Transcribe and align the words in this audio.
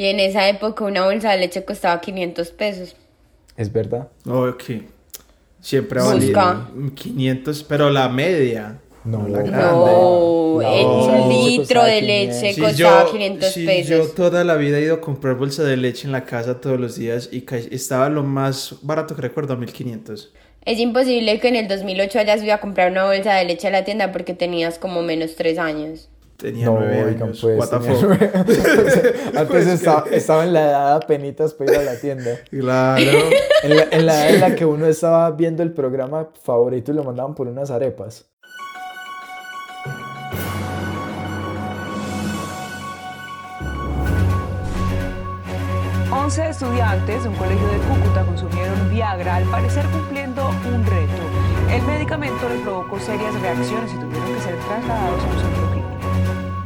Y 0.00 0.06
en 0.06 0.18
esa 0.18 0.48
época 0.48 0.82
una 0.84 1.04
bolsa 1.04 1.30
de 1.32 1.36
leche 1.36 1.62
costaba 1.62 2.00
500 2.00 2.52
pesos. 2.52 2.96
Es 3.54 3.70
verdad. 3.70 4.08
Ok. 4.26 4.62
Siempre 5.60 6.00
ha 6.00 6.04
valido 6.04 6.40
500, 6.94 7.64
pero 7.64 7.90
la 7.90 8.08
media. 8.08 8.80
No, 9.04 9.28
la 9.28 9.42
grande. 9.42 9.58
No, 9.60 10.58
No. 10.58 10.62
el 10.62 11.28
litro 11.50 11.84
de 11.84 12.00
500. 12.00 12.06
leche 12.06 12.54
Sí, 12.54 12.60
costaba 12.62 13.04
yo, 13.04 13.12
500 13.12 13.52
sí, 13.52 13.66
pesos. 13.66 13.88
yo 13.90 14.08
toda 14.14 14.42
la 14.42 14.54
vida 14.54 14.78
he 14.78 14.84
ido 14.84 14.94
a 14.94 15.00
comprar 15.02 15.34
bolsa 15.34 15.64
de 15.64 15.76
leche 15.76 16.06
en 16.06 16.12
la 16.12 16.24
casa 16.24 16.62
todos 16.62 16.80
los 16.80 16.96
días 16.96 17.28
y 17.30 17.44
estaba 17.70 18.08
lo 18.08 18.22
más 18.22 18.76
barato 18.80 19.14
que 19.14 19.20
recuerdo, 19.20 19.54
1500. 19.58 20.32
Es 20.64 20.78
imposible 20.78 21.38
que 21.40 21.48
en 21.48 21.56
el 21.56 21.68
2008 21.68 22.20
hayas 22.20 22.42
ido 22.42 22.54
a 22.54 22.58
comprar 22.58 22.90
una 22.90 23.04
bolsa 23.04 23.34
de 23.34 23.44
leche 23.44 23.68
a 23.68 23.70
la 23.70 23.84
tienda 23.84 24.12
porque 24.12 24.32
tenías 24.32 24.78
como 24.78 25.02
menos 25.02 25.36
3 25.36 25.58
años. 25.58 26.08
Tenía 26.40 26.66
No, 26.66 26.76
nueve 26.78 27.04
oigan, 27.04 27.22
años. 27.24 27.38
pues. 27.42 27.58
What 27.58 27.68
the 27.68 27.78
tenía 27.78 28.30
Antes 28.34 29.46
Pues 29.48 29.66
que- 29.66 29.72
estaba, 29.74 30.04
estaba 30.10 30.44
en 30.44 30.52
la 30.54 30.60
edad 30.70 30.96
apenitas 30.96 31.52
para 31.54 31.72
ir 31.72 31.78
a 31.78 31.82
la 31.82 31.96
tienda. 32.00 32.30
Claro. 32.50 33.02
En 33.62 33.76
la, 33.76 33.82
en 33.90 34.06
la 34.06 34.14
edad 34.26 34.34
en 34.34 34.40
la 34.40 34.54
que 34.54 34.64
uno 34.64 34.86
estaba 34.86 35.30
viendo 35.32 35.62
el 35.62 35.72
programa 35.72 36.28
favorito 36.42 36.92
y 36.92 36.94
lo 36.94 37.04
mandaban 37.04 37.34
por 37.34 37.46
unas 37.46 37.70
arepas. 37.70 38.26
Once 46.12 46.38
estudiantes 46.48 47.22
de 47.22 47.28
un 47.28 47.36
colegio 47.36 47.66
de 47.68 47.78
Cúcuta 47.78 48.24
consumieron 48.24 48.90
Viagra, 48.90 49.36
al 49.36 49.44
parecer 49.44 49.84
cumpliendo 49.86 50.48
un 50.48 50.84
reto. 50.84 51.22
El 51.70 51.82
medicamento 51.82 52.48
les 52.48 52.60
provocó 52.62 52.98
serias 52.98 53.32
reacciones 53.40 53.92
y 53.92 53.96
tuvieron 53.96 54.34
que 54.34 54.40
ser 54.40 54.56
trasladados 54.66 55.22
a 55.22 55.26
un 55.26 55.38
centro 55.40 55.70
clínico. 55.70 55.79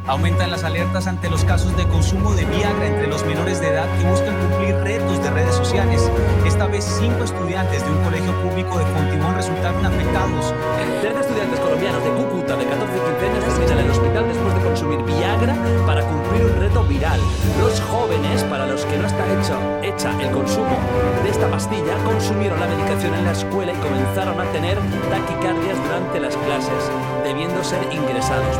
Aumentan 0.07 0.51
las 0.51 0.63
alertas 0.63 1.07
ante 1.07 1.31
los 1.31 1.43
casos 1.45 1.75
de 1.75 1.87
consumo 1.87 2.35
de 2.35 2.45
Viagra 2.45 2.85
entre 2.85 3.07
los 3.07 3.25
menores 3.25 3.59
de 3.59 3.69
edad 3.69 3.87
que 3.97 4.07
buscan 4.07 4.37
cumplir 4.37 4.75
retos 4.75 5.23
de 5.23 5.31
redes 5.31 5.55
sociales. 5.55 6.11
Esta 6.45 6.67
vez 6.67 6.85
cinco 6.99 7.23
estudiantes 7.23 7.83
de 7.83 7.91
un 7.91 8.03
colegio 8.03 8.31
público 8.43 8.77
de 8.77 8.85
Fontibón 8.85 9.33
resultaron 9.33 9.83
afectados. 9.83 10.53
Trece 11.01 11.19
estudiantes 11.21 11.59
colombianos 11.59 12.03
de 12.03 12.11
Cúcuta 12.11 12.55
de 12.55 12.65
14 12.65 12.95
y 12.95 12.99
15 13.01 13.25
años 13.25 13.71
en 13.71 13.79
el 13.79 13.89
hospital 13.89 14.27
después 14.27 14.53
de 14.53 14.61
consumir 14.61 15.01
Viagra 15.05 15.55
para 15.87 16.01
cumplir 16.05 16.45
un 16.45 16.59
reto 16.59 16.83
viral. 16.83 17.19
Los 17.59 17.81
jóvenes, 17.81 18.43
para 18.43 18.67
los 18.67 18.85
que 18.85 18.97
no 18.97 19.07
está 19.07 19.25
hecho, 19.25 19.57
hecha 19.81 20.21
el 20.21 20.29
consumo 20.29 20.77
de 21.23 21.31
esta 21.31 21.49
pastilla, 21.49 21.97
consumieron 22.05 22.59
la 22.59 22.67
medicación 22.67 23.15
en 23.15 23.25
la 23.25 23.31
escuela 23.31 23.73
y 23.73 23.75
comenzaron 23.77 24.39
a 24.39 24.45
tener 24.51 24.77
taquicardias 25.09 25.83
durante 25.83 26.19
las 26.19 26.37
clases, 26.37 26.91
debiendo 27.23 27.63
ser 27.63 27.81
ingresados. 27.91 28.55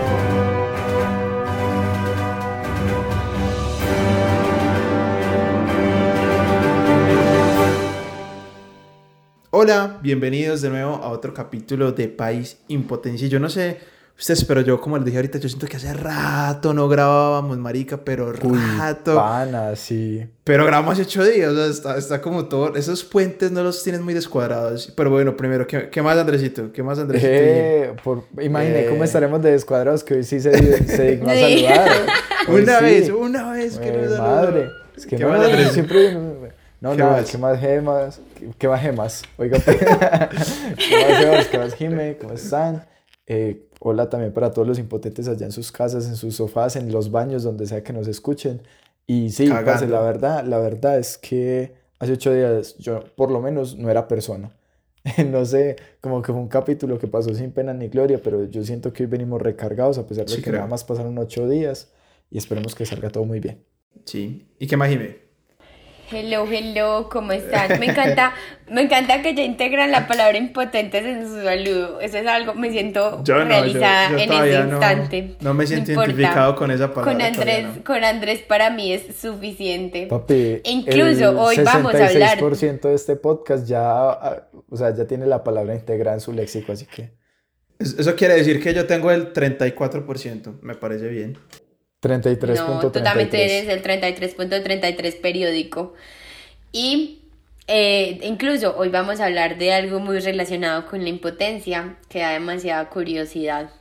Hola, 9.58 10.00
bienvenidos 10.04 10.62
de 10.62 10.70
nuevo 10.70 10.96
a 10.96 11.08
otro 11.08 11.34
capítulo 11.34 11.94
de 11.94 12.10
País 12.10 12.58
Impotencia. 12.68 13.30
Yo 13.30 13.40
no 13.40 13.48
sé 13.50 13.78
ustedes, 14.20 14.44
pero 14.44 14.60
yo, 14.60 14.82
como 14.82 14.98
les 14.98 15.06
dije 15.06 15.18
ahorita, 15.18 15.38
yo 15.40 15.48
siento 15.48 15.66
que 15.68 15.78
hace 15.78 15.94
rato 15.94 16.74
no 16.74 16.90
grabábamos, 16.90 17.58
marica, 17.58 17.96
pero 18.04 18.34
Uy, 18.44 18.60
rato. 18.78 19.16
pana, 19.16 19.74
sí. 19.78 20.28
Pero 20.44 20.66
grabamos 20.66 20.92
hace 20.96 21.04
ocho 21.04 21.24
días, 21.24 21.54
o 21.54 21.56
sea, 21.56 21.68
está, 21.68 21.98
está 21.98 22.22
como 22.22 22.48
todo. 22.50 22.76
Esos 22.76 23.06
puentes 23.06 23.50
no 23.52 23.64
los 23.64 23.82
tienen 23.82 24.02
muy 24.04 24.14
descuadrados. 24.14 24.92
Pero 24.94 25.10
bueno, 25.10 25.38
primero, 25.38 25.66
¿qué, 25.66 25.88
qué 25.90 26.02
más, 26.02 26.18
Andresito? 26.18 26.74
¿Qué 26.74 26.84
más, 26.84 27.00
Andresito? 27.00 27.30
Eh, 27.32 27.94
por, 28.04 28.24
imagine 28.42 28.82
Eh. 28.82 28.88
cómo 28.90 29.06
estaremos 29.06 29.42
de 29.42 29.52
descuadrados 29.52 30.04
que 30.04 30.16
hoy 30.16 30.24
sí 30.26 30.42
se, 30.42 30.52
se 30.86 31.12
dignó 31.12 31.32
a 31.32 31.36
saludar. 31.36 31.92
Una 32.50 32.80
sí. 32.80 32.84
vez, 32.84 33.10
una 33.10 33.52
vez 33.54 33.78
que 33.80 33.88
Eh, 33.88 34.06
nos 34.10 34.20
madre. 34.20 34.70
Es 34.98 35.06
que 35.06 35.16
¿Qué 35.18 35.24
no, 35.24 35.30
más, 35.30 35.46
Andrés? 35.46 35.72
siempre... 35.74 36.18
No, 36.86 36.92
¿Qué 36.92 36.98
nada, 36.98 37.12
más? 37.14 37.32
¿qué 37.32 37.38
más 37.40 37.60
gemas? 37.60 38.22
¿Qué, 38.36 38.50
qué 38.60 38.68
más 38.68 38.80
gemas? 38.82 39.24
Oiga, 39.38 39.58
pues. 39.66 39.78
¿qué 39.80 39.86
más 41.08 41.18
gemas? 41.20 41.48
¿Qué 41.48 41.58
más 41.58 41.74
Jime? 41.74 42.18
¿Cómo 42.22 42.34
están? 42.34 42.86
Eh, 43.26 43.70
hola 43.80 44.08
también 44.08 44.32
para 44.32 44.52
todos 44.52 44.68
los 44.68 44.78
impotentes 44.78 45.28
allá 45.28 45.48
en 45.48 45.52
sus 45.52 45.72
casas, 45.72 46.06
en 46.06 46.16
sus 46.16 46.36
sofás, 46.36 46.76
en 46.76 46.92
los 46.92 47.10
baños, 47.10 47.42
donde 47.42 47.66
sea 47.66 47.84
que 47.84 47.92
nos 47.92 48.08
escuchen. 48.08 48.62
Y 49.08 49.32
sí, 49.32 49.50
parce, 49.50 49.88
la 49.88 50.00
verdad, 50.02 50.46
la 50.46 50.60
verdad 50.60 51.00
es 51.00 51.18
que 51.18 51.74
hace 51.98 52.14
ocho 52.14 52.32
días 52.32 52.78
yo 52.78 53.04
por 53.16 53.32
lo 53.32 53.42
menos 53.42 53.76
no 53.78 53.90
era 53.90 54.08
persona. 54.08 54.52
No 55.28 55.44
sé, 55.46 55.76
como 56.02 56.22
que 56.22 56.32
fue 56.32 56.42
un 56.42 56.48
capítulo 56.50 57.00
que 57.00 57.08
pasó 57.08 57.34
sin 57.34 57.52
pena 57.52 57.74
ni 57.74 57.88
gloria, 57.88 58.20
pero 58.24 58.46
yo 58.46 58.64
siento 58.64 58.94
que 58.94 59.04
hoy 59.04 59.10
venimos 59.10 59.42
recargados 59.42 59.98
a 59.98 60.06
pesar 60.06 60.26
de 60.28 60.36
Sí, 60.36 60.42
que 60.42 60.52
creo. 60.52 60.56
nada 60.60 60.68
más 60.68 60.84
pasaron 60.84 61.18
ocho 61.18 61.48
días 61.50 61.92
y 62.30 62.38
esperemos 62.38 62.76
que 62.76 62.86
salga 62.86 63.10
todo 63.10 63.26
muy 63.26 63.40
bien. 63.40 63.64
Sí. 64.06 64.48
¿Y 64.60 64.68
qué 64.68 64.78
más, 64.78 64.90
Jimé? 64.90 65.25
Hello, 66.12 66.46
hello, 66.50 67.10
¿cómo 67.12 67.32
están? 67.32 67.80
Me 67.80 67.88
encanta, 67.88 68.34
me 68.70 68.82
encanta 68.84 69.22
que 69.24 69.34
ya 69.34 69.44
integran 69.44 69.92
la 69.92 70.08
palabra 70.08 70.38
impotentes 70.38 71.04
en 71.04 71.28
su 71.28 71.42
saludo. 71.44 72.00
Eso 72.00 72.18
es 72.18 72.28
algo, 72.28 72.54
me 72.54 72.70
siento 72.72 73.24
Yo 73.24 73.36
no, 73.36 73.42
yo- 73.42 73.48
realizada 73.48 74.10
yo 74.12 74.18
en 74.20 74.32
ese 74.32 74.60
instante. 74.60 75.36
no 75.42 75.54
me 75.56 75.66
siento 75.66 75.92
importa. 75.92 76.12
identificado 76.12 76.56
con 76.56 76.70
esa 76.72 76.94
palabra, 76.94 77.12
Con 77.14 77.22
Andrés, 77.22 77.66
no. 77.78 77.84
con 77.84 78.04
Andrés 78.04 78.42
para 78.42 78.70
mí 78.70 78.92
es 78.94 79.16
suficiente. 79.20 80.06
Papi, 80.08 80.62
Incluso 80.66 81.32
el 81.32 81.38
hoy 81.38 81.58
vamos 81.64 81.96
a 81.96 82.08
hablar- 82.08 82.38
66% 82.40 82.88
de 82.90 82.94
este 82.96 83.16
podcast 83.16 83.68
ya, 83.68 83.82
ah, 84.12 84.48
o 84.70 84.78
sea, 84.78 84.96
ya 84.96 85.06
tiene 85.08 85.26
la 85.26 85.44
palabra 85.44 85.74
integrada 85.74 86.16
en 86.16 86.22
su 86.22 86.32
léxico, 86.34 86.72
así 86.72 86.86
que 86.86 87.14
Es- 87.80 87.98
Eso 88.00 88.16
quiere 88.16 88.36
decir 88.36 88.62
que 88.64 88.74
yo 88.74 88.86
tengo 88.86 89.12
el 89.12 89.34
34%. 89.34 90.60
Me 90.62 90.76
parece 90.76 91.10
bien. 91.10 91.38
33.33. 92.06 92.68
No, 92.68 92.92
tú 92.92 93.02
también 93.02 93.30
eres 93.34 93.68
el 93.68 93.82
33.33 93.82 95.22
periódico. 95.22 95.94
Y 96.72 97.22
eh, 97.68 98.20
incluso 98.24 98.76
hoy 98.78 98.90
vamos 98.90 99.20
a 99.20 99.26
hablar 99.26 99.58
de 99.58 99.74
algo 99.74 100.00
muy 100.00 100.20
relacionado 100.20 100.86
con 100.88 101.02
la 101.02 101.10
impotencia, 101.10 101.98
que 102.10 102.20
da 102.20 102.32
demasiada 102.32 102.90
curiosidad. 102.90 103.72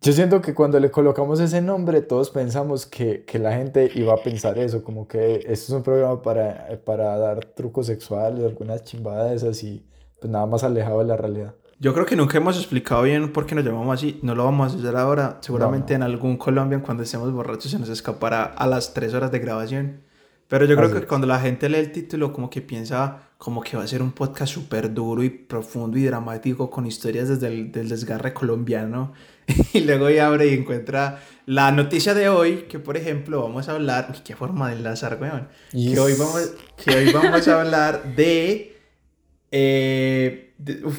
Yo 0.00 0.12
siento 0.12 0.42
que 0.42 0.52
cuando 0.54 0.78
le 0.78 0.90
colocamos 0.90 1.40
ese 1.40 1.62
nombre, 1.62 2.02
todos 2.02 2.30
pensamos 2.30 2.84
que, 2.84 3.24
que 3.24 3.38
la 3.38 3.56
gente 3.56 3.90
iba 3.94 4.12
a 4.12 4.18
pensar 4.18 4.58
eso, 4.58 4.84
como 4.84 5.08
que 5.08 5.36
esto 5.36 5.50
es 5.52 5.70
un 5.70 5.82
programa 5.82 6.20
para, 6.20 6.78
para 6.84 7.16
dar 7.16 7.44
trucos 7.46 7.86
sexuales, 7.86 8.44
algunas 8.44 8.84
chimbadas 8.84 9.62
y 9.62 9.82
pues 10.20 10.30
nada 10.30 10.44
más 10.46 10.62
alejado 10.62 10.98
de 10.98 11.06
la 11.06 11.16
realidad. 11.16 11.54
Yo 11.84 11.92
creo 11.92 12.06
que 12.06 12.16
nunca 12.16 12.38
hemos 12.38 12.56
explicado 12.56 13.02
bien 13.02 13.30
por 13.30 13.44
qué 13.44 13.54
nos 13.54 13.62
llamamos 13.62 13.98
así. 13.98 14.18
No 14.22 14.34
lo 14.34 14.46
vamos 14.46 14.72
a 14.72 14.78
hacer 14.78 14.96
ahora. 14.96 15.36
Seguramente 15.42 15.92
No, 15.92 15.96
en 16.06 16.12
algún 16.12 16.38
Colombian 16.38 16.80
cuando 16.80 17.02
estemos 17.02 17.30
borrachos 17.30 17.70
se 17.70 17.78
nos 17.78 17.90
escapará 17.90 18.44
a 18.44 18.66
las 18.66 18.94
3 18.94 19.12
horas 19.12 19.30
de 19.30 19.38
grabación. 19.38 20.00
Pero 20.48 20.64
yo 20.64 20.76
creo 20.76 20.86
Así 20.86 20.94
que 20.94 21.00
es. 21.02 21.06
cuando 21.06 21.26
la 21.26 21.38
gente 21.40 21.68
lee 21.68 21.76
el 21.76 21.92
título 21.92 22.32
como 22.32 22.48
que 22.48 22.62
piensa 22.62 23.28
como 23.36 23.62
que 23.62 23.76
va 23.76 23.82
a 23.82 23.86
ser 23.86 24.00
un 24.00 24.12
podcast 24.12 24.54
súper 24.54 24.94
duro 24.94 25.22
y 25.22 25.28
profundo 25.28 25.98
y 25.98 26.04
dramático 26.04 26.70
con 26.70 26.86
historias 26.86 27.28
desde 27.28 27.48
el 27.48 27.70
del 27.70 27.90
desgarre 27.90 28.32
colombiano. 28.32 29.12
y 29.74 29.80
luego 29.80 30.08
ya 30.08 30.28
abre 30.28 30.46
y 30.46 30.54
encuentra 30.54 31.20
la 31.44 31.70
noticia 31.70 32.14
de 32.14 32.30
hoy 32.30 32.64
que 32.66 32.78
por 32.78 32.96
ejemplo 32.96 33.42
vamos 33.42 33.68
a 33.68 33.72
hablar... 33.72 34.08
Uy, 34.10 34.20
qué 34.24 34.34
forma 34.34 34.70
de 34.70 34.76
enlazar, 34.76 35.18
weón. 35.20 35.48
Y 35.74 35.92
Que 35.92 36.00
hoy 36.00 36.14
vamos, 36.18 36.50
que 36.82 36.96
hoy 36.96 37.12
vamos 37.12 37.46
a 37.46 37.60
hablar 37.60 38.14
de... 38.16 38.73
eh, 39.56 40.52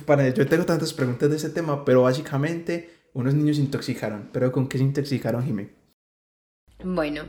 para, 0.06 0.30
yo 0.30 0.48
tengo 0.48 0.64
tantas 0.64 0.94
preguntas 0.94 1.30
de 1.30 1.36
ese 1.36 1.50
tema, 1.50 1.84
pero 1.84 2.04
básicamente 2.04 2.90
unos 3.14 3.34
niños 3.34 3.58
se 3.58 3.64
intoxicaron. 3.64 4.30
¿Pero 4.32 4.54
con 4.54 4.70
qué 4.70 4.78
se 4.78 4.86
intoxicaron, 4.86 5.44
Jimmy? 5.44 5.68
Bueno, 6.82 7.24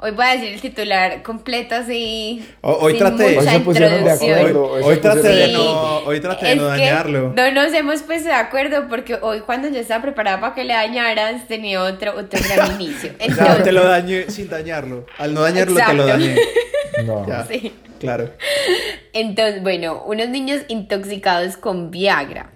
hoy 0.00 0.10
voy 0.12 0.24
a 0.26 0.32
decir 0.32 0.54
el 0.54 0.60
titular 0.60 1.22
completo 1.22 1.74
así. 1.74 2.46
Ho- 2.60 2.78
hoy 2.80 2.92
sin 2.92 3.00
traté- 3.00 3.34
mucha 3.36 3.40
Hoy 3.40 3.46
se 3.56 3.60
pusieron 3.60 3.92
de 3.92 3.98
introducción. 3.98 4.38
acuerdo. 4.38 4.64
Hoy, 4.70 4.82
se 4.82 4.88
hoy 4.88 4.96
traté 4.98 5.28
de 5.28 5.52
no, 5.52 5.98
hoy 5.98 6.20
traté 6.20 6.46
de 6.46 6.52
Es 6.52 6.56
no 6.58 6.62
que 6.64 6.68
dañarlo. 6.70 7.32
No 7.36 7.50
nos 7.52 7.72
hemos 7.72 8.02
puesto 8.02 8.28
de 8.28 8.34
acuerdo 8.34 8.86
porque 8.88 9.14
hoy 9.20 9.40
cuando 9.40 9.68
yo 9.68 9.78
estaba 9.80 10.02
preparada 10.02 10.40
para 10.40 10.54
que 10.54 10.64
le 10.64 10.74
dañaras 10.74 11.46
tenía 11.48 11.82
otro, 11.82 12.12
otro 12.16 12.40
gran 12.54 12.72
inicio. 12.80 13.12
O 13.28 13.34
sea, 13.34 13.62
te 13.62 13.72
lo 13.72 13.84
dañé 13.84 14.30
sin 14.30 14.48
dañarlo. 14.48 15.06
Al 15.18 15.34
no 15.34 15.42
dañarlo 15.42 15.78
te 15.84 15.94
lo 15.94 16.06
dañé. 16.06 16.36
No. 17.04 17.24
Ya, 17.28 17.44
sí. 17.46 17.72
claro. 18.00 18.30
Entonces, 19.12 19.62
bueno, 19.62 20.02
unos 20.06 20.28
niños 20.30 20.62
intoxicados 20.68 21.56
con 21.56 21.90
Viagra. 21.92 22.50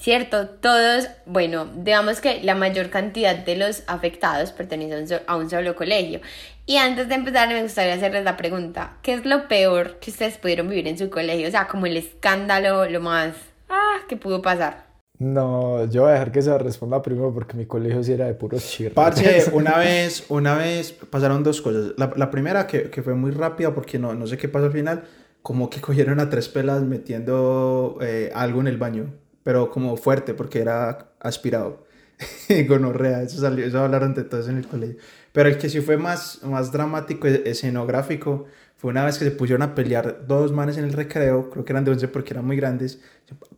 ¿Cierto? 0.00 0.48
Todos, 0.48 1.08
bueno, 1.24 1.66
digamos 1.76 2.20
que 2.20 2.40
la 2.42 2.54
mayor 2.54 2.90
cantidad 2.90 3.34
de 3.34 3.56
los 3.56 3.82
afectados 3.86 4.52
pertenecen 4.52 5.20
a 5.26 5.36
un 5.36 5.48
solo 5.50 5.74
colegio. 5.76 6.20
Y 6.66 6.76
antes 6.78 7.08
de 7.08 7.14
empezar, 7.14 7.48
me 7.48 7.62
gustaría 7.62 7.94
hacerles 7.94 8.24
la 8.24 8.36
pregunta: 8.36 8.98
¿qué 9.02 9.14
es 9.14 9.24
lo 9.24 9.48
peor 9.48 9.98
que 10.00 10.10
ustedes 10.10 10.38
pudieron 10.38 10.68
vivir 10.68 10.88
en 10.88 10.98
su 10.98 11.10
colegio? 11.10 11.48
O 11.48 11.50
sea, 11.50 11.68
como 11.68 11.86
el 11.86 11.96
escándalo, 11.96 12.88
lo 12.88 13.00
más. 13.00 13.34
Ah, 13.68 13.98
que 14.08 14.16
pudo 14.16 14.42
pasar. 14.42 14.84
No, 15.18 15.86
yo 15.86 16.02
voy 16.02 16.10
a 16.10 16.14
dejar 16.14 16.32
que 16.32 16.42
se 16.42 16.56
responda 16.58 17.00
primero 17.00 17.32
porque 17.32 17.56
mi 17.56 17.66
colegio 17.66 18.02
sí 18.02 18.12
era 18.12 18.26
de 18.26 18.34
puros 18.34 18.68
chirros. 18.68 18.94
Parce, 18.94 19.50
una 19.52 19.78
vez, 19.78 20.24
una 20.28 20.56
vez 20.56 20.92
pasaron 20.92 21.42
dos 21.44 21.60
cosas. 21.60 21.92
La, 21.96 22.12
la 22.16 22.30
primera 22.30 22.66
que, 22.66 22.90
que 22.90 23.02
fue 23.02 23.14
muy 23.14 23.30
rápida 23.30 23.74
porque 23.74 23.98
no, 23.98 24.14
no 24.14 24.26
sé 24.26 24.36
qué 24.36 24.48
pasó 24.48 24.66
al 24.66 24.72
final, 24.72 25.04
como 25.42 25.70
que 25.70 25.80
cogieron 25.82 26.18
a 26.20 26.30
tres 26.30 26.48
pelas 26.48 26.82
metiendo 26.82 27.98
eh, 28.00 28.32
algo 28.34 28.60
en 28.60 28.66
el 28.66 28.76
baño, 28.76 29.14
pero 29.44 29.70
como 29.70 29.96
fuerte 29.96 30.34
porque 30.34 30.60
era 30.60 31.12
aspirado. 31.20 31.84
Gonorrea, 32.68 33.22
eso 33.22 33.40
salió, 33.40 33.64
eso 33.66 33.80
hablaron 33.80 34.14
de 34.14 34.24
todos 34.24 34.48
en 34.48 34.58
el 34.58 34.66
colegio. 34.66 34.96
Pero 35.34 35.48
el 35.50 35.58
que 35.58 35.68
sí 35.68 35.80
fue 35.82 35.98
más, 35.98 36.40
más 36.44 36.72
dramático, 36.72 37.26
e- 37.28 37.42
escenográfico, 37.50 38.46
fue 38.78 38.90
una 38.92 39.04
vez 39.04 39.18
que 39.18 39.24
se 39.26 39.32
pusieron 39.32 39.62
a 39.62 39.74
pelear 39.74 40.26
dos 40.28 40.52
manes 40.52 40.78
en 40.78 40.84
el 40.84 40.92
recreo, 40.94 41.50
creo 41.50 41.64
que 41.64 41.72
eran 41.72 41.84
de 41.84 41.90
11 41.92 42.08
porque 42.08 42.34
eran 42.34 42.46
muy 42.46 42.56
grandes, 42.56 43.00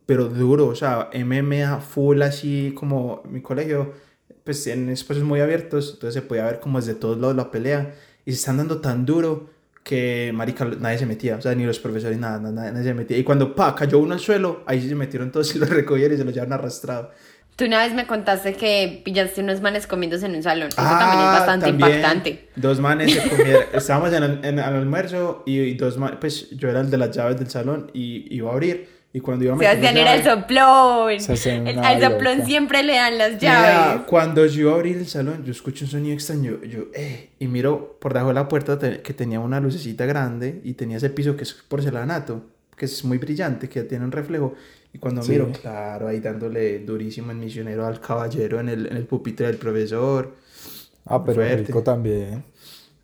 pero 0.07 0.27
duro, 0.29 0.69
o 0.69 0.75
sea, 0.75 1.11
MMA 1.13 1.81
full 1.81 2.23
así 2.23 2.73
como 2.77 3.23
mi 3.29 3.43
colegio, 3.43 3.93
pues 4.45 4.67
en 4.69 4.89
espacios 4.89 5.25
muy 5.27 5.41
abiertos, 5.41 5.93
entonces 5.95 6.15
se 6.15 6.23
podía 6.27 6.45
ver 6.45 6.61
como 6.61 6.79
desde 6.81 6.95
todos 6.95 7.19
lados 7.19 7.37
la 7.37 7.51
pelea, 7.51 7.95
y 8.25 8.33
se 8.33 8.39
están 8.39 8.59
dando 8.59 8.81
tan 8.81 9.05
duro 9.07 9.51
que, 9.83 10.33
marica, 10.35 10.65
nadie 10.65 10.99
se 10.99 11.07
metía, 11.07 11.37
o 11.37 11.41
sea, 11.43 11.55
ni 11.55 11.65
los 11.65 11.79
profesores, 11.79 12.19
nada, 12.19 12.39
nada, 12.41 12.73
nadie 12.73 12.85
se 12.85 12.95
metía. 12.95 13.19
Y 13.19 13.25
cuando, 13.25 13.55
pa, 13.55 13.75
cayó 13.75 13.99
uno 14.01 14.15
al 14.15 14.21
suelo, 14.21 14.63
ahí 14.67 14.87
se 14.89 14.95
metieron 14.97 15.31
todos 15.31 15.55
y 15.55 15.59
lo 15.59 15.67
recogieron 15.67 16.15
y 16.17 16.19
se 16.19 16.25
lo 16.25 16.31
llevaron 16.33 16.53
arrastrado. 16.55 17.11
Tú 17.57 17.65
una 17.65 17.79
vez 17.83 17.95
me 17.95 18.07
contaste 18.07 18.53
que 18.55 19.01
pillaste 19.05 19.41
unos 19.41 19.63
manes 19.63 19.87
comiéndose 19.87 20.27
en 20.27 20.35
un 20.37 20.43
salón. 20.43 20.69
Eso 20.69 20.77
también 20.77 21.21
es 21.21 21.27
bastante 21.39 21.67
Ah, 21.67 21.69
también, 21.71 21.89
impactante. 21.91 22.49
Dos 22.55 22.81
manes 22.81 23.15
se 23.15 23.29
comieron. 23.29 23.63
Estábamos 23.73 24.13
en 24.13 24.23
el, 24.23 24.33
en 24.45 24.59
el 24.59 24.65
almuerzo 24.65 25.43
y, 25.47 25.61
y 25.61 25.75
dos 25.75 25.97
manes, 25.97 26.19
pues 26.21 26.51
yo 26.51 26.69
era 26.69 26.81
el 26.83 26.91
de 26.91 26.99
las 26.99 27.11
llaves 27.17 27.39
del 27.39 27.49
salón 27.49 27.91
y 27.95 28.27
iba 28.35 28.51
a 28.51 28.53
abrir. 28.53 28.95
Y 29.13 29.21
cuando 29.21 29.47
iba 29.47 29.55
a 29.55 29.57
meter 29.57 29.71
Sebastián 29.77 29.97
era 29.97 30.15
el 30.17 30.23
soplón. 30.25 31.21
Se 31.21 31.33
hace 31.33 31.57
El- 31.57 31.79
una 31.79 31.89
al 31.89 32.03
soplón 32.03 32.35
loca. 32.37 32.47
siempre 32.47 32.83
le 32.83 32.95
dan 32.97 33.17
las 33.17 33.33
Mira, 33.41 33.41
llaves. 33.63 34.03
cuando 34.07 34.45
yo 34.45 34.61
iba 34.61 34.73
a 34.73 34.75
abrir 34.75 34.99
el 34.99 35.07
salón, 35.07 35.43
yo 35.43 35.53
escucho 35.53 35.87
un 35.87 35.91
sonido 35.91 36.13
extraño. 36.13 36.59
Yo, 36.65 36.81
eh, 36.95 37.31
y 37.39 37.47
miro 37.47 37.97
por 37.99 38.13
debajo 38.13 38.29
de 38.29 38.35
la 38.35 38.49
puerta 38.49 38.79
que 38.79 39.15
tenía 39.15 39.41
una 39.41 39.59
lucecita 39.61 40.05
grande 40.05 40.61
y 40.63 40.75
tenía 40.75 40.99
ese 40.99 41.09
piso 41.09 41.35
que 41.35 41.45
es 41.45 41.55
porcelanato, 41.55 42.45
que 42.77 42.85
es 42.85 43.03
muy 43.05 43.17
brillante, 43.17 43.71
que 43.71 43.85
tiene 43.85 44.05
un 44.05 44.13
reflejo. 44.13 44.55
Y 44.97 44.99
cuando 44.99 45.23
Sí. 45.23 45.33
miro, 45.33 45.53
claro, 45.61 46.09
ahí 46.09 46.21
dándole 46.21 46.79
durísimo 46.79 47.31
el 47.31 47.37
misionero 47.37 47.85
al 47.87 48.01
caballero 48.01 48.61
en 48.61 48.71
el, 48.71 48.87
en 48.87 48.97
el 48.97 49.05
pupitre 49.05 49.47
del 49.47 49.59
profesor. 49.59 50.33
Ah, 51.05 51.23
pero 51.23 51.35
Fuerte. 51.43 51.65
rico 51.65 51.83
también. 51.83 52.43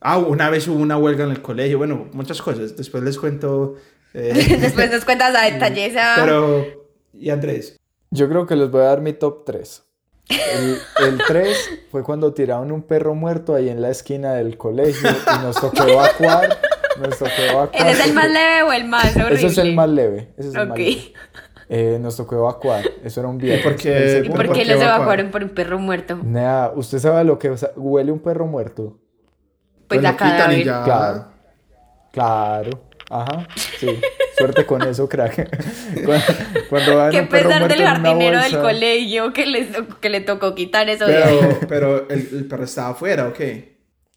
Ah, 0.00 0.16
una 0.16 0.48
vez 0.48 0.66
hubo 0.68 0.80
una 0.80 0.96
huelga 0.96 1.24
en 1.24 1.32
el 1.32 1.42
colegio. 1.42 1.76
Bueno, 1.76 2.08
muchas 2.14 2.40
cosas. 2.40 2.74
Después 2.78 3.02
les 3.04 3.18
cuento. 3.18 3.76
eh, 4.14 4.32
Después 4.60 4.90
nos 4.90 5.04
cuentas 5.04 5.34
a 5.36 5.44
detalle 5.50 5.92
pero, 6.16 6.64
¿y 7.12 7.28
Andrés? 7.28 7.78
Yo 8.10 8.26
creo 8.30 8.46
que 8.46 8.56
les 8.56 8.70
voy 8.70 8.80
a 8.80 8.84
dar 8.84 9.02
mi 9.02 9.12
top 9.12 9.44
3. 9.44 9.82
El, 10.30 10.78
el 11.06 11.18
3 11.28 11.70
fue 11.90 12.02
cuando 12.02 12.32
tiraron 12.32 12.72
un 12.72 12.82
perro 12.84 13.14
muerto 13.14 13.54
ahí 13.54 13.68
en 13.68 13.82
la 13.82 13.90
esquina 13.90 14.32
del 14.32 14.56
colegio 14.56 15.10
y 15.10 15.42
nos 15.42 15.60
tocó 15.60 15.82
evacuar. 15.86 16.58
Nos 16.98 17.18
tocó 17.18 17.30
evacuar. 17.50 17.70
¿Ese 17.74 17.90
es 18.02 18.06
el 18.08 18.14
más 18.14 18.30
leve 18.30 18.62
o 18.62 18.72
el 18.72 18.84
más 18.86 19.14
horrible? 19.14 19.34
Ese 19.34 19.46
es 19.48 19.58
el 19.58 19.74
más 19.74 19.90
leve. 19.90 20.32
Ese 20.38 20.48
es 20.48 20.54
el 20.54 20.68
más 20.68 20.70
Ok. 20.70 20.78
leve. 20.78 21.12
Eh, 21.74 21.98
nos 21.98 22.18
tocó 22.18 22.34
evacuar. 22.36 22.84
Eso 23.02 23.20
era 23.20 23.30
un 23.30 23.38
viernes. 23.38 23.64
por 23.64 23.76
qué? 23.76 24.24
¿Y 24.26 24.28
por 24.28 24.46
¿Por 24.46 24.52
qué 24.52 24.64
qué 24.64 24.64
los 24.66 24.76
evacuaron? 24.82 24.96
evacuaron 24.96 25.30
por 25.30 25.42
un 25.42 25.48
perro 25.50 25.78
muerto? 25.78 26.18
Nea, 26.22 26.70
¿usted 26.74 26.98
sabe 26.98 27.24
lo 27.24 27.38
que 27.38 27.48
o 27.48 27.56
sea, 27.56 27.70
huele 27.76 28.12
un 28.12 28.20
perro 28.20 28.46
muerto? 28.46 29.00
Pues 29.88 30.02
lo 30.02 30.08
a 30.08 30.12
quitan 30.12 30.52
y 30.52 30.64
cadáver. 30.64 30.64
ya. 30.64 30.82
Claro. 30.82 31.26
Claro. 32.12 32.70
Ajá. 33.08 33.46
Sí. 33.78 34.00
Suerte 34.36 34.66
con 34.66 34.82
eso, 34.82 35.08
crack. 35.08 35.48
Cuando, 36.04 36.24
cuando 36.68 36.96
vean 36.96 37.10
Qué 37.10 37.22
pesar 37.24 37.60
muerto 37.60 37.68
del 37.68 37.82
jardinero 37.84 38.40
del 38.40 38.58
colegio 38.60 39.32
que, 39.32 39.46
les, 39.46 39.68
que 40.00 40.10
le 40.10 40.20
tocó 40.20 40.54
quitar 40.54 40.88
eso. 40.90 41.06
Pero, 41.06 41.58
pero 41.68 42.08
el, 42.10 42.28
el 42.32 42.46
perro 42.48 42.64
estaba 42.64 42.90
afuera, 42.90 43.28
¿ok? 43.28 43.40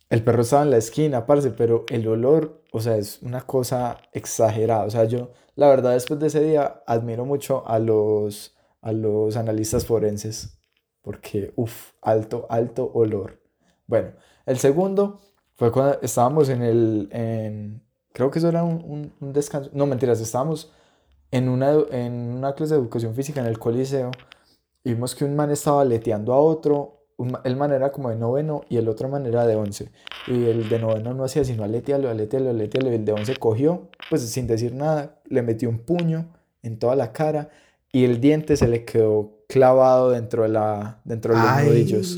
El 0.09 0.23
perro 0.23 0.41
estaba 0.43 0.63
en 0.63 0.71
la 0.71 0.77
esquina, 0.77 1.25
parce, 1.25 1.51
pero 1.51 1.85
el 1.89 2.07
olor, 2.07 2.61
o 2.75 2.81
sea, 2.81 2.97
es 2.97 3.21
una 3.21 3.41
cosa 3.41 3.97
exagerada. 4.13 4.85
O 4.85 4.89
sea, 4.89 5.05
yo, 5.05 5.31
la 5.55 5.69
verdad, 5.69 5.93
después 5.93 6.19
de 6.19 6.27
ese 6.27 6.41
día, 6.41 6.83
admiro 6.87 7.25
mucho 7.25 7.67
a 7.67 7.79
los, 7.79 8.55
a 8.81 8.91
los 8.91 9.37
analistas 9.37 9.85
forenses. 9.85 10.57
Porque, 11.01 11.53
uff, 11.55 11.91
alto, 12.01 12.47
alto 12.49 12.91
olor. 12.93 13.39
Bueno, 13.87 14.11
el 14.45 14.57
segundo 14.57 15.19
fue 15.55 15.71
cuando 15.71 15.99
estábamos 16.01 16.49
en 16.49 16.61
el, 16.63 17.09
en, 17.11 17.83
creo 18.11 18.31
que 18.31 18.39
eso 18.39 18.49
era 18.49 18.63
un, 18.63 19.11
un- 19.21 19.33
descanso. 19.33 19.69
No, 19.73 19.85
mentiras, 19.85 20.19
estábamos 20.19 20.71
en 21.31 21.47
una, 21.49 21.71
en 21.91 22.13
una 22.13 22.53
clase 22.55 22.73
de 22.73 22.79
educación 22.81 23.13
física 23.15 23.39
en 23.41 23.47
el 23.47 23.59
coliseo. 23.59 24.11
y 24.83 24.93
Vimos 24.93 25.15
que 25.15 25.25
un 25.25 25.35
man 25.35 25.51
estaba 25.51 25.85
leteando 25.85 26.33
a 26.33 26.39
otro. 26.39 27.07
el 27.43 27.55
man 27.55 27.71
era 27.71 27.91
como 27.91 28.09
de 28.09 28.15
noveno 28.17 28.61
y 28.69 28.77
el 28.77 28.89
otro 28.89 29.07
man 29.09 29.25
era 29.25 29.45
de 29.45 29.55
once. 29.55 29.91
Y 30.27 30.45
el 30.45 30.67
de 30.69 30.79
noveno 30.79 31.13
no 31.13 31.23
hacía 31.23 31.43
sino 31.43 31.63
aletearlo, 31.63 32.09
aletearlo, 32.09 32.49
aletearlo. 32.49 32.91
Y 32.91 32.95
el 32.95 33.05
de 33.05 33.11
once 33.11 33.35
cogió, 33.35 33.89
pues 34.09 34.21
sin 34.23 34.47
decir 34.47 34.73
nada, 34.73 35.19
le 35.27 35.41
metió 35.41 35.69
un 35.69 35.79
puño 35.79 36.25
en 36.63 36.79
toda 36.79 36.95
la 36.95 37.11
cara 37.11 37.49
y 37.91 38.05
el 38.05 38.19
diente 38.19 38.57
se 38.57 38.67
le 38.67 38.85
quedó 38.85 39.33
clavado 39.47 40.09
dentro 40.09 40.43
de, 40.43 40.49
la, 40.49 40.99
dentro 41.05 41.33
de 41.35 41.39
los 41.39 41.49
Ay. 41.49 41.67
nudillos. 41.69 42.17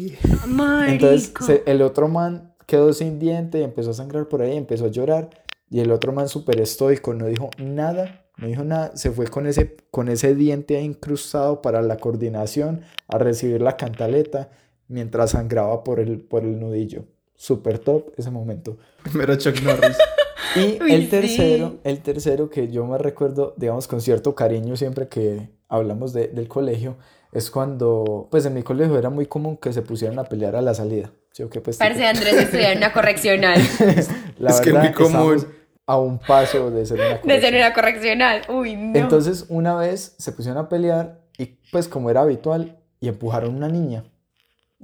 Entonces 0.90 1.34
se- 1.46 1.64
el 1.66 1.82
otro 1.82 2.08
man 2.08 2.54
quedó 2.66 2.94
sin 2.94 3.20
diente 3.20 3.60
y 3.60 3.64
empezó 3.64 3.92
a 3.92 3.94
sangrar 3.94 4.28
por 4.30 4.42
ahí, 4.42 4.56
empezó 4.56 4.86
a 4.86 4.90
llorar. 4.90 5.30
Y 5.70 5.82
el 5.82 5.92
otro 5.92 6.14
man 6.14 6.30
súper 6.30 6.62
estoico, 6.62 7.14
no 7.14 7.26
dijo 7.26 7.50
nada, 7.58 8.26
no 8.38 8.48
dijo 8.48 8.64
nada. 8.64 8.96
Se 8.96 9.12
fue 9.12 9.28
con 9.28 9.46
ese, 9.48 9.76
con 9.92 10.08
ese 10.08 10.34
diente 10.34 10.80
incrustado 10.82 11.62
para 11.62 11.82
la 11.82 11.98
coordinación 11.98 12.82
a 13.10 13.18
recibir 13.18 13.62
la 13.62 13.76
cantaleta 13.76 14.50
mientras 14.88 15.32
sangraba 15.32 15.84
por 15.84 16.00
el, 16.00 16.22
por 16.22 16.44
el 16.44 16.58
nudillo. 16.60 17.04
Súper 17.38 17.80
top 17.80 18.10
ese 18.18 18.30
momento. 18.32 18.78
Primero 19.04 19.36
Chuck 19.38 19.62
Norris. 19.62 19.98
Y 20.56 20.82
Uy, 20.82 20.94
el 20.94 21.10
tercero, 21.10 21.70
sí. 21.72 21.80
el 21.84 22.00
tercero 22.02 22.50
que 22.50 22.70
yo 22.70 22.86
me 22.86 22.98
recuerdo, 22.98 23.54
digamos, 23.58 23.88
con 23.88 24.02
cierto 24.02 24.34
cariño 24.34 24.76
siempre 24.78 25.08
que 25.08 25.50
hablamos 25.68 26.14
de- 26.14 26.30
del 26.30 26.48
colegio, 26.48 26.96
es 27.32 27.52
cuando, 27.52 28.28
pues 28.32 28.46
en 28.46 28.54
mi 28.54 28.64
colegio 28.64 28.98
era 28.98 29.10
muy 29.10 29.26
común 29.28 29.58
que 29.58 29.74
se 29.74 29.82
pusieran 29.82 30.18
a 30.20 30.24
pelear 30.24 30.56
a 30.56 30.62
la 30.62 30.74
salida. 30.74 31.12
¿Sí 31.32 31.44
o 31.44 31.50
qué? 31.50 31.60
Pues, 31.62 31.78
Parce 31.78 31.96
tipo, 31.96 32.08
Andrés 32.08 32.34
estudiar 32.34 32.72
en 32.72 32.78
una 32.78 32.94
correccional. 32.94 33.60
la 34.40 34.50
Es 34.52 34.62
que 34.62 34.72
verdad, 34.72 34.84
muy 34.86 34.94
común. 34.94 35.48
a 35.86 36.00
un 36.00 36.18
paso 36.18 36.72
de 36.72 36.86
ser 36.86 37.00
una 37.02 37.18
De 37.18 37.42
ser 37.42 37.54
una 37.54 37.74
correccional. 37.74 38.42
Uy, 38.50 38.76
no. 38.78 38.98
Entonces, 38.98 39.46
una 39.50 39.76
vez 39.76 40.16
se 40.18 40.32
pusieron 40.32 40.58
a 40.64 40.70
pelear 40.70 41.20
y 41.38 41.58
pues 41.72 41.88
como 41.88 42.10
era 42.10 42.22
habitual, 42.22 42.78
y 43.00 43.10
empujaron 43.10 43.54
una 43.56 43.68
niña. 43.68 44.06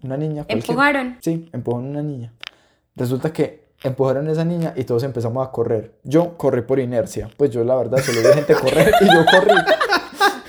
Una 0.01 0.18
niña. 0.18 0.45
¿Empujaron? 0.48 1.18
Sí, 1.22 1.50
empujaron 1.54 1.90
una 1.90 2.01
niña. 2.01 2.34
Resulta 2.95 3.31
que 3.31 3.63
empujaron 3.84 4.28
a 4.28 4.31
esa 4.31 4.45
niña 4.45 4.74
y 4.75 4.84
todos 4.84 5.04
empezamos 5.04 5.45
a 5.45 5.51
correr. 5.51 6.00
Yo 6.04 6.38
corrí 6.38 6.62
por 6.62 6.80
inercia. 6.80 7.30
Pues 7.38 7.51
yo 7.51 7.63
la 7.63 7.75
verdad 7.75 8.00
solo 8.00 8.22
vi 8.22 8.34
gente 8.34 8.56
correr 8.56 8.94
y 9.01 9.06
yo 9.06 9.25
corrí. 9.25 9.56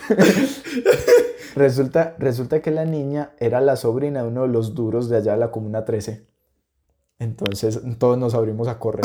resulta, 1.54 2.14
resulta 2.18 2.60
que 2.60 2.70
la 2.70 2.84
niña 2.84 3.30
era 3.38 3.60
la 3.60 3.76
sobrina 3.76 4.22
de 4.22 4.28
uno 4.28 4.42
de 4.42 4.48
los 4.48 4.74
duros 4.74 5.08
de 5.08 5.18
allá 5.18 5.32
de 5.32 5.38
la 5.38 5.50
Comuna 5.50 5.84
13. 5.84 6.26
Entonces 7.18 7.80
todos 7.98 8.18
nos 8.18 8.34
abrimos 8.34 8.68
a 8.68 8.78
correr. 8.78 9.04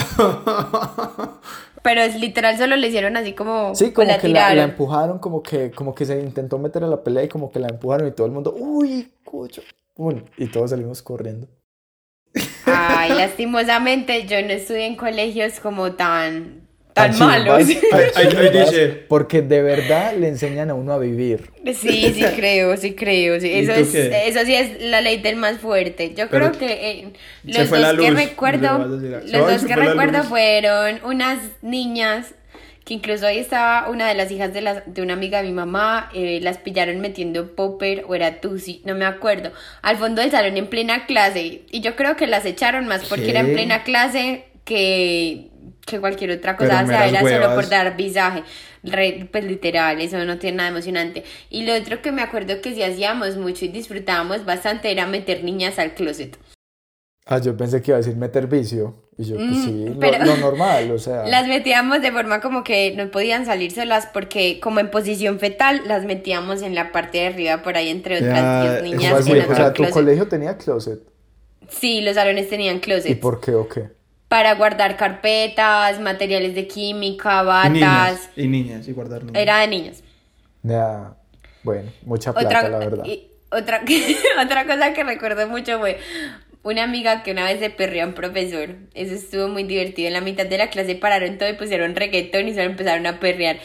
Pero 1.81 2.01
es 2.01 2.19
literal, 2.19 2.57
solo 2.57 2.75
le 2.75 2.87
hicieron 2.87 3.15
así 3.15 3.33
como. 3.33 3.73
Sí, 3.73 3.85
pues 3.85 3.93
como 3.93 4.07
la 4.07 4.17
que 4.19 4.27
la, 4.27 4.53
la 4.53 4.63
empujaron, 4.63 5.19
como 5.19 5.41
que, 5.41 5.71
como 5.71 5.95
que 5.95 6.05
se 6.05 6.19
intentó 6.19 6.57
meter 6.57 6.83
a 6.83 6.87
la 6.87 7.03
pelea 7.03 7.23
y 7.23 7.29
como 7.29 7.49
que 7.51 7.59
la 7.59 7.69
empujaron 7.69 8.07
y 8.07 8.11
todo 8.11 8.27
el 8.27 8.33
mundo, 8.33 8.53
uy, 8.57 9.13
cucho. 9.23 9.61
Pum, 9.99 10.23
y 10.37 10.47
todos 10.47 10.69
salimos 10.69 11.01
corriendo. 11.01 11.49
Ay, 12.65 13.09
lastimosamente 13.17 14.25
yo 14.27 14.41
no 14.41 14.47
estudié 14.53 14.85
en 14.85 14.95
colegios 14.95 15.59
como 15.59 15.91
tan. 15.91 16.61
tan 16.93 17.11
Tan 17.11 17.19
malos. 17.19 17.67
dice. 17.67 19.05
Porque 19.09 19.41
de 19.41 19.61
verdad 19.61 20.13
le 20.15 20.29
enseñan 20.29 20.69
a 20.69 20.73
uno 20.73 20.93
a 20.93 20.99
vivir. 20.99 21.49
Sí, 21.75 22.13
sí 22.13 22.23
creo, 22.37 22.77
sí 22.77 22.95
creo. 22.95 23.41
sí. 23.41 23.47
¿Y 23.49 23.59
Eso, 23.59 23.73
es, 23.73 23.93
eso 23.93 24.45
sí 24.45 24.55
es 24.55 24.81
la 24.83 25.01
ley 25.01 25.17
del 25.21 25.35
más 25.35 25.57
fuerte. 25.57 26.13
Yo 26.15 26.29
Pero 26.29 26.51
creo 26.53 26.59
que 26.59 26.91
eh, 26.91 27.13
los 27.43 27.69
dos 27.69 27.97
que 27.99 28.11
recuerdo, 28.11 28.77
los 28.87 29.33
"Ay, 29.33 29.53
dos 29.53 29.65
que 29.65 29.75
recuerdo 29.75 30.19
luz". 30.19 30.27
fueron 30.27 31.01
unas 31.03 31.39
niñas 31.61 32.33
que 32.85 32.93
incluso 32.95 33.27
ahí 33.27 33.37
estaba 33.37 33.87
una 33.89 34.07
de 34.07 34.15
las 34.15 34.31
hijas 34.31 34.53
de, 34.53 34.61
la- 34.61 34.81
de 34.85 35.01
una 35.01 35.13
amiga 35.13 35.41
de 35.41 35.47
mi 35.47 35.53
mamá, 35.53 36.09
eh, 36.13 36.39
las 36.41 36.57
pillaron 36.57 36.99
metiendo 36.99 37.55
popper 37.55 38.05
o 38.07 38.15
era 38.15 38.41
tusi, 38.41 38.81
no 38.85 38.95
me 38.95 39.05
acuerdo, 39.05 39.51
al 39.81 39.97
fondo 39.97 40.21
del 40.21 40.31
salón 40.31 40.57
en 40.57 40.67
plena 40.67 41.05
clase. 41.05 41.61
Y 41.71 41.81
yo 41.81 41.95
creo 41.95 42.15
que 42.15 42.25
las 42.27 42.45
echaron 42.45 42.87
más 42.87 43.05
porque 43.05 43.29
era 43.29 43.41
en 43.41 43.47
¿Qué? 43.47 43.53
plena 43.53 43.83
clase 43.83 44.45
que, 44.65 45.49
que 45.85 45.99
cualquier 45.99 46.31
otra 46.31 46.55
cosa, 46.57 46.83
o 46.83 46.87
sea, 46.87 47.07
era 47.07 47.19
solo 47.21 47.55
por 47.55 47.69
dar 47.69 47.95
visaje. 47.97 48.43
Re- 48.81 49.27
pues 49.31 49.43
literal, 49.43 49.99
eso 49.99 50.23
no 50.23 50.37
tiene 50.37 50.57
nada 50.57 50.69
emocionante. 50.69 51.23
Y 51.49 51.63
lo 51.65 51.73
otro 51.75 52.01
que 52.01 52.11
me 52.13 52.21
acuerdo 52.21 52.61
que 52.61 52.73
sí 52.73 52.81
hacíamos 52.81 53.35
mucho 53.35 53.65
y 53.65 53.67
disfrutábamos 53.67 54.45
bastante 54.45 54.89
era 54.89 55.05
meter 55.05 55.43
niñas 55.43 55.77
al 55.79 55.93
closet. 55.95 56.37
Ah, 57.31 57.37
yo 57.37 57.55
pensé 57.55 57.79
que 57.81 57.91
iba 57.91 57.97
a 57.97 57.99
decir 58.01 58.15
meter 58.15 58.47
vicio. 58.47 58.95
Y 59.15 59.25
yo, 59.25 59.35
pues 59.35 59.49
Mm, 59.49 59.63
sí, 59.65 59.85
lo, 59.89 59.99
pero- 59.99 60.25
lo 60.25 60.37
normal, 60.37 60.89
o 60.91 60.97
sea. 60.97 61.23
Las 61.27 61.47
metíamos 61.47 62.01
de 62.01 62.11
forma 62.11 62.41
como 62.41 62.63
que 62.63 62.95
no 62.95 63.11
podían 63.11 63.45
salir 63.45 63.71
solas 63.71 64.07
porque 64.11 64.59
como 64.59 64.79
en 64.79 64.89
posición 64.89 65.39
fetal 65.39 65.83
las 65.85 66.05
metíamos 66.05 66.63
en 66.63 66.73
la 66.73 66.91
parte 66.91 67.19
de 67.19 67.27
arriba 67.27 67.61
por 67.61 67.77
ahí 67.77 67.89
entre 67.89 68.17
otras 68.17 68.33
Ya, 68.35 68.61
10 68.61 68.73
¿Cómo 68.81 68.95
niñas 68.95 69.13
así? 69.19 69.31
en 69.31 69.51
O 69.51 69.55
sea, 69.55 69.67
tu 69.73 69.83
closet. 69.83 69.93
colegio 69.93 70.27
tenía 70.27 70.57
closet. 70.57 71.01
Sí, 71.69 72.01
los 72.01 72.15
salones 72.15 72.49
tenían 72.49 72.77
¿Y 72.77 72.79
closets 72.79 73.19
por 73.19 73.39
qué 73.39 73.53
o 73.53 73.69
qué? 73.69 73.89
para 74.27 74.55
guardar 74.55 74.97
carpetas, 74.97 75.99
materiales 75.99 76.55
de 76.55 76.67
química, 76.67 77.41
Y 77.43 77.45
batas. 77.45 77.71
niñas. 77.71 78.29
Y 78.35 78.47
niñas, 78.47 78.87
y 78.87 78.91
guardar 78.93 79.23
niñas. 79.23 79.39
Era 79.41 79.59
de 79.59 79.67
niños. 79.67 80.03
Ya, 80.63 81.15
bueno, 81.63 81.91
mucha 82.05 82.33
plata, 82.33 82.47
Otra, 82.47 82.69
la 82.69 82.77
verdad. 82.79 83.05
y 83.05 83.27
otra, 83.51 83.81
otra 84.43 84.65
cosa 84.65 84.93
que 84.93 85.03
recuerdo 85.03 85.47
mucho 85.47 85.79
fue 85.79 85.97
una 86.63 86.83
amiga 86.83 87.23
que 87.23 87.31
una 87.31 87.45
vez 87.45 87.59
se 87.59 87.69
perrió 87.69 88.03
a 88.03 88.07
un 88.07 88.13
profesor. 88.13 88.75
Eso 88.93 89.13
estuvo 89.15 89.47
muy 89.47 89.63
divertido. 89.63 90.07
En 90.07 90.13
la 90.13 90.21
mitad 90.21 90.45
de 90.45 90.57
la 90.57 90.69
clase 90.69 90.95
pararon 90.95 91.37
todo 91.37 91.49
y 91.49 91.53
pusieron 91.53 91.95
reggaetón 91.95 92.47
y 92.47 92.53
solo 92.53 92.65
empezaron 92.65 93.05
a 93.07 93.19
perrear. 93.19 93.57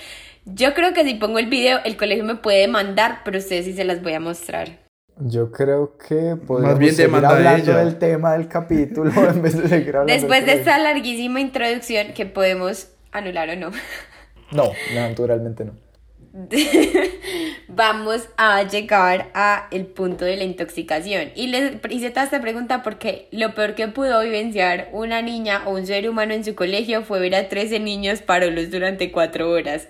Yo 0.47 0.75
creo 0.75 0.93
que 0.93 1.05
si 1.05 1.15
pongo 1.15 1.39
el 1.39 1.47
video, 1.47 1.81
el 1.85 1.97
colegio 1.97 2.25
me 2.25 2.37
puede 2.37 2.61
demandar, 2.61 3.21
pero 3.25 3.39
ustedes 3.39 3.65
sí 3.65 3.73
se 3.73 3.85
las 3.85 4.03
voy 4.03 4.13
a 4.15 4.21
mostrar. 4.21 4.85
Yo 5.17 5.53
creo 5.53 5.97
que 5.97 6.37
podemos 6.37 6.79
bien 6.79 6.95
seguir 6.95 7.25
hablando 7.25 7.73
ella. 7.73 7.77
del 7.85 7.99
tema 7.99 8.33
del 8.33 8.49
capítulo 8.49 9.11
en 9.31 9.43
vez 9.43 9.57
de 9.57 9.69
seguir 9.69 9.97
hablando 9.97 10.13
Después 10.13 10.45
de 10.45 10.55
esta 10.55 10.77
larguísima 10.79 11.41
introducción 11.41 12.13
que 12.15 12.27
podemos 12.27 12.89
anular 13.13 13.49
o 13.51 13.57
no, 13.57 13.71
No, 14.51 14.73
naturalmente 14.95 15.65
no. 15.65 15.73
vamos 17.69 18.29
a 18.37 18.63
llegar 18.65 19.31
a 19.35 19.69
el 19.71 19.87
punto 19.87 20.25
de 20.25 20.37
la 20.37 20.45
intoxicación. 20.45 21.31
Y 21.37 21.47
les 21.47 21.75
hice 21.91 22.11
toda 22.11 22.25
esta 22.25 22.41
pregunta 22.41 22.83
porque 22.83 23.29
lo 23.31 23.55
peor 23.55 23.75
que 23.75 23.87
pudo 23.89 24.21
vivenciar 24.21 24.89
una 24.93 25.23
niña 25.23 25.63
o 25.67 25.71
un 25.71 25.87
ser 25.87 26.09
humano 26.09 26.35
en 26.35 26.45
su 26.45 26.57
colegio 26.57 27.03
fue 27.05 27.21
ver 27.21 27.37
a 27.37 27.49
13 27.49 27.79
niños 27.79 28.21
parolos 28.21 28.71
durante 28.71 29.13
4 29.13 29.49
horas 29.49 29.87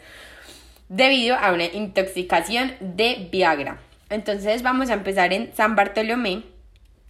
debido 0.90 1.34
a 1.36 1.52
una 1.52 1.64
intoxicación 1.64 2.72
de 2.80 3.28
Viagra. 3.32 3.80
Entonces 4.10 4.62
vamos 4.62 4.90
a 4.90 4.94
empezar 4.94 5.32
en 5.32 5.50
San 5.54 5.74
Bartolomé, 5.74 6.44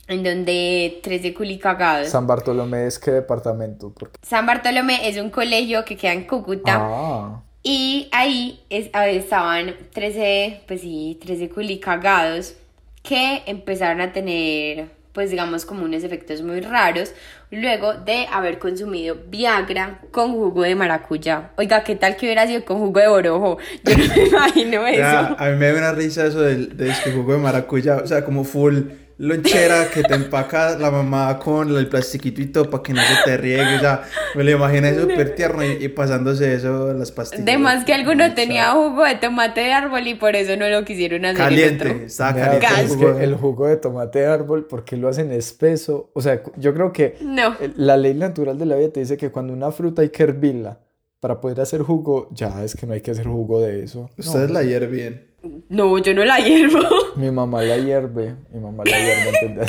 en 0.06 0.22
donde 0.22 1.00
13 1.02 1.34
culicagados. 1.34 2.08
San 2.08 2.28
Bartolomé 2.28 2.86
es 2.86 3.00
qué 3.00 3.10
departamento, 3.10 3.92
porque 3.92 4.18
San 4.22 4.46
Bartolomé 4.46 5.08
es 5.08 5.18
un 5.18 5.30
colegio 5.30 5.84
que 5.84 5.96
queda 5.96 6.12
en 6.12 6.24
Cúcuta. 6.24 6.78
ah, 6.80 7.42
Y 7.66 8.08
ahí 8.12 8.60
es- 8.68 8.90
estaban 8.92 9.74
13, 9.94 10.60
pues 10.68 10.82
sí, 10.82 11.18
13 11.24 11.48
culicagados 11.48 12.54
que 13.02 13.42
empezaron 13.46 14.02
a 14.02 14.12
tener, 14.12 14.88
pues 15.12 15.30
digamos, 15.30 15.64
como 15.64 15.84
unos 15.84 16.04
efectos 16.04 16.42
muy 16.42 16.60
raros 16.60 17.14
luego 17.50 17.94
de 17.94 18.26
haber 18.30 18.58
consumido 18.58 19.16
Viagra 19.28 20.00
con 20.10 20.32
jugo 20.32 20.62
de 20.62 20.74
maracuyá. 20.74 21.52
Oiga, 21.56 21.84
¿qué 21.84 21.96
tal 21.96 22.16
que 22.16 22.26
hubiera 22.26 22.46
sido 22.46 22.64
con 22.66 22.78
jugo 22.78 23.00
de 23.00 23.06
orojo? 23.08 23.58
Yo 23.84 23.96
no 23.96 24.14
me 24.14 24.24
imagino 24.28 24.86
eso. 24.86 24.98
Ya, 24.98 25.36
a 25.38 25.48
mí 25.50 25.56
me 25.56 25.66
da 25.72 25.78
una 25.78 25.92
risa 25.92 26.26
eso 26.26 26.42
del, 26.42 26.76
de 26.76 26.90
este 26.90 27.12
jugo 27.12 27.32
de 27.32 27.38
maracuyá, 27.38 27.96
o 27.96 28.06
sea, 28.06 28.24
como 28.26 28.44
full 28.44 28.80
lonchera 29.18 29.88
que 29.92 30.02
te 30.02 30.14
empaca 30.14 30.78
la 30.78 30.90
mamá 30.90 31.38
con 31.38 31.76
el 31.76 31.86
plastiquito 31.88 32.40
y 32.42 32.46
todo 32.46 32.68
para 32.70 32.82
que 32.82 32.92
no 32.92 33.00
se 33.02 33.14
te 33.24 33.36
riegue, 33.36 33.76
o 33.76 33.80
sea, 33.80 34.02
me 34.34 34.42
lo 34.44 34.50
imaginé 34.50 34.94
súper 34.98 35.34
tierno 35.34 35.64
y, 35.64 35.84
y 35.84 35.88
pasándose 35.88 36.54
eso 36.54 36.92
las 36.94 37.12
pastillas. 37.12 37.44
De 37.44 37.58
más 37.58 37.84
que 37.84 37.94
alguno 37.94 38.34
tenía 38.34 38.72
jugo 38.72 39.04
de 39.04 39.14
tomate 39.16 39.60
de 39.60 39.72
árbol 39.72 40.06
y 40.06 40.14
por 40.14 40.34
eso 40.36 40.56
no 40.56 40.68
lo 40.68 40.84
quisieron 40.84 41.24
hacer 41.24 41.40
en 41.40 41.44
Caliente, 41.48 41.90
otro. 41.90 42.04
estaba 42.06 42.34
caliente. 42.34 42.66
Gas. 42.66 42.80
el 42.80 42.88
jugo. 42.88 43.18
el 43.18 43.34
jugo 43.36 43.66
de 43.68 43.76
tomate 43.76 44.18
de 44.20 44.26
árbol, 44.26 44.66
¿por 44.66 44.84
qué 44.84 44.96
lo 44.96 45.08
hacen 45.08 45.30
espeso? 45.32 46.10
O 46.14 46.20
sea, 46.20 46.42
yo 46.56 46.74
creo 46.74 46.92
que 46.92 47.16
No. 47.20 47.56
el- 47.60 47.74
la 47.76 47.96
ley 47.96 48.14
natural 48.14 48.58
de 48.58 48.66
la 48.66 48.76
vida 48.76 48.88
te 48.90 49.00
dice 49.00 49.16
que 49.16 49.30
cuando 49.30 49.52
una 49.52 49.70
fruta 49.70 50.02
hay 50.02 50.08
que 50.10 50.22
hervirla 50.24 50.80
para 51.20 51.40
poder 51.40 51.60
hacer 51.60 51.80
jugo, 51.82 52.28
ya 52.32 52.62
es 52.64 52.74
que 52.74 52.86
no 52.86 52.92
hay 52.92 53.00
que 53.00 53.12
hacer 53.12 53.26
jugo 53.26 53.60
de 53.60 53.84
eso. 53.84 54.10
No, 54.16 54.24
Ustedes 54.24 54.50
la 54.50 54.62
hierven. 54.62 55.32
No, 55.68 55.98
yo 55.98 56.14
no 56.14 56.24
la 56.24 56.38
hiervo. 56.38 56.80
Mi 57.16 57.30
mamá 57.30 57.62
la 57.62 57.76
hierve, 57.76 58.34
mi 58.52 58.60
mamá 58.60 58.82
la 58.86 58.98
hierve. 58.98 59.66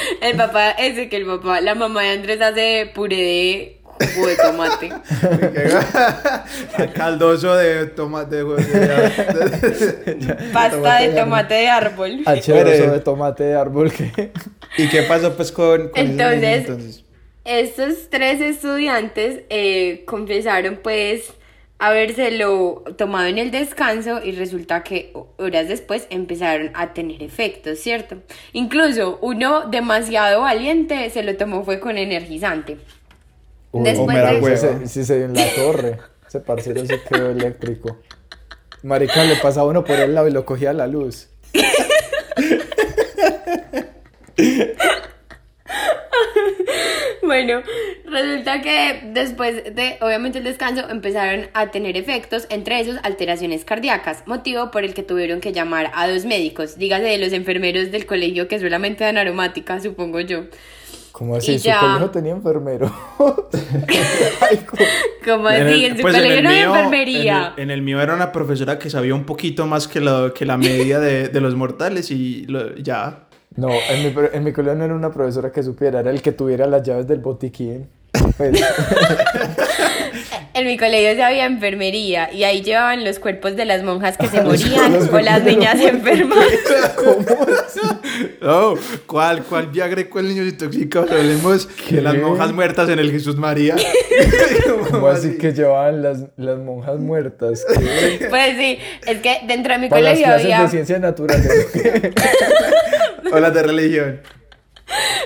El 0.20 0.36
papá, 0.36 0.70
ese 0.72 1.08
que 1.08 1.16
el 1.16 1.26
papá, 1.26 1.60
la 1.60 1.74
mamá 1.74 2.02
de 2.02 2.10
Andrés 2.10 2.40
hace 2.40 2.90
puré 2.94 3.16
de 3.16 3.80
jugo 4.14 4.26
de 4.28 4.36
tomate. 4.36 4.92
Caldoso 6.94 7.56
de 7.56 7.86
tomate. 7.86 8.44
Pasta 10.52 11.00
de 11.00 11.08
tomate 11.10 11.54
de 11.54 11.68
árbol. 11.68 12.24
H2O 12.24 12.90
de 12.92 13.00
tomate 13.00 13.44
de 13.44 13.54
árbol 13.54 13.92
que... 13.92 14.30
¿Y 14.78 14.88
qué 14.88 15.02
pasó 15.02 15.34
pues 15.34 15.52
con, 15.52 15.88
con 15.88 16.00
esos 16.00 16.10
Entonces- 16.10 16.40
niños, 16.40 16.68
entonces? 16.68 17.02
Estos 17.44 18.10
tres 18.10 18.40
estudiantes 18.40 19.42
eh, 19.50 20.02
confesaron 20.04 20.80
pues 20.82 21.32
habérselo 21.78 22.84
tomado 22.96 23.26
en 23.26 23.38
el 23.38 23.50
descanso 23.50 24.22
y 24.24 24.32
resulta 24.32 24.82
que 24.82 25.12
horas 25.36 25.68
después 25.68 26.06
empezaron 26.10 26.70
a 26.74 26.94
tener 26.94 27.22
efectos, 27.22 27.78
¿cierto? 27.78 28.16
Incluso 28.52 29.18
uno 29.20 29.66
demasiado 29.68 30.42
valiente 30.42 31.10
se 31.10 31.22
lo 31.22 31.36
tomó 31.36 31.64
fue 31.64 31.80
con 31.80 31.98
energizante. 31.98 32.78
Uy, 33.72 33.84
Después 33.84 34.16
de- 34.16 34.40
hueva. 34.40 34.56
Sí, 34.56 34.86
se- 34.88 35.04
se 35.04 35.16
dio 35.16 35.24
en 35.26 35.34
la 35.34 35.46
torre. 35.54 35.98
Ese 36.26 36.40
parcero 36.40 36.84
se 36.86 37.00
quedó 37.02 37.30
eléctrico. 37.30 37.98
Marica, 38.82 39.22
le 39.24 39.36
pasaba 39.36 39.68
uno 39.68 39.84
por 39.84 39.98
el 39.98 40.14
lado 40.14 40.28
y 40.28 40.32
lo 40.32 40.44
cogía 40.46 40.72
la 40.72 40.86
luz. 40.86 41.28
Bueno, 47.22 47.62
resulta 48.04 48.60
que 48.62 49.00
después 49.12 49.74
de, 49.74 49.96
obviamente, 50.00 50.38
el 50.38 50.44
descanso 50.44 50.88
empezaron 50.88 51.48
a 51.54 51.70
tener 51.70 51.96
efectos, 51.96 52.46
entre 52.50 52.78
esos 52.80 52.98
alteraciones 53.02 53.64
cardíacas, 53.64 54.22
motivo 54.26 54.70
por 54.70 54.84
el 54.84 54.94
que 54.94 55.02
tuvieron 55.02 55.40
que 55.40 55.52
llamar 55.52 55.90
a 55.94 56.06
dos 56.08 56.24
médicos, 56.24 56.78
dígase 56.78 57.04
de 57.04 57.18
los 57.18 57.32
enfermeros 57.32 57.90
del 57.90 58.06
colegio 58.06 58.46
que 58.48 58.60
solamente 58.60 59.02
dan 59.04 59.18
aromática, 59.18 59.80
supongo 59.80 60.20
yo. 60.20 60.44
Como 61.12 61.34
así? 61.36 61.52
Y 61.54 61.58
Su 61.58 61.64
ya. 61.64 61.80
colegio 61.80 62.10
tenía 62.10 62.32
enfermero. 62.32 62.92
Ay, 64.50 64.58
co- 64.66 64.76
Como 65.24 65.48
En 65.50 65.66
así, 65.66 65.84
el- 65.86 65.90
en 65.92 65.96
su 65.96 66.02
pues 66.02 66.14
en 66.14 66.20
colegio 66.20 66.38
el 66.38 66.44
no 66.44 66.50
hay 66.50 66.56
mío- 66.56 66.74
enfermería. 66.76 67.38
En 67.56 67.62
el, 67.62 67.62
en 67.62 67.70
el 67.70 67.82
mío 67.82 68.00
era 68.02 68.14
una 68.14 68.32
profesora 68.32 68.78
que 68.78 68.90
sabía 68.90 69.14
un 69.14 69.24
poquito 69.24 69.66
más 69.66 69.88
que 69.88 70.00
la, 70.00 70.32
que 70.34 70.44
la 70.44 70.58
media 70.58 71.00
de, 71.00 71.28
de 71.28 71.40
los 71.40 71.54
mortales 71.56 72.10
y 72.10 72.44
lo- 72.46 72.74
ya. 72.76 73.25
No, 73.56 73.68
en 73.90 74.02
mi, 74.04 74.10
pro- 74.10 74.32
en 74.32 74.44
mi 74.44 74.52
colegio 74.52 74.74
no 74.78 74.84
era 74.84 74.94
una 74.94 75.10
profesora 75.10 75.50
que 75.50 75.62
supiera, 75.62 76.00
era 76.00 76.10
el 76.10 76.20
que 76.22 76.32
tuviera 76.32 76.66
las 76.66 76.82
llaves 76.82 77.06
del 77.06 77.20
botiquín. 77.20 77.88
Pues, 78.36 78.60
En 80.54 80.64
mi 80.66 80.78
colegio 80.78 81.14
se 81.14 81.22
había 81.22 81.44
enfermería 81.44 82.32
y 82.32 82.44
ahí 82.44 82.62
llevaban 82.62 83.04
los 83.04 83.18
cuerpos 83.18 83.56
de 83.56 83.66
las 83.66 83.82
monjas 83.82 84.16
que 84.16 84.26
se 84.32 84.40
morían 84.42 84.94
o 85.12 85.18
las 85.20 85.42
niñas 85.42 85.78
enfermas. 85.80 86.38
No, 88.40 88.74
¿cuál, 89.06 89.42
cuál 89.42 89.66
Viagra 89.66 90.00
y 90.00 90.04
cuál 90.04 90.28
niño 90.28 90.42
intoxicado? 90.44 91.06
Hablemos 91.10 91.68
de 91.90 92.00
las 92.00 92.14
monjas 92.16 92.52
muertas 92.52 92.88
en 92.88 92.98
el 92.98 93.10
Jesús 93.10 93.36
María. 93.36 93.76
¿Cómo 94.90 95.08
así 95.08 95.36
que 95.36 95.52
llevaban 95.52 96.02
las, 96.02 96.24
las 96.36 96.58
monjas 96.58 96.98
muertas? 96.98 97.64
¿Qué? 98.18 98.26
Pues 98.30 98.56
sí, 98.56 98.78
es 99.06 99.18
que 99.18 99.40
dentro 99.46 99.74
de 99.74 99.78
mi 99.80 99.88
Para 99.90 100.00
las 100.00 100.12
colegio 100.12 100.26
clases 100.26 100.44
había... 100.44 100.62
de 100.62 100.68
ciencias 100.68 101.00
naturales. 101.00 101.66
O 103.32 103.40
las 103.40 103.54
de 103.54 103.62
religión. 103.62 104.20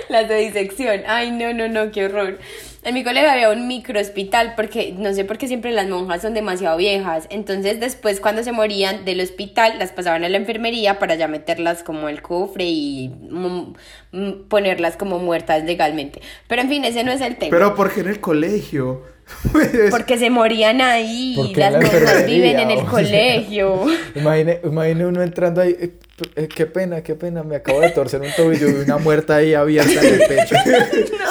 Las 0.09 0.27
de 0.27 0.35
disección. 0.37 1.01
Ay, 1.07 1.31
no, 1.31 1.53
no, 1.53 1.67
no, 1.67 1.91
qué 1.91 2.05
horror. 2.05 2.39
En 2.83 2.95
mi 2.95 3.03
colegio 3.03 3.29
había 3.29 3.51
un 3.51 3.67
microhospital 3.67 4.53
porque 4.55 4.95
no 4.97 5.13
sé 5.13 5.23
por 5.23 5.37
qué 5.37 5.47
siempre 5.47 5.71
las 5.71 5.87
monjas 5.87 6.23
son 6.23 6.33
demasiado 6.33 6.77
viejas. 6.77 7.27
Entonces 7.29 7.79
después 7.79 8.19
cuando 8.19 8.43
se 8.43 8.51
morían 8.51 9.05
del 9.05 9.21
hospital 9.21 9.77
las 9.77 9.91
pasaban 9.91 10.23
a 10.23 10.29
la 10.29 10.37
enfermería 10.37 10.97
para 10.97 11.13
ya 11.13 11.27
meterlas 11.27 11.83
como 11.83 12.07
al 12.07 12.23
cofre 12.23 12.65
y 12.65 13.09
mm, 13.29 13.73
mm, 14.13 14.31
ponerlas 14.47 14.97
como 14.97 15.19
muertas 15.19 15.63
legalmente. 15.63 16.21
Pero 16.47 16.63
en 16.63 16.69
fin, 16.69 16.83
ese 16.83 17.03
no 17.03 17.11
es 17.11 17.21
el 17.21 17.37
tema. 17.37 17.51
Pero 17.51 17.75
¿por 17.75 17.93
qué 17.93 17.99
en 17.99 18.07
el 18.07 18.19
colegio? 18.19 19.03
Porque 19.91 20.17
se 20.17 20.29
morían 20.29 20.81
ahí. 20.81 21.33
Porque 21.35 21.59
Las 21.59 21.73
la 21.73 21.81
monjas 21.81 22.25
viven 22.25 22.59
en 22.59 22.71
el 22.71 22.77
o 22.79 22.81
sea. 22.81 22.89
colegio. 22.89 23.85
Imagine, 24.15 24.59
imagine 24.63 25.05
uno 25.05 25.21
entrando 25.21 25.61
ahí, 25.61 25.75
eh, 25.79 25.93
eh, 26.35 26.47
qué 26.47 26.65
pena, 26.65 27.01
qué 27.01 27.15
pena, 27.15 27.43
me 27.43 27.55
acabo 27.55 27.81
de 27.81 27.89
torcer 27.91 28.21
un 28.21 28.31
tobillo 28.35 28.69
y 28.69 28.73
una 28.83 28.97
muerta 28.97 29.37
ahí 29.37 29.53
abierta 29.53 29.99
en 30.01 30.13
el 30.13 30.19
pecho, 30.27 30.55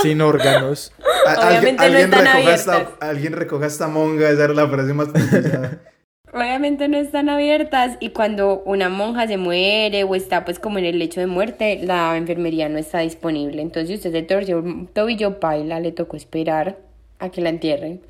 sin 0.02 0.20
órganos. 0.20 0.92
Obviamente 1.26 1.76
no 1.76 1.82
alguien, 1.82 2.04
están 2.12 2.24
recoja 2.24 2.54
esta, 2.54 2.72
abiertas. 2.74 2.96
alguien 3.00 3.32
recoja 3.34 3.66
esta 3.66 3.88
monga, 3.88 4.30
esa 4.30 4.44
era 4.44 4.54
la 4.54 4.68
frase 4.68 4.92
más. 4.94 5.08
Obviamente 6.32 6.86
no 6.86 6.96
están 6.96 7.28
abiertas 7.28 7.96
y 7.98 8.10
cuando 8.10 8.62
una 8.64 8.88
monja 8.88 9.26
se 9.26 9.36
muere 9.36 10.04
o 10.04 10.14
está 10.14 10.44
pues 10.44 10.60
como 10.60 10.78
en 10.78 10.84
el 10.84 10.98
lecho 10.98 11.20
de 11.20 11.26
muerte, 11.26 11.80
la 11.82 12.16
enfermería 12.16 12.68
no 12.68 12.78
está 12.78 13.00
disponible. 13.00 13.60
Entonces 13.62 13.96
usted 13.96 14.12
se 14.12 14.22
torció 14.22 14.58
un 14.60 14.86
tobillo 14.86 15.40
paila, 15.40 15.80
le 15.80 15.90
tocó 15.90 16.16
esperar 16.16 16.78
a 17.20 17.30
que 17.30 17.40
la 17.40 17.50
entierren. 17.50 18.00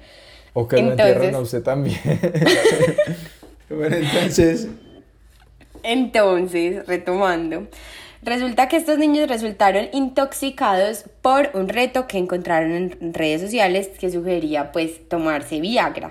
O 0.54 0.66
que 0.66 0.78
Entonces- 0.78 1.06
entierran 1.06 1.34
a 1.34 1.40
usted 1.40 1.62
también. 1.62 1.98
Bueno, 3.70 3.94
entonces... 3.96 4.66
Entonces, 5.84 6.84
retomando, 6.86 7.68
resulta 8.22 8.68
que 8.68 8.76
estos 8.76 8.98
niños 8.98 9.28
resultaron 9.28 9.88
intoxicados 9.92 11.04
por 11.22 11.50
un 11.54 11.68
reto 11.68 12.06
que 12.06 12.18
encontraron 12.18 12.72
en 13.00 13.14
redes 13.14 13.40
sociales 13.40 13.88
que 13.98 14.10
sugería 14.10 14.72
pues 14.72 15.08
tomarse 15.08 15.60
Viagra. 15.60 16.10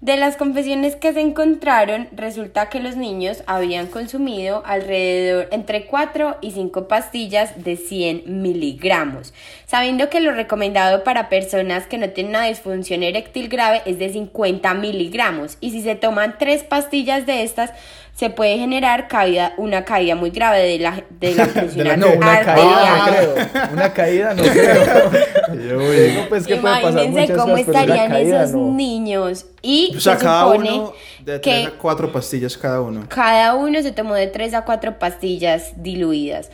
De 0.00 0.16
las 0.16 0.38
confesiones 0.38 0.96
que 0.96 1.12
se 1.12 1.20
encontraron, 1.20 2.08
resulta 2.12 2.70
que 2.70 2.80
los 2.80 2.96
niños 2.96 3.42
habían 3.46 3.86
consumido 3.86 4.62
alrededor 4.64 5.48
entre 5.52 5.84
4 5.84 6.38
y 6.40 6.52
5 6.52 6.88
pastillas 6.88 7.62
de 7.62 7.76
100 7.76 8.22
miligramos, 8.40 9.34
sabiendo 9.66 10.08
que 10.08 10.20
lo 10.20 10.32
recomendado 10.32 11.04
para 11.04 11.28
personas 11.28 11.86
que 11.86 11.98
no 11.98 12.08
tienen 12.08 12.34
una 12.34 12.46
disfunción 12.46 13.02
eréctil 13.02 13.50
grave 13.50 13.82
es 13.84 13.98
de 13.98 14.08
50 14.08 14.72
miligramos, 14.72 15.58
y 15.60 15.70
si 15.70 15.82
se 15.82 15.96
toman 15.96 16.36
3 16.38 16.64
pastillas 16.64 17.26
de 17.26 17.42
estas, 17.42 17.70
se 18.20 18.28
puede 18.28 18.58
generar 18.58 19.08
caída, 19.08 19.54
una 19.56 19.86
caída 19.86 20.14
muy 20.14 20.28
grave 20.28 20.58
de 20.58 20.78
la, 20.78 21.04
de 21.08 21.34
la 21.34 21.46
función 21.46 21.98
No, 21.98 22.08
una 22.12 22.32
arterial. 22.34 22.44
caída 22.44 23.06
no 23.06 23.06
creo. 23.06 23.70
Una 23.72 23.92
caída 23.94 24.34
no 24.34 24.42
creo. 24.42 25.10
Yo 25.70 25.90
digo, 25.90 26.22
pues, 26.28 26.46
pasar 26.46 26.90
Imagínense 26.92 27.32
cómo 27.34 27.56
estarían 27.56 28.10
caída 28.10 28.42
esos 28.42 28.56
no. 28.56 28.72
niños. 28.72 29.46
Y 29.62 29.94
O 29.96 30.00
sea, 30.00 30.18
se 30.18 30.24
cada 30.26 30.42
supone 30.42 30.70
uno 30.70 30.92
de 31.24 31.40
que 31.40 31.50
3 31.62 31.66
a 31.68 31.70
4 31.78 32.12
pastillas 32.12 32.58
cada 32.58 32.82
uno. 32.82 33.04
cada 33.08 33.54
uno 33.54 33.80
se 33.80 33.90
tomó 33.92 34.12
de 34.12 34.26
3 34.26 34.52
a 34.52 34.64
4 34.66 34.98
pastillas 34.98 35.82
diluidas. 35.82 36.50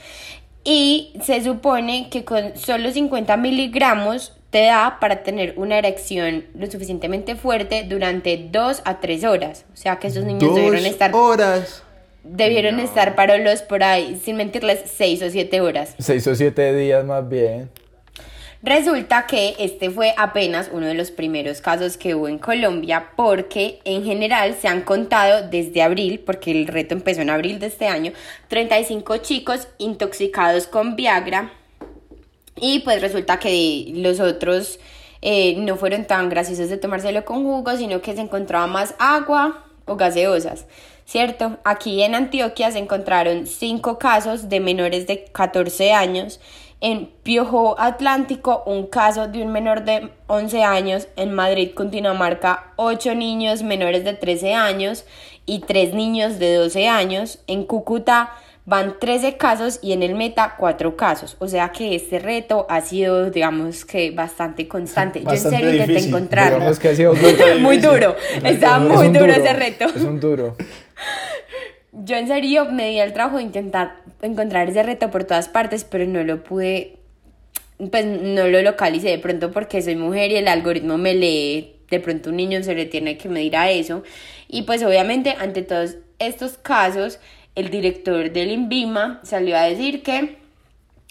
Y 0.62 1.14
se 1.24 1.42
supone 1.42 2.10
que 2.10 2.24
con 2.24 2.56
solo 2.56 2.92
50 2.92 3.36
miligramos 3.38 4.35
te 4.50 4.66
da 4.66 4.98
para 5.00 5.22
tener 5.22 5.54
una 5.56 5.78
erección 5.78 6.44
lo 6.54 6.70
suficientemente 6.70 7.36
fuerte 7.36 7.84
durante 7.88 8.48
2 8.50 8.82
a 8.84 9.00
3 9.00 9.24
horas. 9.24 9.64
O 9.72 9.76
sea 9.76 9.96
que 9.96 10.08
esos 10.08 10.24
niños 10.24 10.54
debieron 10.54 10.86
estar, 10.86 11.14
horas. 11.14 11.82
debieron 12.22 12.80
estar 12.80 13.14
parolos 13.14 13.62
por 13.62 13.82
ahí, 13.82 14.20
sin 14.22 14.36
mentirles, 14.36 14.82
6 14.86 15.22
o 15.22 15.30
7 15.30 15.60
horas. 15.60 15.94
Seis 15.98 16.26
o 16.26 16.34
siete 16.34 16.74
días 16.74 17.04
más 17.04 17.28
bien. 17.28 17.70
Resulta 18.62 19.26
que 19.26 19.54
este 19.58 19.90
fue 19.90 20.14
apenas 20.16 20.70
uno 20.72 20.86
de 20.86 20.94
los 20.94 21.10
primeros 21.10 21.60
casos 21.60 21.96
que 21.96 22.14
hubo 22.14 22.26
en 22.26 22.38
Colombia 22.38 23.10
porque 23.14 23.78
en 23.84 24.02
general 24.02 24.56
se 24.60 24.66
han 24.66 24.80
contado 24.80 25.48
desde 25.48 25.82
abril, 25.82 26.20
porque 26.20 26.50
el 26.50 26.66
reto 26.66 26.94
empezó 26.94 27.20
en 27.20 27.30
abril 27.30 27.60
de 27.60 27.66
este 27.66 27.86
año, 27.86 28.12
35 28.48 29.18
chicos 29.18 29.68
intoxicados 29.78 30.66
con 30.66 30.96
Viagra 30.96 31.52
y 32.56 32.80
pues 32.80 33.00
resulta 33.00 33.38
que 33.38 33.92
los 33.94 34.20
otros 34.20 34.78
eh, 35.22 35.56
no 35.58 35.76
fueron 35.76 36.04
tan 36.04 36.28
graciosos 36.28 36.68
de 36.68 36.76
tomárselo 36.76 37.24
con 37.24 37.42
jugo, 37.44 37.76
sino 37.76 38.00
que 38.00 38.14
se 38.14 38.20
encontraba 38.20 38.66
más 38.66 38.94
agua 38.98 39.64
o 39.84 39.96
gaseosas. 39.96 40.66
¿Cierto? 41.04 41.58
Aquí 41.64 42.02
en 42.02 42.16
Antioquia 42.16 42.72
se 42.72 42.78
encontraron 42.78 43.46
cinco 43.46 43.98
casos 43.98 44.48
de 44.48 44.58
menores 44.58 45.06
de 45.06 45.24
14 45.24 45.92
años. 45.92 46.40
En 46.80 47.06
Piojo 47.22 47.76
Atlántico, 47.78 48.64
un 48.66 48.86
caso 48.86 49.28
de 49.28 49.42
un 49.42 49.52
menor 49.52 49.84
de 49.84 50.10
11 50.26 50.64
años. 50.64 51.08
En 51.16 51.32
Madrid, 51.32 51.70
Cundinamarca, 51.74 52.72
8 52.76 53.14
niños 53.14 53.62
menores 53.62 54.04
de 54.04 54.14
13 54.14 54.54
años 54.54 55.04
y 55.46 55.60
3 55.60 55.94
niños 55.94 56.38
de 56.40 56.54
12 56.54 56.88
años. 56.88 57.38
En 57.46 57.64
Cúcuta 57.64 58.32
van 58.66 58.98
13 58.98 59.36
casos 59.36 59.78
y 59.80 59.92
en 59.92 60.02
el 60.02 60.14
Meta 60.16 60.56
4 60.58 60.96
casos. 60.96 61.36
O 61.38 61.46
sea 61.48 61.70
que 61.70 61.94
este 61.94 62.18
reto 62.18 62.66
ha 62.68 62.80
sido, 62.80 63.30
digamos 63.30 63.84
que 63.84 64.10
bastante 64.10 64.66
constante. 64.68 65.20
Yo 65.20 65.24
en 65.30 65.34
Bastante 65.34 65.56
serio 65.56 65.70
intenté 65.72 65.92
difícil. 65.92 66.08
encontrarlo. 66.14 66.56
Digamos 66.58 66.78
que 66.80 66.88
ha 66.88 66.94
sido 66.96 67.14
Muy 67.60 67.78
duro. 67.78 68.16
Estaba 68.44 68.84
Es 68.84 68.90
muy 68.92 69.06
un 69.06 69.12
duro 69.12 69.32
ese 69.32 69.52
reto. 69.52 69.84
Es 69.86 70.02
un 70.02 70.20
duro. 70.20 70.56
Yo 71.92 72.16
en 72.16 72.26
serio 72.26 72.66
me 72.66 72.90
di 72.90 72.98
el 72.98 73.12
trabajo 73.12 73.38
de 73.38 73.44
intentar 73.44 73.96
encontrar 74.20 74.68
ese 74.68 74.82
reto 74.82 75.10
por 75.10 75.24
todas 75.24 75.48
partes, 75.48 75.84
pero 75.84 76.04
no 76.04 76.22
lo 76.24 76.42
pude, 76.44 76.98
pues 77.90 78.04
no 78.04 78.46
lo 78.48 78.60
localicé 78.62 79.08
de 79.08 79.18
pronto 79.18 79.50
porque 79.50 79.80
soy 79.80 79.96
mujer 79.96 80.30
y 80.30 80.36
el 80.36 80.46
algoritmo 80.48 80.98
me 80.98 81.14
lee, 81.14 81.76
de 81.90 82.00
pronto 82.00 82.30
un 82.30 82.36
niño 82.36 82.62
se 82.62 82.74
le 82.74 82.84
tiene 82.84 83.16
que 83.16 83.28
medir 83.30 83.56
a 83.56 83.70
eso. 83.70 84.02
Y 84.46 84.62
pues 84.62 84.82
obviamente 84.82 85.36
ante 85.38 85.62
todos 85.62 85.96
estos 86.18 86.58
casos, 86.58 87.18
el 87.56 87.70
director 87.70 88.30
del 88.30 88.50
INVIMA 88.52 89.20
salió 89.24 89.56
a 89.56 89.62
decir 89.62 90.02
que 90.02 90.36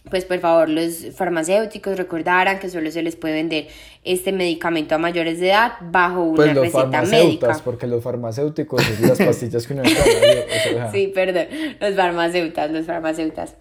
pues 0.09 0.23
por 0.23 0.37
favor 0.39 0.69
los 0.69 1.07
farmacéuticos 1.15 1.97
recordaran 1.97 2.59
que 2.59 2.69
solo 2.69 2.91
se 2.91 3.01
les 3.01 3.15
puede 3.15 3.33
vender 3.33 3.67
este 4.03 4.31
medicamento 4.31 4.93
a 4.93 4.97
mayores 4.99 5.39
de 5.39 5.49
edad 5.49 5.73
bajo 5.81 6.21
una 6.21 6.35
Pues 6.35 6.53
los 6.53 6.63
receta 6.65 7.01
médica. 7.01 7.59
porque 7.63 7.87
los 7.87 8.03
farmacéuticos 8.03 8.87
es 8.87 8.99
las 8.99 9.17
pastillas 9.17 9.65
que 9.65 9.73
uno 9.73 9.81
o 9.81 9.85
sea, 9.87 10.89
Sí, 10.93 11.07
perdón, 11.07 11.47
los 11.79 11.95
farmacéutas, 11.95 12.69
los 12.69 12.85
farmacéutas. 12.85 13.55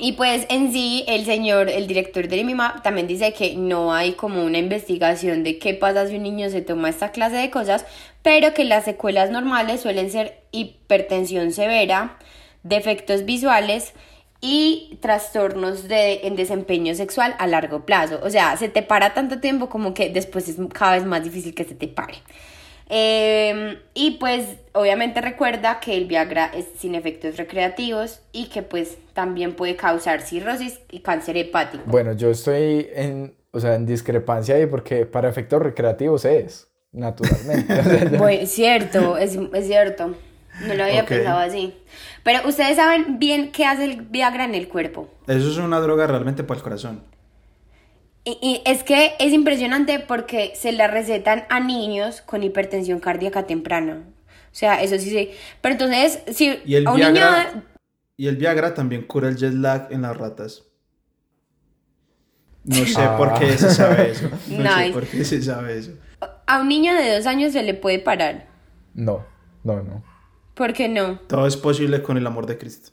Y 0.00 0.12
pues 0.12 0.46
en 0.48 0.72
sí, 0.72 1.04
el 1.08 1.24
señor, 1.24 1.68
el 1.68 1.88
director 1.88 2.28
del 2.28 2.40
IMIMA 2.40 2.82
también 2.84 3.08
dice 3.08 3.32
que 3.32 3.56
no 3.56 3.92
hay 3.92 4.12
como 4.12 4.44
una 4.44 4.58
investigación 4.58 5.42
de 5.42 5.58
qué 5.58 5.74
pasa 5.74 6.06
si 6.06 6.16
un 6.16 6.22
niño 6.22 6.50
se 6.50 6.62
toma 6.62 6.88
esta 6.88 7.10
clase 7.10 7.36
de 7.36 7.50
cosas, 7.50 7.84
pero 8.22 8.54
que 8.54 8.64
las 8.64 8.84
secuelas 8.84 9.30
normales 9.30 9.80
suelen 9.80 10.10
ser 10.12 10.40
hipertensión 10.52 11.50
severa, 11.52 12.16
defectos 12.62 13.24
visuales 13.24 13.92
y 14.40 14.98
trastornos 15.00 15.88
de, 15.88 16.20
en 16.28 16.36
desempeño 16.36 16.94
sexual 16.94 17.34
a 17.40 17.48
largo 17.48 17.84
plazo. 17.84 18.20
O 18.22 18.30
sea, 18.30 18.56
se 18.56 18.68
te 18.68 18.82
para 18.82 19.14
tanto 19.14 19.40
tiempo 19.40 19.68
como 19.68 19.94
que 19.94 20.10
después 20.10 20.48
es 20.48 20.56
cada 20.72 20.92
vez 20.92 21.04
más 21.06 21.24
difícil 21.24 21.54
que 21.56 21.64
se 21.64 21.74
te 21.74 21.88
pare. 21.88 22.14
Eh, 22.88 23.78
y 23.94 24.12
pues 24.12 24.56
obviamente 24.72 25.20
recuerda 25.20 25.78
que 25.80 25.96
el 25.96 26.06
Viagra 26.06 26.46
es 26.54 26.66
sin 26.78 26.94
efectos 26.94 27.36
recreativos 27.36 28.22
y 28.32 28.48
que 28.48 28.62
pues 28.62 28.96
también 29.12 29.54
puede 29.54 29.76
causar 29.76 30.22
cirrosis 30.22 30.80
y 30.90 31.00
cáncer 31.00 31.36
hepático. 31.36 31.84
Bueno, 31.86 32.12
yo 32.12 32.30
estoy 32.30 32.88
en, 32.94 33.34
o 33.50 33.60
sea, 33.60 33.74
en 33.74 33.84
discrepancia 33.84 34.54
ahí 34.54 34.66
porque 34.66 35.04
para 35.04 35.28
efectos 35.28 35.60
recreativos 35.60 36.24
es, 36.24 36.68
naturalmente. 36.92 38.08
Bueno, 38.18 38.46
cierto, 38.46 39.18
es, 39.18 39.36
es 39.52 39.66
cierto. 39.66 40.14
No 40.66 40.74
lo 40.74 40.84
había 40.84 41.06
pensado 41.06 41.38
así. 41.38 41.74
Pero 42.24 42.48
ustedes 42.48 42.76
saben 42.76 43.18
bien 43.18 43.52
qué 43.52 43.64
hace 43.64 43.84
el 43.84 44.02
Viagra 44.02 44.44
en 44.44 44.54
el 44.54 44.68
cuerpo. 44.68 45.08
Eso 45.26 45.50
es 45.50 45.56
una 45.58 45.78
droga 45.78 46.06
realmente 46.06 46.42
para 46.42 46.58
el 46.58 46.64
corazón. 46.64 47.02
Y, 48.28 48.38
y 48.42 48.62
es 48.70 48.82
que 48.84 49.12
es 49.18 49.32
impresionante 49.32 50.00
porque 50.00 50.52
se 50.54 50.72
la 50.72 50.86
recetan 50.86 51.44
a 51.48 51.60
niños 51.60 52.20
con 52.20 52.42
hipertensión 52.42 53.00
cardíaca 53.00 53.46
temprana. 53.46 54.04
O 54.52 54.54
sea, 54.54 54.82
eso 54.82 54.98
sí 54.98 55.08
sí. 55.08 55.30
Pero 55.62 55.72
entonces, 55.72 56.22
si 56.34 56.60
Y 56.66 56.74
el 56.74 56.86
a 56.86 56.90
un 56.90 56.96
niño... 57.00 57.12
Viagra, 57.12 57.64
y 58.18 58.26
el 58.26 58.36
Viagra 58.36 58.74
también 58.74 59.02
cura 59.06 59.28
el 59.28 59.36
jet 59.36 59.54
lag 59.54 59.88
en 59.90 60.02
las 60.02 60.14
ratas. 60.16 60.64
No 62.64 62.84
sé 62.84 63.00
Ah. 63.00 63.16
por 63.16 63.38
qué 63.38 63.56
se 63.56 63.70
sabe 63.70 64.10
eso. 64.10 64.28
No 64.48 64.76
sé 64.76 64.90
por 64.92 65.06
qué 65.06 65.24
se 65.24 65.40
sabe 65.40 65.78
eso. 65.78 65.92
A 66.46 66.60
un 66.60 66.68
niño 66.68 66.92
de 66.94 67.16
dos 67.16 67.26
años 67.26 67.52
se 67.52 67.62
le 67.62 67.72
puede 67.74 67.98
parar. 67.98 68.48
No, 68.94 69.24
no, 69.64 69.82
no. 69.82 70.04
¿Por 70.54 70.72
qué 70.74 70.88
no? 70.88 71.18
Todo 71.20 71.46
es 71.46 71.56
posible 71.56 72.02
con 72.02 72.18
el 72.18 72.26
amor 72.26 72.46
de 72.46 72.58
Cristo. 72.58 72.90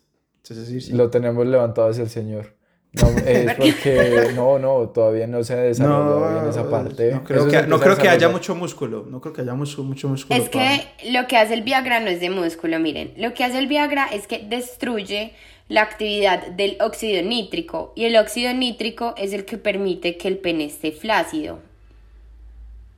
Es 0.48 0.56
decir, 0.56 0.82
sí. 0.82 0.94
Lo 0.94 1.10
tenemos 1.10 1.46
levantado 1.48 1.90
hacia 1.90 2.04
el 2.04 2.10
Señor. 2.10 2.56
No, 3.02 3.10
es 3.26 3.54
porque 3.56 4.32
no, 4.36 4.60
no, 4.60 4.90
todavía 4.90 5.28
no 5.28 5.44
se 5.44 5.54
ha 5.54 5.58
desarrollado 5.58 6.32
bien 6.34 6.50
esa 6.50 6.70
parte. 6.70 7.12
no 7.12 7.24
creo 7.24 7.42
Eso 7.42 7.50
que, 7.50 7.68
no 7.68 7.80
creo 7.80 7.98
que 7.98 8.10
haya 8.10 8.30
mucho 8.30 8.56
músculo. 8.56 9.06
No 9.10 9.22
creo 9.22 9.34
que 9.34 9.42
haya 9.42 9.54
mucho, 9.54 9.84
mucho 9.84 10.08
músculo. 10.08 10.42
Es 10.42 10.50
para- 10.50 10.78
que 10.78 11.12
lo 11.12 11.28
que 11.28 11.38
hace 11.38 11.54
el 11.54 11.64
Viagra 11.64 12.00
no 12.00 12.08
es 12.10 12.20
de 12.20 12.30
músculo, 12.30 12.80
miren. 12.80 13.14
Lo 13.18 13.34
que 13.34 13.44
hace 13.44 13.60
el 13.60 13.68
Viagra 13.68 14.06
es 14.08 14.28
que 14.28 14.40
destruye 14.48 15.34
la 15.68 15.82
actividad 15.82 16.48
del 16.52 16.78
óxido 16.80 17.22
nítrico. 17.24 17.92
Y 17.96 18.06
el 18.06 18.16
óxido 18.18 18.54
nítrico 18.54 19.16
es 19.18 19.34
el 19.34 19.46
que 19.46 19.58
permite 19.58 20.18
que 20.18 20.28
el 20.28 20.38
pene 20.38 20.66
esté 20.66 20.92
flácido. 20.92 21.60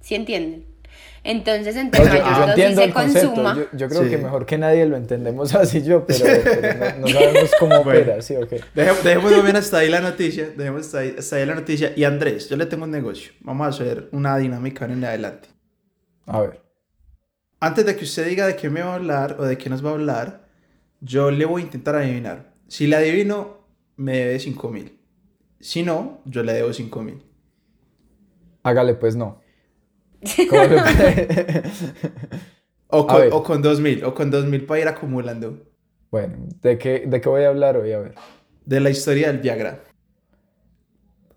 ¿Sí 0.02 0.16
entienden? 0.16 0.66
Entonces, 1.30 1.76
entre 1.76 2.00
No, 2.00 2.06
yo, 2.06 2.24
mayor 2.24 2.56
yo 2.58 2.64
dosis 2.70 2.76
se 2.80 2.92
consuma. 2.94 3.56
Yo, 3.56 3.66
yo 3.78 3.90
creo 3.90 4.04
Sí. 4.04 4.10
que 4.10 4.18
mejor 4.18 4.46
que 4.46 4.58
nadie 4.58 4.86
lo 4.86 4.96
entendemos 4.96 5.54
así 5.56 5.84
yo, 5.84 6.06
pero, 6.06 6.26
pero 6.44 7.00
no, 7.00 7.00
no 7.02 7.08
sabemos 7.10 7.52
cómo 7.60 7.70
Bueno. 7.84 8.00
opera, 8.00 8.22
¿sí 8.22 8.36
o 8.36 8.48
qué? 8.48 8.62
Dejemos, 8.74 9.04
dejemos 9.04 9.44
bien 9.44 9.56
hasta 9.58 9.80
ahí 9.80 9.90
la 9.90 10.00
noticia. 10.00 10.50
Dejemos 10.56 10.86
hasta 10.86 11.00
ahí, 11.00 11.16
hasta 11.20 11.36
ahí 11.36 11.46
la 11.46 11.56
noticia. 11.56 11.92
Y 11.96 12.04
Andrés, 12.06 12.50
yo 12.50 12.56
le 12.56 12.66
tengo 12.66 12.86
un 12.86 12.92
negocio. 12.92 13.34
Vamos 13.42 13.66
a 13.68 13.70
hacer 13.70 14.08
una 14.14 14.38
dinámica 14.38 14.86
en 14.86 15.04
adelante. 15.04 15.50
A 16.26 16.40
ver. 16.42 16.62
Antes 17.60 17.86
de 17.86 17.96
que 17.96 18.06
usted 18.06 18.26
diga 18.28 18.48
de 18.48 18.56
qué 18.56 18.70
me 18.70 18.82
va 18.82 18.92
a 18.94 18.96
hablar 18.96 19.36
o 19.40 19.44
de 19.44 19.58
qué 19.58 19.70
nos 19.70 19.84
va 19.86 19.90
a 19.90 19.94
hablar, 19.94 20.48
yo 21.02 21.30
le 21.32 21.44
voy 21.46 21.62
a 21.62 21.66
intentar 21.66 21.96
adivinar. 21.96 22.54
Si 22.68 22.88
le 22.88 22.96
adivino, 22.96 23.68
me 23.98 24.18
debe 24.18 24.40
5 24.40 24.70
mil. 24.70 24.98
Si 25.60 25.84
no, 25.84 26.22
yo 26.26 26.44
le 26.44 26.54
debo 26.54 26.72
5 26.72 27.02
mil. 27.02 27.22
Hágale 28.64 28.94
pues 28.94 29.16
no. 29.16 29.42
¿Cómo 30.50 30.62
le 30.64 30.68
puede- 30.82 31.64
O 32.90 33.02
A 33.02 33.08
con, 33.08 33.34
o 33.34 33.44
con 33.44 33.62
2 33.62 33.80
mil, 33.82 34.04
o 34.06 34.14
con 34.14 34.32
2 34.32 34.46
mil 34.46 34.66
para 34.66 34.82
ir 34.82 34.88
acumulando. 34.88 35.62
bueno, 36.10 36.36
¿de 36.62 36.78
qué, 36.78 37.04
¿de 37.06 37.20
qué 37.22 37.28
voy 37.30 37.44
a 37.44 37.50
hablar 37.50 37.76
hoy? 37.78 37.92
A 37.92 38.00
ver. 38.00 38.16
De 38.66 38.80
la 38.80 38.90
historia 38.90 39.28
del 39.28 39.40
Viagra. 39.40 39.80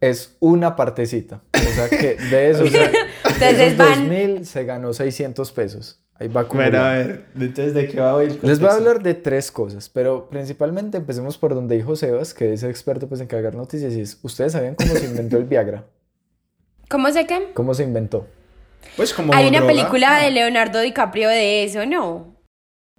Es 0.01 0.37
una 0.41 0.77
partecita. 0.77 1.43
O 1.55 1.59
sea 1.75 1.89
que 1.89 2.15
de 2.17 2.51
esos, 2.51 2.73
de 2.73 2.85
Entonces 3.25 3.61
esos 3.61 3.77
van- 3.79 4.09
2000 4.09 4.47
se 4.47 4.65
ganó 4.65 4.93
600 4.93 5.53
pesos. 5.53 6.03
Ahí 6.15 6.29
va 6.29 6.43
Bueno, 6.45 6.79
acumulando. 6.79 6.79
a 6.87 6.93
ver, 6.95 7.25
entonces, 7.35 7.75
¿de 7.75 7.89
qué 7.89 7.99
va 8.01 8.15
hoy 8.15 8.39
Les 8.43 8.61
voy 8.61 8.69
a 8.69 8.75
hablar 8.75 9.03
de 9.03 9.15
tres 9.15 9.51
cosas, 9.51 9.89
pero 9.89 10.29
principalmente 10.29 10.99
empecemos 10.99 11.39
por 11.39 11.55
donde 11.55 11.77
dijo 11.77 11.97
Sebas, 11.97 12.35
que 12.35 12.53
es 12.53 12.63
experto 12.63 13.09
pues, 13.09 13.21
en 13.23 13.27
cargar 13.27 13.55
noticias, 13.55 13.95
y 13.95 14.03
es, 14.03 14.19
¿ustedes 14.23 14.53
sabían 14.53 14.75
cómo 14.75 14.95
se 14.95 15.07
inventó 15.07 15.39
el 15.39 15.45
Viagra? 15.45 15.85
¿Cómo 16.91 17.11
sé 17.11 17.27
qué? 17.27 17.51
¿Cómo 17.55 17.73
se 17.73 17.85
inventó? 17.85 18.27
Pues 18.97 19.15
como 19.15 19.33
Hay 19.35 19.49
una 19.49 19.59
droga. 19.59 19.73
película 19.73 20.19
de 20.19 20.31
Leonardo 20.31 20.81
DiCaprio 20.81 21.29
de 21.29 21.65
eso, 21.65 21.87
¿no? 21.87 22.37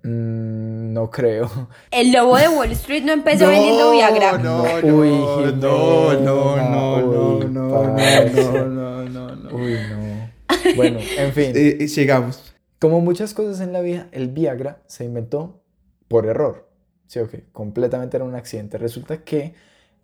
Mm, 0.04 0.94
no 0.94 1.10
creo. 1.10 1.50
El 1.92 2.12
lobo 2.12 2.38
de 2.38 2.48
Wall 2.50 2.72
Street 2.72 3.04
no 3.04 3.14
empezó 3.14 3.48
vendiendo 3.48 3.92
Viagra. 3.92 4.38
No, 4.38 4.64
No, 4.64 4.82
no, 4.82 4.96
uy, 4.96 5.10
no, 5.10 5.52
no, 5.52 6.14
no, 6.16 6.56
no, 6.58 7.38
uy, 7.38 7.46
no, 7.46 7.84
no, 7.84 8.66
no, 8.66 9.06
no, 9.06 9.36
no. 9.36 9.56
Uy, 9.56 9.78
no. 9.90 10.32
Bueno, 10.76 11.00
en 11.18 11.34
fin. 11.34 11.52
Eh, 11.56 11.78
eh, 11.82 11.88
sigamos. 11.88 12.54
Como 12.80 13.00
muchas 13.00 13.34
cosas 13.34 13.62
en 13.62 13.74
la 13.74 13.82
vida, 13.82 14.08
el 14.12 14.30
Viagra 14.30 14.82
se 14.88 15.04
inventó 15.06 15.62
por 16.08 16.26
error. 16.26 16.68
Sí, 17.08 17.20
ok, 17.20 17.36
completamente 17.52 18.18
era 18.18 18.26
un 18.26 18.36
accidente. 18.36 18.78
Resulta 18.78 19.24
que, 19.24 19.54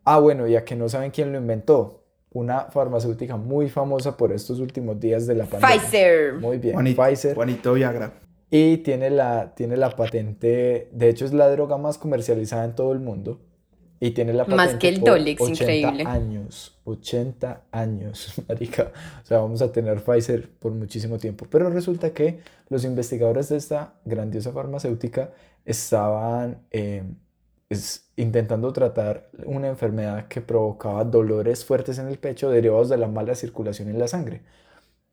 ah, 0.03 0.19
bueno, 0.19 0.45
ya 0.47 0.63
que 0.63 0.75
no 0.75 0.89
saben 0.89 1.09
quién 1.11 1.31
lo 1.31 1.39
inventó, 1.39 1.96
una 2.31 2.61
farmacéutica 2.65 3.35
muy 3.37 3.69
famosa 3.69 4.15
por 4.17 4.31
estos 4.31 4.59
últimos 4.59 4.99
días 4.99 5.25
de 5.27 5.35
la 5.35 5.45
pandemia. 5.45 5.77
Pfizer. 5.79 6.33
Muy 6.35 6.57
bien, 6.57 6.73
Juanito, 6.73 7.01
Pfizer. 7.03 7.35
Juanito 7.35 7.73
Viagra. 7.73 8.13
Y 8.49 8.77
tiene 8.77 9.09
la, 9.09 9.53
tiene 9.55 9.75
la 9.77 9.89
patente, 9.95 10.89
de 10.91 11.09
hecho 11.09 11.25
es 11.25 11.33
la 11.33 11.49
droga 11.49 11.77
más 11.77 11.97
comercializada 11.97 12.63
en 12.65 12.75
todo 12.75 12.91
el 12.93 12.99
mundo. 12.99 13.41
Y 13.99 14.11
tiene 14.11 14.31
la 14.31 14.43
patente 14.45 14.55
Más 14.57 14.75
que 14.75 14.89
el 14.89 14.99
por 14.99 15.09
Dolex, 15.09 15.41
80 15.41 15.63
increíble. 15.63 16.03
años, 16.05 16.77
80 16.83 17.63
años, 17.71 18.31
marica. 18.47 18.91
O 19.23 19.25
sea, 19.25 19.39
vamos 19.39 19.61
a 19.63 19.71
tener 19.71 20.03
Pfizer 20.03 20.47
por 20.59 20.71
muchísimo 20.71 21.17
tiempo. 21.17 21.47
Pero 21.49 21.69
resulta 21.71 22.11
que 22.11 22.39
los 22.69 22.85
investigadores 22.85 23.49
de 23.49 23.57
esta 23.57 23.95
grandiosa 24.05 24.51
farmacéutica 24.51 25.31
estaban 25.65 26.59
eh, 26.69 27.03
es- 27.69 28.06
intentando 28.17 28.73
tratar 28.73 29.29
una 29.45 29.67
enfermedad 29.67 30.27
que 30.27 30.41
provocaba 30.41 31.05
dolores 31.05 31.63
fuertes 31.63 31.99
en 31.99 32.07
el 32.07 32.17
pecho 32.17 32.49
derivados 32.49 32.89
de 32.89 32.97
la 32.97 33.07
mala 33.07 33.35
circulación 33.35 33.89
en 33.89 33.99
la 33.99 34.07
sangre. 34.07 34.41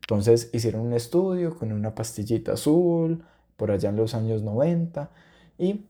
Entonces 0.00 0.50
hicieron 0.52 0.80
un 0.80 0.94
estudio 0.94 1.56
con 1.56 1.70
una 1.72 1.94
pastillita 1.94 2.52
azul 2.52 3.22
por 3.56 3.70
allá 3.70 3.90
en 3.90 3.96
los 3.96 4.14
años 4.14 4.42
90 4.42 5.10
y 5.58 5.84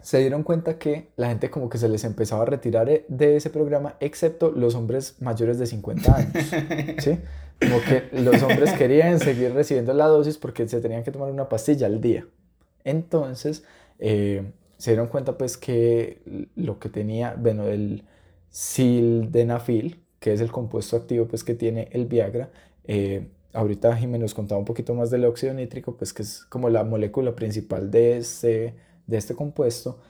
se 0.00 0.18
dieron 0.18 0.42
cuenta 0.42 0.78
que 0.78 1.08
la 1.16 1.28
gente 1.28 1.50
como 1.50 1.68
que 1.68 1.76
se 1.76 1.88
les 1.88 2.04
empezaba 2.04 2.42
a 2.42 2.46
retirar 2.46 2.88
eh, 2.88 3.04
de 3.08 3.36
ese 3.36 3.50
programa, 3.50 3.96
excepto 4.00 4.50
los 4.50 4.74
hombres 4.74 5.20
mayores 5.20 5.58
de 5.58 5.66
50 5.66 6.16
años. 6.16 6.32
¿sí? 6.98 7.18
Como 7.60 7.80
que 7.82 8.08
los 8.12 8.42
hombres 8.42 8.72
querían 8.74 9.18
seguir 9.18 9.52
recibiendo 9.52 9.92
la 9.92 10.06
dosis 10.06 10.38
porque 10.38 10.66
se 10.66 10.80
tenían 10.80 11.02
que 11.04 11.10
tomar 11.10 11.30
una 11.30 11.48
pastilla 11.48 11.86
al 11.86 12.00
día. 12.00 12.26
Entonces 12.84 13.64
eh, 13.98 14.50
se 14.78 14.92
dieron 14.92 15.08
cuenta 15.08 15.36
pues 15.36 15.56
que 15.56 16.22
lo 16.56 16.78
que 16.78 16.88
tenía, 16.88 17.34
bueno, 17.38 17.66
el 17.68 18.04
sildenafil, 18.50 20.02
que 20.20 20.32
es 20.32 20.40
el 20.40 20.50
compuesto 20.52 20.96
activo 20.96 21.26
pues 21.28 21.44
que 21.44 21.54
tiene 21.54 21.88
el 21.92 22.06
Viagra, 22.06 22.50
eh, 22.84 23.28
ahorita 23.52 23.96
Jiménez 23.96 24.20
nos 24.20 24.34
contaba 24.34 24.58
un 24.58 24.64
poquito 24.64 24.94
más 24.94 25.10
del 25.10 25.24
óxido 25.24 25.52
nítrico, 25.54 25.96
pues 25.96 26.12
que 26.12 26.22
es 26.22 26.44
como 26.44 26.70
la 26.70 26.84
molécula 26.84 27.34
principal 27.34 27.90
de 27.90 28.18
este, 28.18 28.74
de 29.06 29.16
este 29.16 29.34
compuesto, 29.34 30.00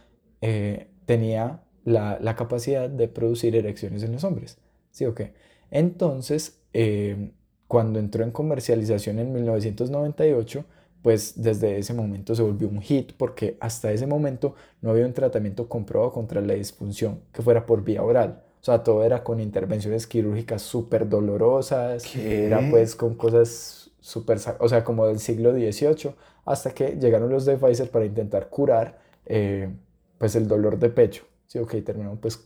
eh, 0.40 0.88
tenía 1.06 1.62
la, 1.84 2.18
la 2.20 2.36
capacidad 2.36 2.88
de 2.90 3.08
producir 3.08 3.56
erecciones 3.56 4.02
en 4.02 4.12
los 4.12 4.24
hombres. 4.24 4.58
¿Sí 4.90 5.06
o 5.06 5.14
qué? 5.14 5.32
Entonces, 5.70 6.60
eh, 6.72 7.32
cuando 7.66 7.98
entró 7.98 8.24
en 8.24 8.30
comercialización 8.30 9.18
en 9.18 9.32
1998, 9.32 10.64
pues 11.08 11.40
desde 11.40 11.78
ese 11.78 11.94
momento 11.94 12.34
se 12.34 12.42
volvió 12.42 12.68
un 12.68 12.82
hit 12.82 13.12
porque 13.16 13.56
hasta 13.60 13.90
ese 13.90 14.06
momento 14.06 14.54
no 14.82 14.90
había 14.90 15.06
un 15.06 15.14
tratamiento 15.14 15.66
comprobado 15.66 16.12
contra 16.12 16.42
la 16.42 16.52
disfunción 16.52 17.20
que 17.32 17.40
fuera 17.40 17.64
por 17.64 17.82
vía 17.82 18.02
oral. 18.02 18.42
O 18.60 18.64
sea, 18.66 18.84
todo 18.84 19.02
era 19.02 19.24
con 19.24 19.40
intervenciones 19.40 20.06
quirúrgicas 20.06 20.60
súper 20.60 21.08
dolorosas, 21.08 22.02
¿Qué? 22.04 22.44
era 22.44 22.60
pues 22.70 22.94
con 22.94 23.14
cosas 23.14 23.90
súper, 24.00 24.36
o 24.58 24.68
sea, 24.68 24.84
como 24.84 25.06
del 25.06 25.18
siglo 25.18 25.52
XVIII, 25.52 26.14
hasta 26.44 26.72
que 26.72 26.98
llegaron 27.00 27.30
los 27.30 27.46
de 27.46 27.56
Pfizer 27.56 27.90
para 27.90 28.04
intentar 28.04 28.50
curar 28.50 28.98
eh, 29.24 29.70
pues 30.18 30.36
el 30.36 30.46
dolor 30.46 30.78
de 30.78 30.90
pecho. 30.90 31.24
Sí, 31.46 31.58
ok, 31.58 31.76
terminaron 31.86 32.18
pues 32.18 32.38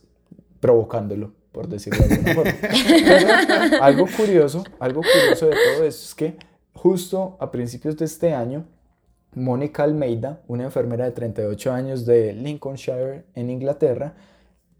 provocándolo, 0.61 1.33
por 1.51 1.67
decirlo 1.67 2.01
de 2.07 2.13
alguna 2.13 2.33
forma. 2.33 2.53
Pero 2.61 3.83
algo 3.83 4.07
curioso, 4.15 4.63
algo 4.79 5.01
curioso 5.01 5.47
de 5.47 5.51
todo 5.51 5.83
esto 5.83 6.05
es 6.05 6.15
que 6.15 6.52
justo 6.73 7.37
a 7.39 7.51
principios 7.51 7.97
de 7.97 8.05
este 8.05 8.33
año, 8.33 8.65
Mónica 9.35 9.83
Almeida, 9.83 10.41
una 10.47 10.63
enfermera 10.63 11.05
de 11.05 11.11
38 11.11 11.71
años 11.71 12.05
de 12.05 12.33
Lincolnshire 12.33 13.25
en 13.35 13.49
Inglaterra, 13.49 14.13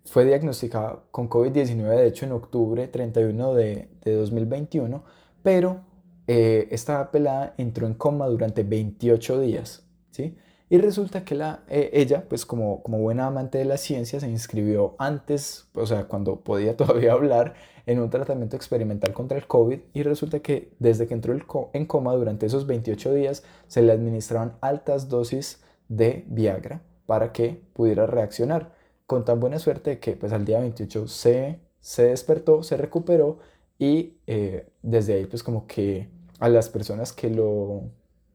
fue 0.06 0.26
diagnosticada 0.26 1.04
con 1.12 1.30
COVID-19, 1.30 1.96
de 1.96 2.08
hecho 2.08 2.26
en 2.26 2.34
octubre 2.34 2.88
31 2.88 3.54
de, 3.54 3.90
de 4.04 4.16
2021, 4.16 5.04
pero 5.42 5.82
eh, 6.28 6.68
esta 6.72 7.12
pelada 7.12 7.54
entró 7.58 7.88
en 7.88 7.94
coma 7.94 8.28
durante 8.28 8.64
28 8.64 9.40
días, 9.40 9.84
¿sí? 10.12 10.38
Y 10.70 10.78
resulta 10.78 11.24
que 11.24 11.36
la, 11.36 11.64
eh, 11.68 11.92
ella, 11.94 12.26
pues 12.28 12.46
como, 12.46 12.82
como 12.82 13.00
buena 13.00 13.28
amante 13.28 13.58
de 13.60 13.66
la 13.66 13.78
ciencia, 13.78 14.20
se 14.20 14.30
inscribió 14.30 14.96
antes, 14.98 15.68
o 15.74 15.86
sea, 15.86 16.06
cuando 16.06 16.40
podía 16.40 16.76
todavía 16.78 17.14
hablar, 17.14 17.56
en 17.86 18.00
un 18.00 18.10
tratamiento 18.10 18.56
experimental 18.56 19.14
contra 19.14 19.38
el 19.38 19.48
COVID 19.48 19.80
y 19.94 20.04
resulta 20.04 20.40
que 20.40 20.72
desde 20.80 21.08
que 21.08 21.14
entró 21.14 21.34
en 21.74 21.86
coma 21.86 22.14
durante 22.14 22.46
esos 22.46 22.66
28 22.66 23.14
días 23.14 23.44
se 23.68 23.82
le 23.82 23.92
administraban 23.92 24.54
altas 24.62 25.10
dosis 25.10 25.62
de 25.90 26.26
Viagra 26.28 26.82
para 27.06 27.34
que 27.34 27.62
pudiera 27.74 28.06
reaccionar 28.06 28.74
con 29.06 29.26
tan 29.26 29.40
buena 29.40 29.60
suerte 29.60 30.00
que 30.00 30.16
pues 30.16 30.32
al 30.32 30.46
día 30.46 30.60
28 30.60 31.08
se, 31.08 31.60
se 31.82 32.06
despertó, 32.06 32.64
se 32.64 32.78
recuperó 32.78 33.40
y 33.78 34.18
eh, 34.28 34.68
desde 34.82 35.16
ahí 35.16 35.26
pues 35.26 35.44
como 35.44 35.68
que 35.68 36.10
a 36.40 36.50
las 36.50 36.70
personas 36.70 37.12
que 37.12 37.30
lo, 37.30 37.84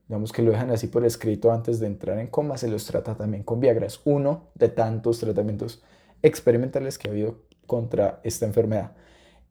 digamos 0.09 0.33
que 0.33 0.43
lo 0.43 0.51
dejan 0.51 0.71
así 0.71 0.87
por 0.89 1.05
escrito 1.05 1.53
antes 1.53 1.81
de 1.81 1.87
entrar 1.87 2.19
en 2.19 2.27
coma 2.27 2.57
se 2.59 2.69
los 2.69 2.85
trata 2.87 3.15
también 3.15 3.43
con 3.43 3.61
Viagra. 3.61 3.87
Es 3.87 4.01
uno 4.05 4.49
de 4.55 4.69
tantos 4.69 5.21
tratamientos 5.21 5.83
experimentales 6.23 6.99
que 6.99 7.09
ha 7.09 7.13
habido 7.13 7.41
contra 7.67 8.21
esta 8.25 8.47
enfermedad. 8.47 8.93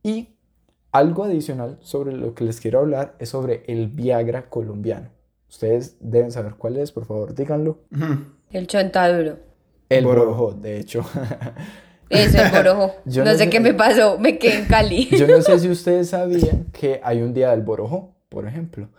Y 0.03 0.29
algo 0.91 1.23
adicional 1.25 1.77
sobre 1.81 2.13
lo 2.13 2.33
que 2.33 2.43
les 2.43 2.59
quiero 2.61 2.79
hablar 2.79 3.15
es 3.19 3.29
sobre 3.29 3.63
el 3.67 3.87
Viagra 3.87 4.49
colombiano. 4.49 5.09
Ustedes 5.49 5.97
deben 5.99 6.31
saber 6.31 6.55
cuál 6.55 6.77
es, 6.77 6.91
por 6.91 7.05
favor, 7.05 7.33
díganlo. 7.35 7.79
El 8.51 8.67
chontaduro. 8.67 9.37
El 9.89 10.05
Borojo. 10.05 10.51
De 10.53 10.79
hecho. 10.79 11.03
Eso, 12.09 12.41
el 12.41 12.51
borojo. 12.51 12.93
Yo 13.05 13.23
no, 13.23 13.31
no 13.31 13.37
sé 13.37 13.45
sé- 13.45 13.49
qué 13.49 13.59
me 13.59 13.73
pasó, 13.73 14.17
me 14.17 14.37
quedé 14.37 14.59
en 14.59 14.65
Cali. 14.65 15.07
Yo 15.09 15.27
no 15.27 15.41
sé 15.41 15.59
si 15.59 15.69
ustedes 15.69 16.09
sabían 16.09 16.65
que 16.71 16.99
hay 17.03 17.21
un 17.21 17.33
día 17.33 17.51
del 17.51 17.61
Borojo, 17.61 18.15
por 18.29 18.45
ejemplo. 18.47 18.89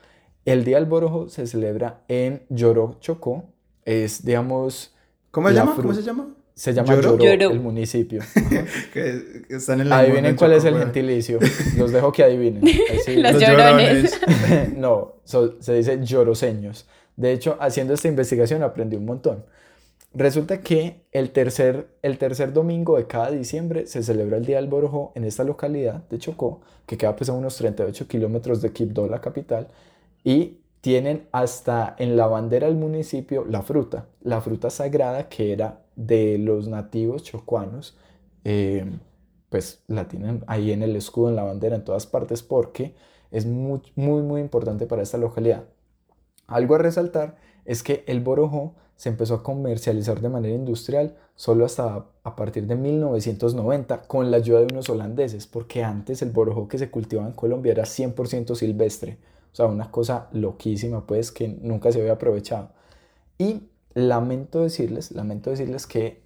El 0.44 0.64
día 0.64 0.76
del 0.76 0.86
Borojo 0.86 1.28
se 1.28 1.46
celebra 1.46 2.02
en 2.08 2.42
Lloró, 2.48 2.96
Chocó. 3.00 3.44
Es, 3.84 4.24
digamos, 4.24 4.94
¿Cómo 5.30 5.48
se 5.48 5.54
La 5.54 5.60
llama? 5.64 5.76
¿Cómo 5.76 5.94
se 5.94 6.02
llama? 6.02 6.28
Se 6.58 6.74
llama 6.74 6.94
¿Lloró? 6.96 7.16
Lloró, 7.18 7.34
Lloró. 7.34 7.50
el 7.52 7.60
municipio. 7.60 8.20
Que, 8.92 9.42
que 9.48 9.56
están 9.56 9.80
en 9.80 9.88
la 9.88 9.98
Adivinen 10.00 10.34
cuál 10.34 10.52
es 10.54 10.64
el 10.64 10.72
Chocó, 10.74 10.84
gentilicio. 10.84 11.38
Los 11.76 11.92
dejo 11.92 12.10
que 12.10 12.24
adivinen. 12.24 12.62
Los 13.16 13.32
Los 13.34 13.40
llorones. 13.42 14.20
llorones. 14.20 14.72
no, 14.76 15.14
so- 15.24 15.60
se 15.62 15.74
dice 15.74 16.00
lloroseños. 16.02 16.86
De 17.16 17.32
hecho, 17.32 17.56
haciendo 17.60 17.94
esta 17.94 18.08
investigación 18.08 18.62
aprendí 18.64 18.96
un 18.96 19.04
montón. 19.04 19.44
Resulta 20.14 20.60
que 20.60 21.02
el 21.12 21.30
tercer, 21.30 21.86
el 22.02 22.18
tercer 22.18 22.52
domingo 22.52 22.96
de 22.96 23.06
cada 23.06 23.30
diciembre 23.30 23.86
se 23.86 24.02
celebra 24.02 24.38
el 24.38 24.44
Día 24.46 24.56
del 24.56 24.66
Borojo 24.66 25.12
en 25.14 25.24
esta 25.24 25.44
localidad 25.44 26.08
de 26.08 26.18
Chocó, 26.18 26.60
que 26.86 26.96
queda 26.96 27.14
pues 27.14 27.28
a 27.30 27.34
unos 27.34 27.56
38 27.56 28.08
kilómetros 28.08 28.62
de 28.62 28.72
Quibdó, 28.72 29.06
la 29.06 29.20
capital, 29.20 29.68
y 30.24 30.58
tienen 30.80 31.28
hasta 31.32 31.94
en 31.98 32.16
la 32.16 32.26
bandera 32.26 32.66
del 32.66 32.76
municipio 32.76 33.44
la 33.44 33.62
fruta, 33.62 34.06
la 34.22 34.40
fruta 34.40 34.70
sagrada 34.70 35.28
que 35.28 35.52
era 35.52 35.82
de 35.96 36.38
los 36.38 36.68
nativos 36.68 37.22
chocuanos, 37.24 37.96
eh, 38.44 38.86
pues 39.48 39.82
la 39.86 40.08
tienen 40.08 40.44
ahí 40.46 40.72
en 40.72 40.82
el 40.82 40.94
escudo, 40.96 41.30
en 41.30 41.36
la 41.36 41.42
bandera, 41.42 41.76
en 41.76 41.84
todas 41.84 42.06
partes, 42.06 42.42
porque 42.42 42.94
es 43.30 43.46
muy, 43.46 43.82
muy, 43.96 44.22
muy 44.22 44.40
importante 44.40 44.86
para 44.86 45.02
esta 45.02 45.18
localidad. 45.18 45.64
Algo 46.46 46.76
a 46.76 46.78
resaltar 46.78 47.36
es 47.64 47.82
que 47.82 48.04
el 48.06 48.20
borojó 48.20 48.74
se 48.96 49.08
empezó 49.08 49.34
a 49.34 49.42
comercializar 49.42 50.20
de 50.20 50.28
manera 50.28 50.54
industrial 50.54 51.16
solo 51.36 51.64
hasta 51.64 52.06
a 52.24 52.36
partir 52.36 52.66
de 52.66 52.74
1990 52.74 54.02
con 54.02 54.30
la 54.30 54.38
ayuda 54.38 54.60
de 54.60 54.72
unos 54.72 54.88
holandeses, 54.88 55.46
porque 55.46 55.84
antes 55.84 56.20
el 56.22 56.30
borojó 56.30 56.66
que 56.66 56.78
se 56.78 56.90
cultivaba 56.90 57.28
en 57.28 57.34
Colombia 57.34 57.72
era 57.72 57.84
100% 57.84 58.54
silvestre, 58.54 59.18
o 59.52 59.56
sea, 59.56 59.66
una 59.66 59.90
cosa 59.90 60.28
loquísima 60.32 61.06
pues 61.06 61.32
que 61.32 61.48
nunca 61.48 61.92
se 61.92 62.00
había 62.00 62.12
aprovechado. 62.12 62.70
Y 63.38 63.62
lamento 63.94 64.62
decirles, 64.62 65.12
lamento 65.12 65.50
decirles 65.50 65.86
que 65.86 66.20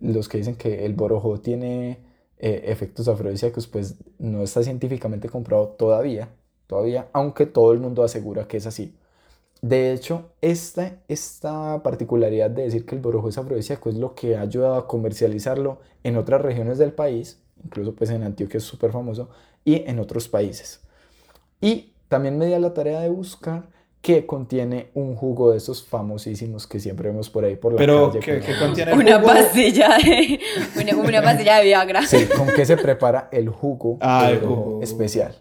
los 0.00 0.28
que 0.28 0.38
dicen 0.38 0.56
que 0.56 0.84
el 0.84 0.94
borojó 0.94 1.40
tiene 1.40 1.98
eh, 2.38 2.64
efectos 2.66 3.08
afrodisíacos, 3.08 3.66
pues 3.66 3.96
no 4.18 4.42
está 4.42 4.62
científicamente 4.62 5.28
comprobado 5.28 5.70
todavía, 5.70 6.30
todavía, 6.66 7.08
aunque 7.12 7.46
todo 7.46 7.72
el 7.72 7.80
mundo 7.80 8.04
asegura 8.04 8.46
que 8.46 8.58
es 8.58 8.66
así. 8.66 8.94
De 9.60 9.92
hecho, 9.92 10.30
esta, 10.40 11.00
esta 11.08 11.82
particularidad 11.82 12.50
de 12.50 12.62
decir 12.62 12.86
que 12.86 12.94
el 12.94 13.00
borojó 13.00 13.28
es 13.28 13.38
afrodisíaco 13.38 13.90
es 13.90 13.96
lo 13.96 14.14
que 14.14 14.36
ha 14.36 14.42
ayudado 14.42 14.76
a 14.76 14.86
comercializarlo 14.86 15.80
en 16.04 16.16
otras 16.16 16.40
regiones 16.42 16.78
del 16.78 16.92
país, 16.92 17.40
incluso 17.64 17.94
pues 17.94 18.10
en 18.10 18.22
Antioquia 18.22 18.58
es 18.58 18.64
súper 18.64 18.92
famoso, 18.92 19.30
y 19.64 19.82
en 19.88 19.98
otros 19.98 20.28
países. 20.28 20.80
Y 21.60 21.92
también 22.08 22.38
me 22.38 22.46
di 22.46 22.54
a 22.54 22.58
la 22.58 22.74
tarea 22.74 23.00
de 23.00 23.08
buscar 23.08 23.68
que 24.00 24.26
contiene 24.26 24.90
un 24.94 25.16
jugo 25.16 25.50
de 25.50 25.56
esos 25.58 25.84
famosísimos 25.84 26.66
que 26.68 26.78
siempre 26.78 27.08
vemos 27.10 27.28
por 27.30 27.44
ahí 27.44 27.56
por 27.56 27.72
la 27.72 27.78
Pero, 27.78 28.08
calle. 28.08 28.20
¿qué, 28.20 28.40
qué 28.40 28.56
contiene 28.58 28.92
el 28.92 28.98
Una 28.98 29.16
jugo? 29.18 29.26
pastilla 29.32 29.88
de. 29.98 30.40
Una, 30.80 30.96
una 31.08 31.22
pastilla 31.22 31.56
de 31.58 31.64
Viagra. 31.64 32.06
Sí, 32.06 32.26
¿con 32.36 32.46
qué 32.54 32.64
se 32.64 32.76
prepara 32.76 33.28
el 33.32 33.48
jugo, 33.48 33.98
Ah, 34.00 34.28
el 34.30 34.38
pero 34.38 34.48
jugo. 34.54 34.82
especial? 34.82 35.34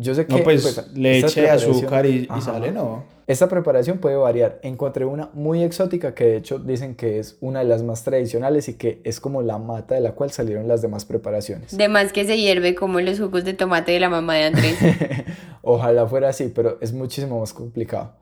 Yo 0.00 0.14
sé 0.14 0.26
que 0.26 0.32
No, 0.32 0.44
pues, 0.44 0.64
esta 0.64 0.86
leche, 0.94 1.50
azúcar 1.50 2.06
y, 2.06 2.28
sale, 2.40 2.70
¿no? 2.70 3.02
Esta 3.26 3.48
preparación 3.48 3.98
puede 3.98 4.14
variar. 4.14 4.60
Encontré 4.62 5.04
una 5.04 5.28
muy 5.34 5.64
exótica 5.64 6.14
que 6.14 6.24
de 6.24 6.36
hecho 6.36 6.60
dicen 6.60 6.94
que 6.94 7.18
es 7.18 7.36
una 7.40 7.58
de 7.58 7.64
las 7.64 7.82
más 7.82 8.04
tradicionales 8.04 8.68
y 8.68 8.74
que 8.74 9.00
es 9.02 9.18
como 9.18 9.42
la 9.42 9.58
mata 9.58 9.96
de 9.96 10.00
la 10.00 10.12
cual 10.12 10.30
salieron 10.30 10.68
las 10.68 10.82
demás 10.82 11.04
preparaciones. 11.04 11.76
De 11.76 11.88
más 11.88 12.12
que 12.12 12.24
se 12.24 12.38
hierve 12.38 12.76
como 12.76 13.00
los 13.00 13.18
jugos 13.18 13.44
de 13.44 13.54
tomate 13.54 13.90
de 13.90 13.98
la 13.98 14.08
mamá 14.08 14.36
de 14.36 14.44
Andrés. 14.44 14.78
Ojalá 15.62 16.06
fuera 16.06 16.28
así, 16.28 16.52
pero 16.54 16.78
es 16.80 16.92
muchísimo 16.92 17.40
más 17.40 17.52
complicado. 17.52 18.14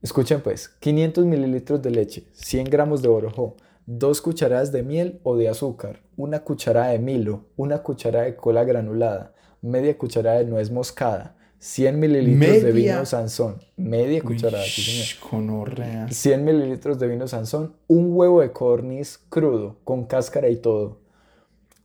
Escuchen 0.00 0.40
pues, 0.40 0.68
500 0.68 1.26
mililitros 1.26 1.82
de 1.82 1.90
leche, 1.90 2.24
100 2.32 2.64
gramos 2.64 3.02
de 3.02 3.08
borojó, 3.08 3.56
2 3.84 4.22
cucharadas 4.22 4.72
de 4.72 4.82
miel 4.82 5.20
o 5.22 5.36
de 5.36 5.50
azúcar, 5.50 6.00
una 6.16 6.40
cucharada 6.40 6.88
de 6.88 6.98
milo, 6.98 7.44
una 7.56 7.82
cucharada 7.82 8.24
de 8.24 8.34
cola 8.36 8.64
granulada, 8.64 9.34
media 9.62 9.96
cucharada 9.96 10.38
de 10.38 10.44
nuez 10.46 10.70
moscada, 10.70 11.36
100 11.58 12.00
mililitros 12.00 12.62
de 12.62 12.72
vino 12.72 13.04
sansón, 13.04 13.56
media 13.76 14.22
cucharada, 14.22 14.64
sí, 14.64 14.82
señor. 14.82 15.06
Uy, 15.06 15.30
Conorrea. 15.30 16.08
100 16.10 16.44
mililitros 16.44 16.98
de 16.98 17.06
vino 17.06 17.28
Sansón, 17.28 17.74
un 17.86 18.16
huevo 18.16 18.40
de 18.40 18.50
codorniz 18.52 19.18
crudo, 19.28 19.76
con 19.84 20.04
cáscara 20.04 20.48
y 20.48 20.56
todo, 20.56 20.98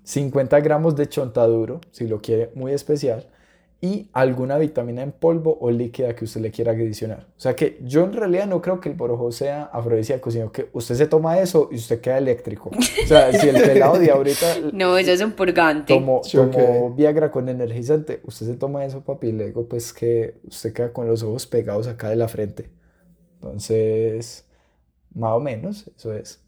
50 0.04 0.60
gramos 0.62 0.96
de 0.96 1.10
chontaduro, 1.10 1.82
si 1.92 2.08
lo 2.08 2.22
quiere 2.22 2.52
muy 2.56 2.72
especial, 2.72 3.28
y 3.86 4.10
alguna 4.14 4.58
vitamina 4.58 5.04
en 5.04 5.12
polvo 5.12 5.58
o 5.62 5.70
líquida 5.70 6.16
que 6.16 6.26
usted 6.26 6.42
le 6.42 6.50
quiera 6.50 6.72
adicionar. 6.72 7.28
O 7.38 7.40
sea 7.40 7.56
que 7.56 7.78
yo 7.84 8.04
en 8.04 8.14
realidad 8.14 8.48
no 8.48 8.62
creo 8.62 8.80
que 8.80 8.90
el 8.90 8.96
borojó 8.96 9.32
sea 9.32 9.64
afrodisíaco, 9.66 10.32
sino 10.32 10.52
que 10.52 10.70
usted 10.74 10.96
se 10.96 11.06
toma 11.08 11.38
eso 11.40 11.70
y 11.72 11.76
usted 11.76 12.02
queda 12.02 12.18
eléctrico. 12.18 12.72
O 12.72 13.08
sea, 13.08 13.32
si 13.32 13.48
el 13.50 13.62
pelado 13.62 14.00
de 14.00 14.10
ahorita 14.12 14.46
No, 14.74 14.98
eso 14.98 15.12
es 15.12 15.22
un 15.22 15.34
purgante. 15.34 15.94
tomó, 15.94 16.22
Sí, 16.24 16.38
ok. 16.38 16.52
tomó 16.52 16.94
Viagra 16.96 17.30
con 17.30 17.48
energizante, 17.50 18.22
usted 18.24 18.46
se 18.48 18.56
toma 18.56 18.86
eso, 18.86 19.04
papi, 19.04 19.28
y 19.28 19.32
le 19.34 19.46
digo 19.48 19.68
pues 19.68 19.94
que 19.94 20.36
usted 20.44 20.74
queda 20.74 20.92
con 20.94 21.08
los 21.08 21.22
ojos 21.24 21.46
pegados 21.46 21.88
acá 21.88 22.10
de 22.10 22.16
la 22.16 22.28
frente. 22.28 22.70
Entonces, 23.36 24.48
más 25.14 25.34
o 25.34 25.40
menos, 25.40 25.92
eso 25.96 26.14
es. 26.14 26.45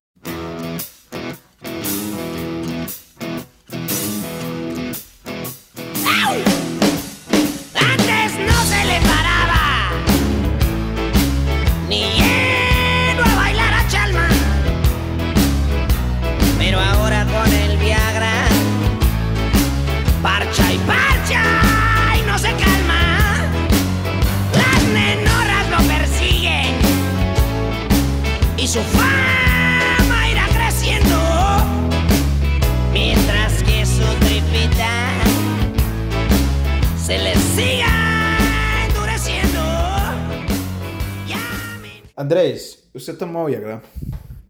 ¿Usted 43.12 43.20
tomó 43.20 43.46
Viagra? 43.46 43.82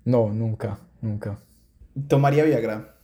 No, 0.03 0.33
nunca, 0.33 0.79
nunca. 0.99 1.37
¿Tomaría 2.07 2.43
Viagra? 2.43 2.95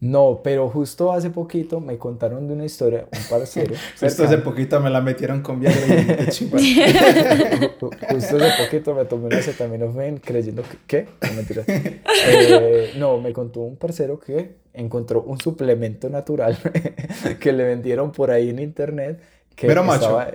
No, 0.00 0.40
pero 0.42 0.70
justo 0.70 1.12
hace 1.12 1.28
poquito 1.28 1.78
me 1.80 1.98
contaron 1.98 2.46
de 2.46 2.54
una 2.54 2.64
historia, 2.64 3.06
un 3.12 3.22
parcero. 3.28 3.74
Esto 4.00 4.24
hace 4.24 4.38
poquito 4.38 4.80
me 4.80 4.88
la 4.88 5.02
metieron 5.02 5.42
con 5.42 5.60
Viagra 5.60 5.82
y 5.82 6.30
Justo 8.14 8.36
hace 8.36 8.64
poquito 8.64 8.94
me 8.94 9.04
tomé 9.04 9.26
una 9.26 9.36
acetaminofén 9.38 10.20
creyendo 10.20 10.62
que... 10.62 10.78
¿Qué? 10.86 11.08
No, 11.20 11.34
mentira. 11.34 11.64
Eh, 11.66 12.92
no, 12.96 13.20
me 13.20 13.34
contó 13.34 13.60
un 13.60 13.76
parcero 13.76 14.18
que 14.18 14.56
encontró 14.72 15.20
un 15.22 15.38
suplemento 15.38 16.08
natural 16.08 16.56
que 17.40 17.52
le 17.52 17.64
vendieron 17.64 18.12
por 18.12 18.30
ahí 18.30 18.48
en 18.48 18.58
internet 18.60 19.20
que 19.54 19.66
macho. 19.66 19.92
estaba... 19.92 20.30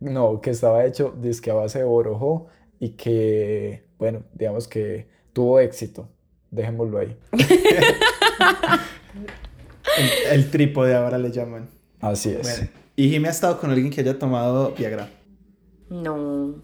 No, 0.00 0.40
que 0.40 0.50
estaba 0.50 0.84
hecho 0.84 1.14
disque 1.20 1.52
a 1.52 1.54
base 1.54 1.78
de 1.78 1.84
borojó 1.84 2.48
y 2.80 2.90
que, 2.90 3.84
bueno, 3.98 4.22
digamos 4.32 4.68
que 4.68 5.08
tuvo 5.32 5.60
éxito. 5.60 6.08
Dejémoslo 6.50 6.98
ahí. 6.98 7.16
El, 9.96 10.10
el 10.32 10.50
trípode 10.50 10.92
ahora 10.94 11.18
le 11.18 11.30
llaman. 11.30 11.68
Así 12.00 12.30
es. 12.30 12.42
Bueno, 12.42 12.68
¿y 12.96 13.10
Jimmy 13.10 13.28
ha 13.28 13.30
estado 13.30 13.60
con 13.60 13.70
alguien 13.70 13.90
que 13.90 14.00
haya 14.00 14.18
tomado 14.18 14.72
Viagra? 14.72 15.08
No. 15.88 16.56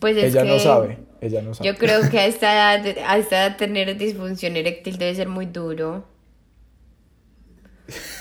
Pues 0.00 0.16
es 0.16 0.24
ella 0.24 0.42
que 0.42 0.48
no 0.48 0.58
sabe, 0.58 0.98
ella 1.20 1.42
no 1.42 1.54
sabe. 1.54 1.68
Yo 1.68 1.76
creo 1.76 2.10
que 2.10 2.18
a 2.18 2.26
esta 2.26 2.76
edad, 2.76 2.96
a 3.06 3.18
esta 3.18 3.46
edad 3.46 3.56
tener 3.56 3.96
disfunción 3.96 4.56
eréctil 4.56 4.98
debe 4.98 5.14
ser 5.14 5.28
muy 5.28 5.46
duro. 5.46 6.04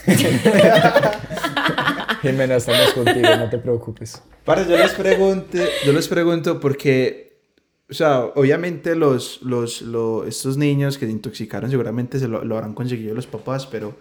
Jimena, 2.21 2.57
estamos 2.57 2.93
contigo, 2.93 3.35
no 3.35 3.49
te 3.49 3.57
preocupes. 3.57 4.21
Para, 4.45 4.61
yo 4.67 4.77
les 4.77 4.91
pregunto, 4.91 5.57
yo 5.83 5.91
les 5.91 6.07
pregunto 6.07 6.59
porque, 6.59 7.30
o 7.91 7.93
sea, 7.93 8.25
obviamente 8.35 8.95
los, 8.95 9.41
los, 9.43 9.81
lo- 9.83 10.25
estos 10.25 10.57
niños 10.57 10.97
que 10.97 11.05
se 11.05 11.11
intoxicaron 11.11 11.69
seguramente 11.69 12.19
se 12.19 12.27
lo, 12.29 12.43
lo 12.45 12.55
habrán 12.57 12.73
conseguido 12.73 13.13
los 13.15 13.27
papás, 13.27 13.67
pero 13.67 13.95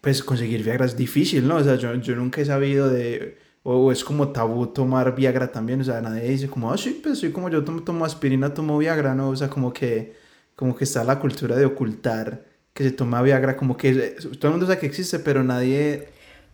pues 0.00 0.22
conseguir 0.22 0.62
Viagra 0.62 0.86
es 0.86 0.96
difícil, 0.96 1.46
¿no? 1.48 1.56
O 1.56 1.64
sea, 1.64 1.76
yo, 1.76 1.94
yo 1.96 2.14
nunca 2.16 2.40
he 2.40 2.44
sabido 2.44 2.88
de, 2.88 3.38
o, 3.62 3.76
o 3.86 3.92
es 3.92 4.04
como 4.04 4.28
tabú 4.28 4.68
tomar 4.68 5.14
Viagra 5.14 5.50
también, 5.52 5.80
o 5.80 5.84
sea, 5.84 6.00
nadie 6.00 6.28
dice 6.28 6.48
como, 6.48 6.72
ah, 6.72 6.78
sí, 6.78 7.00
pues 7.02 7.18
soy 7.18 7.32
como 7.32 7.48
yo 7.50 7.64
tomo, 7.64 7.82
tomo 7.82 8.04
aspirina, 8.04 8.54
tomo 8.54 8.78
Viagra, 8.78 9.14
¿no? 9.14 9.30
O 9.30 9.36
sea, 9.36 9.48
como 9.50 9.72
que, 9.72 10.14
como 10.54 10.76
que 10.76 10.84
está 10.84 11.02
la 11.04 11.18
cultura 11.18 11.56
de 11.56 11.64
ocultar 11.66 12.44
que 12.72 12.84
se 12.84 12.92
toma 12.92 13.22
Viagra, 13.22 13.56
como 13.56 13.76
que 13.76 13.88
eh, 13.90 14.16
todo 14.38 14.48
el 14.48 14.50
mundo 14.52 14.66
sabe 14.66 14.78
que 14.80 14.86
existe, 14.86 15.18
pero 15.18 15.42
nadie... 15.42 16.08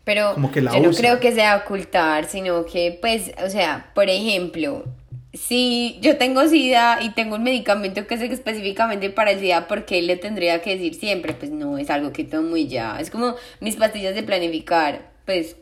Pero 0.04 0.34
Como 0.34 0.50
que 0.50 0.60
la 0.62 0.72
yo 0.72 0.80
no 0.80 0.88
usa. 0.90 1.00
creo 1.00 1.20
que 1.20 1.32
sea 1.32 1.56
ocultar, 1.58 2.24
sino 2.24 2.64
que, 2.64 2.98
pues, 3.00 3.30
o 3.44 3.48
sea, 3.50 3.92
por 3.94 4.08
ejemplo, 4.08 4.84
si 5.34 5.98
yo 6.02 6.18
tengo 6.18 6.46
SIDA 6.46 7.02
y 7.02 7.10
tengo 7.10 7.36
un 7.36 7.42
medicamento 7.42 8.06
que 8.06 8.14
es 8.14 8.20
específicamente 8.22 9.10
para 9.10 9.30
el 9.30 9.40
SIDA, 9.40 9.66
¿por 9.66 9.86
qué 9.86 10.02
le 10.02 10.16
tendría 10.16 10.60
que 10.60 10.76
decir 10.76 10.94
siempre? 10.94 11.32
Pues 11.32 11.50
no, 11.50 11.78
es 11.78 11.90
algo 11.90 12.12
que 12.12 12.24
tomo 12.24 12.56
y 12.56 12.68
ya. 12.68 13.00
Es 13.00 13.10
como 13.10 13.36
mis 13.60 13.76
pastillas 13.76 14.14
de 14.14 14.22
planificar. 14.22 15.10
Pues 15.24 15.56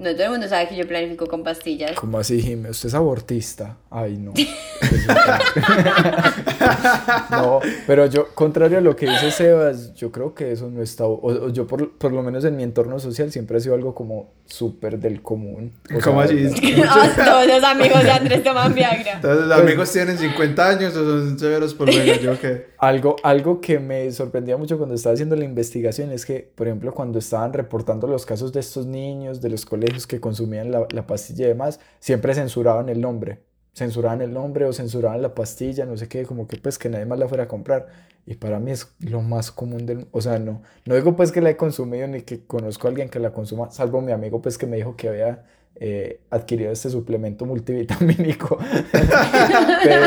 no 0.00 0.14
todo 0.14 0.24
el 0.24 0.30
mundo 0.30 0.48
sabe 0.48 0.66
que 0.66 0.76
yo 0.76 0.88
planifico 0.88 1.26
con 1.26 1.44
pastillas. 1.44 1.92
¿Cómo 1.92 2.18
así, 2.18 2.40
Jimé? 2.40 2.70
¿Usted 2.70 2.88
es 2.88 2.94
abortista? 2.94 3.76
Ay, 3.90 4.16
no. 4.16 4.32
no, 7.30 7.60
pero 7.86 8.06
yo, 8.06 8.28
contrario 8.34 8.78
a 8.78 8.80
lo 8.80 8.96
que 8.96 9.04
dice 9.04 9.30
Sebas, 9.30 9.92
yo 9.94 10.10
creo 10.10 10.34
que 10.34 10.52
eso 10.52 10.70
no 10.70 10.80
está, 10.80 11.04
o, 11.04 11.20
o 11.20 11.50
yo 11.50 11.66
por, 11.66 11.98
por 11.98 12.12
lo 12.12 12.22
menos 12.22 12.46
en 12.46 12.56
mi 12.56 12.62
entorno 12.62 12.98
social 12.98 13.30
siempre 13.30 13.58
ha 13.58 13.60
sido 13.60 13.74
algo 13.74 13.94
como 13.94 14.32
súper 14.46 14.98
del 14.98 15.20
común. 15.20 15.74
O 15.94 16.00
¿Cómo 16.00 16.26
sea, 16.26 16.34
así? 16.34 16.82
Ah, 16.88 17.12
Todos 17.14 17.46
los 17.46 17.62
amigos 17.62 18.02
de 18.02 18.10
Andrés 18.10 18.42
toman 18.42 18.74
Viagra. 18.74 19.16
Entonces, 19.16 19.46
¿los 19.46 19.58
amigos 19.58 19.92
tienen 19.92 20.16
50 20.16 20.68
años 20.68 20.96
o 20.96 21.04
son 21.04 21.38
severos 21.38 21.74
por 21.74 21.94
verga? 21.94 22.16
Yo 22.16 22.40
que... 22.40 22.70
Algo, 22.78 23.16
algo 23.22 23.60
que 23.60 23.78
me 23.78 24.10
sorprendía 24.12 24.56
mucho 24.56 24.78
cuando 24.78 24.94
estaba 24.94 25.12
haciendo 25.12 25.36
la 25.36 25.44
investigación 25.44 26.10
es 26.10 26.24
que, 26.24 26.50
por 26.54 26.66
ejemplo, 26.66 26.94
cuando 26.94 27.18
estaban 27.18 27.52
reportando 27.52 28.06
los 28.06 28.24
casos 28.24 28.50
de 28.52 28.60
estos 28.60 28.86
niños, 28.86 29.42
de 29.42 29.50
los 29.50 29.66
colegios 29.66 29.89
que 30.06 30.20
consumían 30.20 30.70
la, 30.70 30.86
la 30.90 31.06
pastilla 31.06 31.44
y 31.46 31.48
demás, 31.48 31.80
siempre 31.98 32.34
censuraban 32.34 32.88
el 32.88 33.00
nombre. 33.00 33.40
Censuraban 33.72 34.20
el 34.20 34.32
nombre 34.32 34.64
o 34.64 34.72
censuraban 34.72 35.22
la 35.22 35.34
pastilla, 35.34 35.86
no 35.86 35.96
sé 35.96 36.08
qué, 36.08 36.24
como 36.24 36.48
que 36.48 36.56
pues 36.56 36.78
que 36.78 36.88
nadie 36.88 37.06
más 37.06 37.18
la 37.18 37.28
fuera 37.28 37.44
a 37.44 37.48
comprar. 37.48 37.88
Y 38.26 38.34
para 38.34 38.58
mí 38.58 38.72
es 38.72 38.88
lo 39.00 39.22
más 39.22 39.50
común 39.50 39.86
del... 39.86 40.06
O 40.12 40.20
sea, 40.20 40.38
no, 40.38 40.62
no 40.86 40.94
digo 40.94 41.16
pues 41.16 41.32
que 41.32 41.40
la 41.40 41.50
he 41.50 41.56
consumido 41.56 42.06
ni 42.08 42.22
que 42.22 42.44
conozco 42.44 42.86
a 42.86 42.90
alguien 42.90 43.08
que 43.08 43.18
la 43.18 43.32
consuma, 43.32 43.70
salvo 43.70 44.00
mi 44.00 44.12
amigo 44.12 44.42
pues 44.42 44.58
que 44.58 44.66
me 44.66 44.76
dijo 44.76 44.96
que 44.96 45.08
había 45.08 45.44
eh, 45.76 46.20
adquirido 46.30 46.72
este 46.72 46.90
suplemento 46.90 47.46
multivitamínico. 47.46 48.58
pero, 49.84 50.02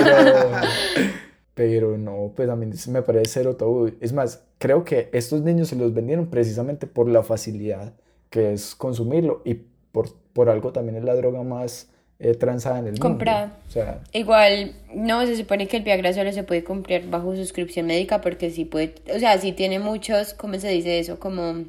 pero 1.53 1.97
no, 1.97 2.33
pues 2.35 2.49
a 2.49 2.55
mí 2.55 2.69
me 2.89 3.01
parece 3.01 3.31
cero 3.31 3.55
tabú. 3.55 3.91
Es 3.99 4.13
más, 4.13 4.43
creo 4.57 4.83
que 4.83 5.09
estos 5.13 5.41
niños 5.41 5.69
se 5.69 5.75
los 5.75 5.93
vendieron 5.93 6.27
precisamente 6.27 6.85
por 6.85 7.09
la 7.09 7.23
facilidad 7.23 7.93
que 8.29 8.53
es 8.53 8.73
consumirlo 8.75 9.41
y 9.45 9.61
por, 9.93 10.13
por 10.33 10.49
algo 10.49 10.73
también 10.73 10.97
es 10.97 11.05
la 11.05 11.15
droga 11.15 11.43
más 11.43 11.87
eh, 12.19 12.33
transada 12.33 12.79
en 12.79 12.87
el 12.87 12.91
mundo. 12.91 13.07
Comprada. 13.07 13.57
O 13.69 13.71
sea, 13.71 14.01
Igual, 14.11 14.75
no, 14.93 15.25
se 15.25 15.37
supone 15.37 15.67
que 15.67 15.77
el 15.77 15.83
Viagra 15.83 16.11
solo 16.11 16.33
se 16.33 16.43
puede 16.43 16.65
comprar 16.65 17.03
bajo 17.05 17.33
suscripción 17.37 17.85
médica 17.85 18.19
porque 18.19 18.49
sí 18.49 18.65
puede, 18.65 18.95
o 19.15 19.19
sea, 19.19 19.37
sí 19.37 19.53
tiene 19.53 19.79
muchos, 19.79 20.33
¿cómo 20.33 20.59
se 20.59 20.67
dice 20.67 20.99
eso? 20.99 21.19
Como 21.19 21.63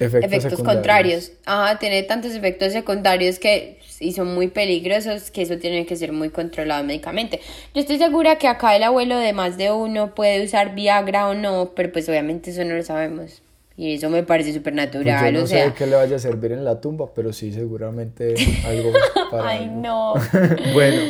Efectos, 0.00 0.32
efectos 0.32 0.62
contrarios. 0.62 1.32
Ajá, 1.46 1.78
tiene 1.78 2.02
tantos 2.02 2.32
efectos 2.32 2.72
secundarios 2.72 3.38
que 3.38 3.78
y 4.00 4.12
son 4.12 4.34
muy 4.34 4.48
peligrosos 4.48 5.30
que 5.30 5.42
eso 5.42 5.58
tiene 5.58 5.86
que 5.86 5.96
ser 5.96 6.12
muy 6.12 6.30
controlado 6.30 6.84
médicamente. 6.84 7.40
Yo 7.74 7.80
estoy 7.80 7.98
segura 7.98 8.38
que 8.38 8.48
acá 8.48 8.76
el 8.76 8.82
abuelo 8.82 9.18
de 9.18 9.32
más 9.32 9.56
de 9.56 9.72
uno 9.72 10.14
puede 10.14 10.44
usar 10.44 10.74
Viagra 10.74 11.28
o 11.28 11.34
no, 11.34 11.72
pero 11.74 11.92
pues 11.92 12.08
obviamente 12.08 12.50
eso 12.50 12.64
no 12.64 12.74
lo 12.74 12.82
sabemos. 12.82 13.42
Y 13.78 13.94
eso 13.94 14.10
me 14.10 14.24
parece 14.24 14.52
súper 14.54 14.74
Pues 15.02 15.14
natural, 15.14 15.32
yo 15.32 15.32
no 15.32 15.44
o 15.44 15.46
sea. 15.46 15.66
sé 15.66 15.74
qué 15.74 15.86
le 15.86 15.96
vaya 15.96 16.16
a 16.16 16.20
servir 16.20 16.52
en 16.52 16.64
la 16.64 16.80
tumba, 16.80 17.14
pero 17.14 17.32
sí, 17.32 17.52
seguramente 17.52 18.58
algo 18.62 18.92
para 19.30 19.48
Ay, 19.48 19.64
algo. 19.64 19.76
no. 19.82 20.14
Bueno, 20.74 21.04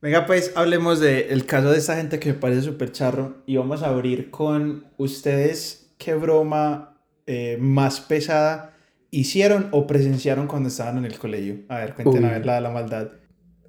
venga 0.00 0.26
pues 0.26 0.52
hablemos 0.56 1.00
del 1.00 1.46
caso 1.46 1.70
de 1.72 1.78
esta 1.78 1.96
gente 1.96 2.18
que 2.20 2.30
me 2.30 2.38
parece 2.38 2.62
súper 2.62 2.92
charro 2.92 3.42
y 3.46 3.56
vamos 3.56 3.82
a 3.82 3.88
abrir 3.88 4.30
con 4.30 4.86
ustedes 4.98 5.94
qué 5.98 6.14
broma 6.14 6.98
eh, 7.26 7.58
más 7.60 8.00
pesada 8.00 8.74
hicieron 9.10 9.68
o 9.72 9.86
presenciaron 9.86 10.46
cuando 10.48 10.68
estaban 10.68 10.98
en 10.98 11.06
el 11.06 11.18
colegio. 11.18 11.60
A 11.68 11.78
ver, 11.78 11.94
cuenten 11.94 12.24
a 12.24 12.32
ver 12.32 12.46
la, 12.46 12.60
la 12.60 12.70
maldad. 12.70 13.08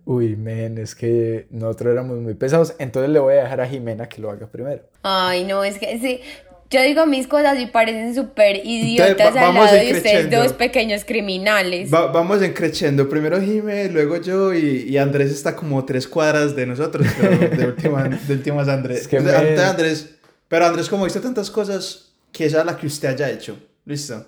Uy, 0.06 0.38
men, 0.38 0.78
es 0.78 0.96
que 0.96 1.48
nosotros 1.52 1.92
éramos 1.94 2.20
muy 2.20 2.34
pesados, 2.36 2.76
entonces 2.80 3.12
le 3.12 3.20
voy 3.20 3.34
a 3.36 3.44
dejar 3.44 3.62
a 3.62 3.68
Jimena 3.68 4.08
que 4.08 4.22
lo 4.22 4.32
haga 4.32 4.48
primero. 4.48 4.84
Ay, 5.04 5.44
no, 5.46 5.64
es 5.66 5.78
que 5.80 6.00
sí. 6.00 6.22
Yo 6.70 6.82
digo 6.82 7.06
mis 7.06 7.28
cosas 7.28 7.58
y 7.60 7.68
parecen 7.68 8.14
súper 8.14 8.66
idiotas 8.66 9.34
va- 9.36 9.48
al 9.48 9.56
lado 9.56 9.76
de 9.78 9.94
ustedes, 9.94 10.30
dos 10.30 10.54
pequeños 10.54 11.06
criminales. 11.06 11.94
Va- 11.94 12.12
vamos 12.12 12.42
encrechendo. 12.42 13.08
Primero 13.08 13.40
Jime, 13.40 13.90
luego 13.90 14.18
yo 14.18 14.54
y, 14.54 14.84
y 14.90 14.98
Andrés 14.98 15.32
está 15.32 15.56
como 15.56 15.86
tres 15.86 16.08
cuadras 16.08 16.56
de 16.56 16.66
nosotros, 16.66 17.08
pero 17.20 17.38
de 17.38 17.68
última, 17.68 18.04
de 18.10 18.34
última 18.34 18.62
es 18.64 18.68
Andrés. 18.68 19.00
Es 19.02 19.08
que 19.08 19.18
antes 19.18 19.60
Andrés. 19.60 20.10
Pero 20.50 20.66
Andrés, 20.66 20.90
como 20.90 21.06
visto 21.06 21.22
tantas 21.22 21.50
cosas, 21.50 22.14
que 22.32 22.46
esa 22.46 22.60
es 22.60 22.66
la 22.66 22.76
que 22.78 22.88
usted 22.88 23.10
haya 23.10 23.30
hecho. 23.30 23.58
¿Listo? 23.86 24.26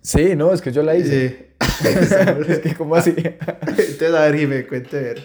Sí, 0.00 0.36
no, 0.36 0.52
es 0.52 0.60
que 0.62 0.70
yo 0.70 0.82
la 0.82 0.94
hice. 0.96 1.48
Sí. 1.60 1.88
es 2.48 2.58
que, 2.60 2.74
¿cómo 2.76 2.94
así? 2.94 3.14
Entonces, 3.18 4.14
a 4.14 4.20
ver, 4.26 4.36
Jime, 4.38 4.66
cuente 4.66 4.96
a 4.96 5.00
ver. 5.00 5.24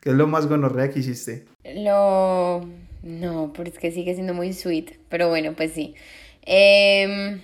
¿Qué 0.00 0.10
es 0.10 0.14
lo 0.16 0.26
más 0.26 0.46
gonorrea 0.46 0.90
que 0.90 0.98
hiciste? 1.00 1.46
Lo... 1.76 2.68
No, 3.06 3.52
pero 3.54 3.70
es 3.70 3.78
que 3.78 3.92
sigue 3.92 4.14
siendo 4.14 4.34
muy 4.34 4.52
sweet. 4.52 4.98
Pero 5.08 5.28
bueno, 5.28 5.54
pues 5.54 5.72
sí. 5.72 5.94
Em, 6.42 7.40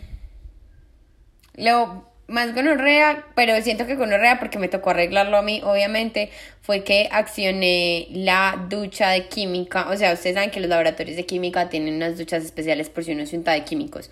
Lo 1.55 2.11
más 2.29 2.55
gonorrea, 2.55 3.27
pero 3.35 3.61
siento 3.63 3.87
que 3.87 3.95
gonorrea 3.97 4.39
porque 4.39 4.59
me 4.59 4.69
tocó 4.69 4.91
arreglarlo 4.91 5.37
a 5.37 5.43
mí, 5.43 5.61
obviamente, 5.65 6.31
fue 6.63 6.83
que 6.83 7.09
accioné 7.13 8.09
la 8.11 8.67
ducha 8.71 9.11
de 9.11 9.29
química. 9.29 9.89
O 9.91 9.97
sea, 9.97 10.13
ustedes 10.15 10.35
saben 10.37 10.51
que 10.51 10.61
los 10.61 10.71
laboratorios 10.71 11.17
de 11.17 11.27
química 11.27 11.69
tienen 11.69 11.95
unas 11.97 12.17
duchas 12.19 12.45
especiales 12.45 12.89
por 12.89 13.05
si 13.05 13.13
uno 13.13 13.27
se 13.27 13.37
unta 13.37 13.53
de 13.53 13.65
químicos. 13.65 14.11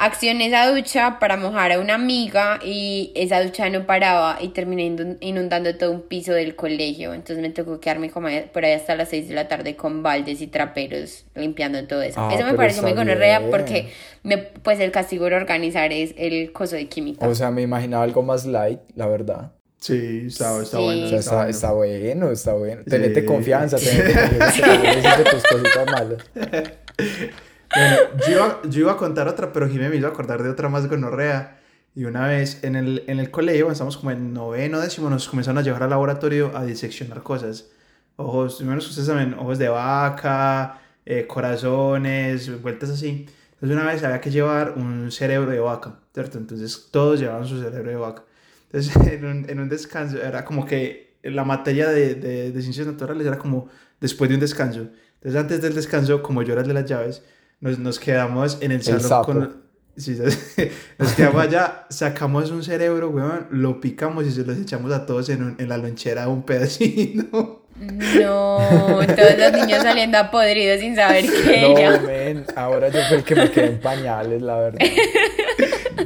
Accioné 0.00 0.46
esa 0.46 0.70
ducha 0.70 1.18
para 1.18 1.36
mojar 1.36 1.72
a 1.72 1.80
una 1.80 1.94
amiga 1.96 2.60
y 2.64 3.12
esa 3.16 3.42
ducha 3.42 3.68
no 3.68 3.84
paraba 3.84 4.38
y 4.40 4.48
terminé 4.48 4.84
inun- 4.88 5.16
inundando 5.20 5.74
todo 5.76 5.90
un 5.90 6.02
piso 6.02 6.32
del 6.32 6.54
colegio. 6.54 7.14
Entonces 7.14 7.42
me 7.42 7.50
tocó 7.50 7.80
quedarme 7.80 8.08
como 8.10 8.28
por 8.52 8.64
ahí 8.64 8.72
hasta 8.74 8.94
las 8.94 9.08
6 9.08 9.28
de 9.28 9.34
la 9.34 9.48
tarde 9.48 9.74
con 9.74 10.04
baldes 10.04 10.40
y 10.40 10.46
traperos 10.46 11.24
limpiando 11.34 11.82
todo 11.88 12.02
eso. 12.02 12.14
Ah, 12.20 12.30
eso 12.32 12.46
me 12.46 12.54
pareció 12.54 12.82
muy 12.84 12.92
gonorrea 12.92 13.42
porque 13.50 13.88
me, 14.22 14.38
pues 14.38 14.78
el 14.78 14.92
castigo 14.92 15.26
era 15.26 15.36
organizar 15.36 15.92
es 15.92 16.14
el 16.16 16.52
coso 16.52 16.76
de 16.76 16.86
química. 16.86 17.26
O 17.26 17.34
sea, 17.34 17.50
me 17.50 17.62
imaginaba 17.62 18.04
algo 18.04 18.22
más 18.22 18.46
light, 18.46 18.78
la 18.94 19.06
verdad. 19.08 19.52
Sí, 19.80 20.24
está, 20.26 20.60
está 20.62 20.76
Sí. 20.78 20.82
bueno. 20.84 21.06
O 21.06 21.08
sea, 21.08 21.18
está, 21.18 21.34
bueno. 21.36 21.50
está 21.50 21.72
bueno, 21.72 22.30
está 22.30 22.52
bueno. 22.54 22.82
Tenete 22.88 23.20
Sí. 23.20 23.26
confianza, 23.26 23.76
tenete 23.78 24.12
confianza. 24.38 24.62
que 24.62 24.86
no 24.86 24.92
hiciste 24.98 25.24
tus 25.30 25.42
cositas 25.44 25.86
malas. 25.86 26.24
Bueno, 27.74 27.96
yo 28.26 28.32
iba, 28.32 28.62
yo 28.64 28.80
iba 28.80 28.92
a 28.92 28.96
contar 28.96 29.28
otra, 29.28 29.52
pero 29.52 29.68
Jimé 29.68 29.88
me 29.88 29.96
hizo 29.96 30.06
acordar 30.06 30.42
de 30.42 30.50
otra 30.50 30.68
más 30.68 30.88
gonorrea. 30.88 31.60
Y 31.94 32.04
una 32.04 32.26
vez 32.26 32.62
en 32.62 32.76
el, 32.76 33.04
en 33.08 33.18
el 33.18 33.30
colegio, 33.30 33.64
cuando 33.64 33.72
estábamos 33.72 33.96
como 33.96 34.10
en 34.12 34.32
noveno, 34.32 34.80
décimo, 34.80 35.10
nos 35.10 35.28
comenzaron 35.28 35.58
a 35.58 35.62
llevar 35.62 35.82
al 35.82 35.90
laboratorio 35.90 36.56
a 36.56 36.64
diseccionar 36.64 37.22
cosas. 37.22 37.70
Ojos, 38.16 38.60
menos 38.62 38.88
ustedes 38.88 39.08
saben, 39.08 39.34
ojos 39.34 39.58
de 39.58 39.68
vaca, 39.68 40.80
eh, 41.04 41.26
corazones, 41.26 42.60
vueltas 42.62 42.90
así. 42.90 43.26
Entonces 43.54 43.76
una 43.76 43.86
vez 43.86 44.04
había 44.04 44.20
que 44.20 44.30
llevar 44.30 44.74
un 44.76 45.10
cerebro 45.10 45.50
de 45.50 45.58
vaca, 45.60 45.98
¿cierto? 46.14 46.38
Entonces 46.38 46.88
todos 46.92 47.18
llevaban 47.18 47.46
su 47.46 47.60
cerebro 47.60 47.90
de 47.90 47.96
vaca. 47.96 48.24
Entonces 48.66 48.96
en 49.12 49.24
un, 49.24 49.50
en 49.50 49.60
un 49.60 49.68
descanso 49.68 50.22
era 50.22 50.44
como 50.44 50.66
que 50.66 51.16
la 51.22 51.44
materia 51.44 51.88
de, 51.88 52.14
de, 52.14 52.52
de 52.52 52.62
ciencias 52.62 52.86
naturales 52.86 53.26
era 53.26 53.38
como 53.38 53.68
después 54.00 54.28
de 54.28 54.34
un 54.34 54.40
descanso. 54.40 54.88
Entonces 55.14 55.40
antes 55.40 55.60
del 55.60 55.74
descanso, 55.74 56.22
como 56.22 56.42
yo 56.42 56.52
era 56.52 56.62
el 56.62 56.68
de 56.68 56.74
las 56.74 56.84
llaves, 56.84 57.22
nos, 57.60 57.78
nos 57.78 57.98
quedamos 57.98 58.58
en 58.60 58.72
el 58.72 58.82
salón 58.82 59.24
con... 59.24 59.68
Sí, 59.96 60.16
nos 60.98 61.12
quedamos 61.14 61.42
allá, 61.42 61.86
sacamos 61.90 62.50
un 62.52 62.62
cerebro, 62.62 63.10
weón, 63.10 63.48
lo 63.50 63.80
picamos 63.80 64.26
y 64.26 64.30
se 64.30 64.44
los 64.44 64.56
echamos 64.56 64.92
a 64.92 65.06
todos 65.06 65.28
en, 65.28 65.42
un- 65.42 65.56
en 65.58 65.68
la 65.68 65.76
lonchera 65.76 66.28
un 66.28 66.42
pedacito. 66.44 67.64
No, 67.78 68.58
todos 69.06 69.38
los 69.38 69.52
niños 69.52 69.84
saliendo 69.84 70.18
a 70.18 70.32
podridos 70.32 70.80
sin 70.80 70.96
saber 70.96 71.24
qué 71.26 71.60
No, 71.62 71.78
era. 71.78 72.00
men, 72.00 72.44
ahora 72.56 72.88
yo 72.88 72.98
fui 73.06 73.18
el 73.18 73.22
que 73.24 73.36
me 73.36 73.50
quedé 73.52 73.66
en 73.66 73.78
pañales, 73.80 74.42
la 74.42 74.58
verdad. 74.58 74.80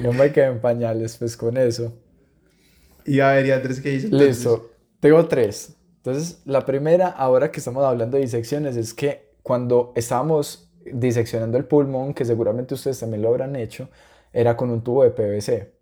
Yo 0.02 0.12
me 0.12 0.30
quedé 0.32 0.46
en 0.48 0.60
pañales, 0.60 1.16
pues 1.16 1.34
con 1.34 1.56
eso. 1.56 1.94
Y 3.06 3.20
a 3.20 3.30
ver, 3.32 3.46
y 3.46 3.52
Andrés, 3.52 3.80
¿qué 3.80 3.88
dice? 3.88 4.04
entonces? 4.08 4.28
Listo, 4.36 4.70
tengo 5.00 5.26
tres. 5.28 5.74
Entonces, 5.96 6.42
la 6.44 6.66
primera, 6.66 7.08
ahora 7.08 7.50
que 7.50 7.60
estamos 7.60 7.82
hablando 7.84 8.18
de 8.18 8.22
disecciones, 8.24 8.76
es 8.76 8.92
que 8.92 9.30
cuando 9.42 9.94
estábamos 9.96 10.70
diseccionando 10.86 11.58
el 11.58 11.64
pulmón, 11.64 12.14
que 12.14 12.24
seguramente 12.24 12.74
ustedes 12.74 12.98
también 13.00 13.22
lo 13.22 13.28
habrán 13.28 13.56
hecho, 13.56 13.88
era 14.32 14.56
con 14.56 14.70
un 14.70 14.82
tubo 14.82 15.04
de 15.04 15.10
PVC. 15.10 15.72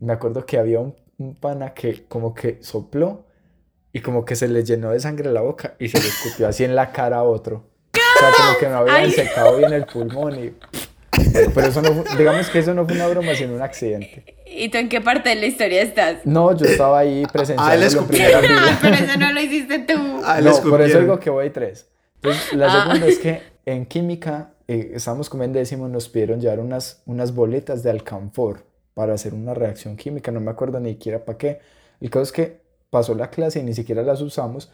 Me 0.00 0.12
acuerdo 0.12 0.44
que 0.46 0.58
había 0.58 0.80
un, 0.80 0.94
un 1.18 1.34
pana 1.34 1.74
que 1.74 2.04
como 2.08 2.34
que 2.34 2.58
sopló 2.62 3.26
y 3.92 4.00
como 4.00 4.24
que 4.24 4.36
se 4.36 4.48
le 4.48 4.64
llenó 4.64 4.90
de 4.90 5.00
sangre 5.00 5.30
la 5.32 5.40
boca 5.40 5.74
y 5.78 5.88
se 5.88 6.00
le 6.00 6.06
escupió 6.08 6.48
así 6.48 6.64
en 6.64 6.74
la 6.74 6.92
cara 6.92 7.18
a 7.18 7.22
otro. 7.22 7.66
O 7.94 8.18
sea, 8.20 8.30
como 8.36 8.58
que 8.58 8.68
no 8.68 8.76
habían 8.78 8.96
Ay. 8.96 9.10
secado 9.12 9.56
bien 9.56 9.72
el 9.72 9.86
pulmón 9.86 10.38
y... 10.44 10.52
Pero 11.54 11.66
eso 11.66 11.82
no 11.82 11.92
fue- 11.92 12.16
digamos 12.16 12.48
que 12.48 12.58
eso 12.60 12.74
no 12.74 12.84
fue 12.86 12.94
una 12.96 13.06
broma, 13.08 13.34
sino 13.34 13.54
un 13.54 13.62
accidente. 13.62 14.36
¿Y 14.46 14.68
tú 14.68 14.78
en 14.78 14.88
qué 14.88 15.00
parte 15.00 15.28
de 15.28 15.36
la 15.36 15.46
historia 15.46 15.82
estás? 15.82 16.24
No, 16.24 16.56
yo 16.56 16.64
estaba 16.66 16.98
ahí 17.00 17.24
presenciando 17.32 17.74
en 17.74 17.82
escupió. 17.82 18.08
primera 18.18 18.40
fila. 18.40 18.60
Ah, 18.72 18.78
pero 18.80 18.94
eso 18.96 19.18
no 19.18 19.32
lo 19.32 19.40
hiciste 19.40 19.78
tú. 19.80 19.94
Ah, 20.24 20.40
No, 20.42 20.60
por 20.62 20.80
eso 20.82 21.00
digo 21.00 21.18
que 21.20 21.30
voy 21.30 21.50
tres. 21.50 21.86
Entonces, 22.16 22.52
la 22.54 22.66
Ah. 22.66 22.82
segunda 22.86 23.06
es 23.06 23.18
que 23.18 23.42
en 23.66 23.86
química, 23.86 24.54
eh, 24.68 24.92
estábamos 24.94 25.28
como 25.30 25.44
en 25.44 25.52
décimo, 25.52 25.88
nos 25.88 26.08
pidieron 26.08 26.40
llevar 26.40 26.60
unas, 26.60 27.02
unas 27.06 27.34
boletas 27.34 27.82
de 27.82 27.90
alcanfor 27.90 28.64
para 28.94 29.14
hacer 29.14 29.34
una 29.34 29.54
reacción 29.54 29.96
química, 29.96 30.30
no 30.32 30.40
me 30.40 30.50
acuerdo 30.50 30.80
ni 30.80 30.92
siquiera 30.92 31.24
para 31.24 31.38
qué. 31.38 31.60
El 32.00 32.10
caso 32.10 32.24
es 32.24 32.32
que 32.32 32.60
pasó 32.90 33.14
la 33.14 33.30
clase 33.30 33.60
y 33.60 33.62
ni 33.62 33.74
siquiera 33.74 34.02
las 34.02 34.20
usamos. 34.20 34.70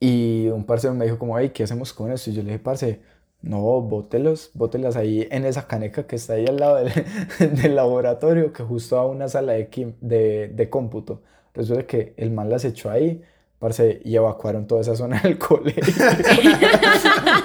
Y 0.00 0.48
un 0.48 0.64
parcero 0.64 0.94
me 0.94 1.04
dijo 1.04 1.18
como, 1.18 1.38
hey, 1.38 1.50
¿qué 1.54 1.64
hacemos 1.64 1.92
con 1.92 2.12
esto? 2.12 2.30
Y 2.30 2.34
yo 2.34 2.42
le 2.42 2.52
dije, 2.52 2.58
parce, 2.58 3.00
no, 3.42 3.60
bótelos, 3.82 4.50
bótelas 4.54 4.96
ahí 4.96 5.26
en 5.30 5.44
esa 5.44 5.66
caneca 5.66 6.06
que 6.06 6.16
está 6.16 6.34
ahí 6.34 6.46
al 6.46 6.56
lado 6.56 6.76
del, 6.76 7.74
laboratorio, 7.74 8.52
que 8.52 8.62
justo 8.62 8.98
a 8.98 9.06
una 9.06 9.28
sala 9.28 9.52
de, 9.54 9.94
de, 10.00 10.48
de 10.48 10.70
cómputo. 10.70 11.22
Resulta 11.54 11.86
que 11.86 12.14
el 12.16 12.30
man 12.32 12.50
las 12.50 12.64
echó 12.64 12.90
ahí, 12.90 13.22
parce, 13.64 14.02
y 14.04 14.14
evacuaron 14.14 14.66
toda 14.66 14.82
esa 14.82 14.94
zona 14.94 15.18
del 15.22 15.38
colegio. 15.38 15.82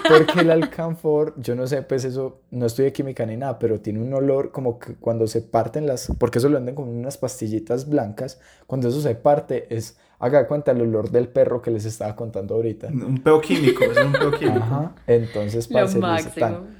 Porque 0.09 0.41
el 0.41 0.51
alcanfor, 0.51 1.33
yo 1.37 1.55
no 1.55 1.65
sé, 1.65 1.81
pues 1.81 2.03
eso, 2.03 2.41
no 2.51 2.65
estudié 2.65 2.91
química 2.91 3.25
ni 3.25 3.37
nada, 3.37 3.57
pero 3.57 3.79
tiene 3.79 4.01
un 4.01 4.13
olor 4.13 4.51
como 4.51 4.79
que 4.79 4.95
cuando 4.95 5.27
se 5.27 5.41
parten 5.41 5.87
las, 5.87 6.11
porque 6.19 6.39
eso 6.39 6.49
lo 6.49 6.55
venden 6.55 6.75
como 6.75 6.91
unas 6.91 7.17
pastillitas 7.17 7.87
blancas, 7.87 8.37
cuando 8.67 8.89
eso 8.89 8.99
se 8.99 9.15
parte 9.15 9.73
es, 9.73 9.97
haga 10.19 10.45
cuenta 10.45 10.71
el 10.71 10.81
olor 10.81 11.09
del 11.09 11.29
perro 11.29 11.61
que 11.61 11.71
les 11.71 11.85
estaba 11.85 12.17
contando 12.17 12.55
ahorita. 12.55 12.87
Un 12.87 13.19
peo 13.19 13.39
químico, 13.39 13.85
es 13.85 13.97
un 13.97 14.11
peo 14.11 14.31
químico. 14.31 14.57
Ajá, 14.57 14.95
entonces, 15.07 15.69
Lo 15.69 15.79
parce, 15.79 15.95
listo, 15.95 16.07
máximo. 16.07 16.78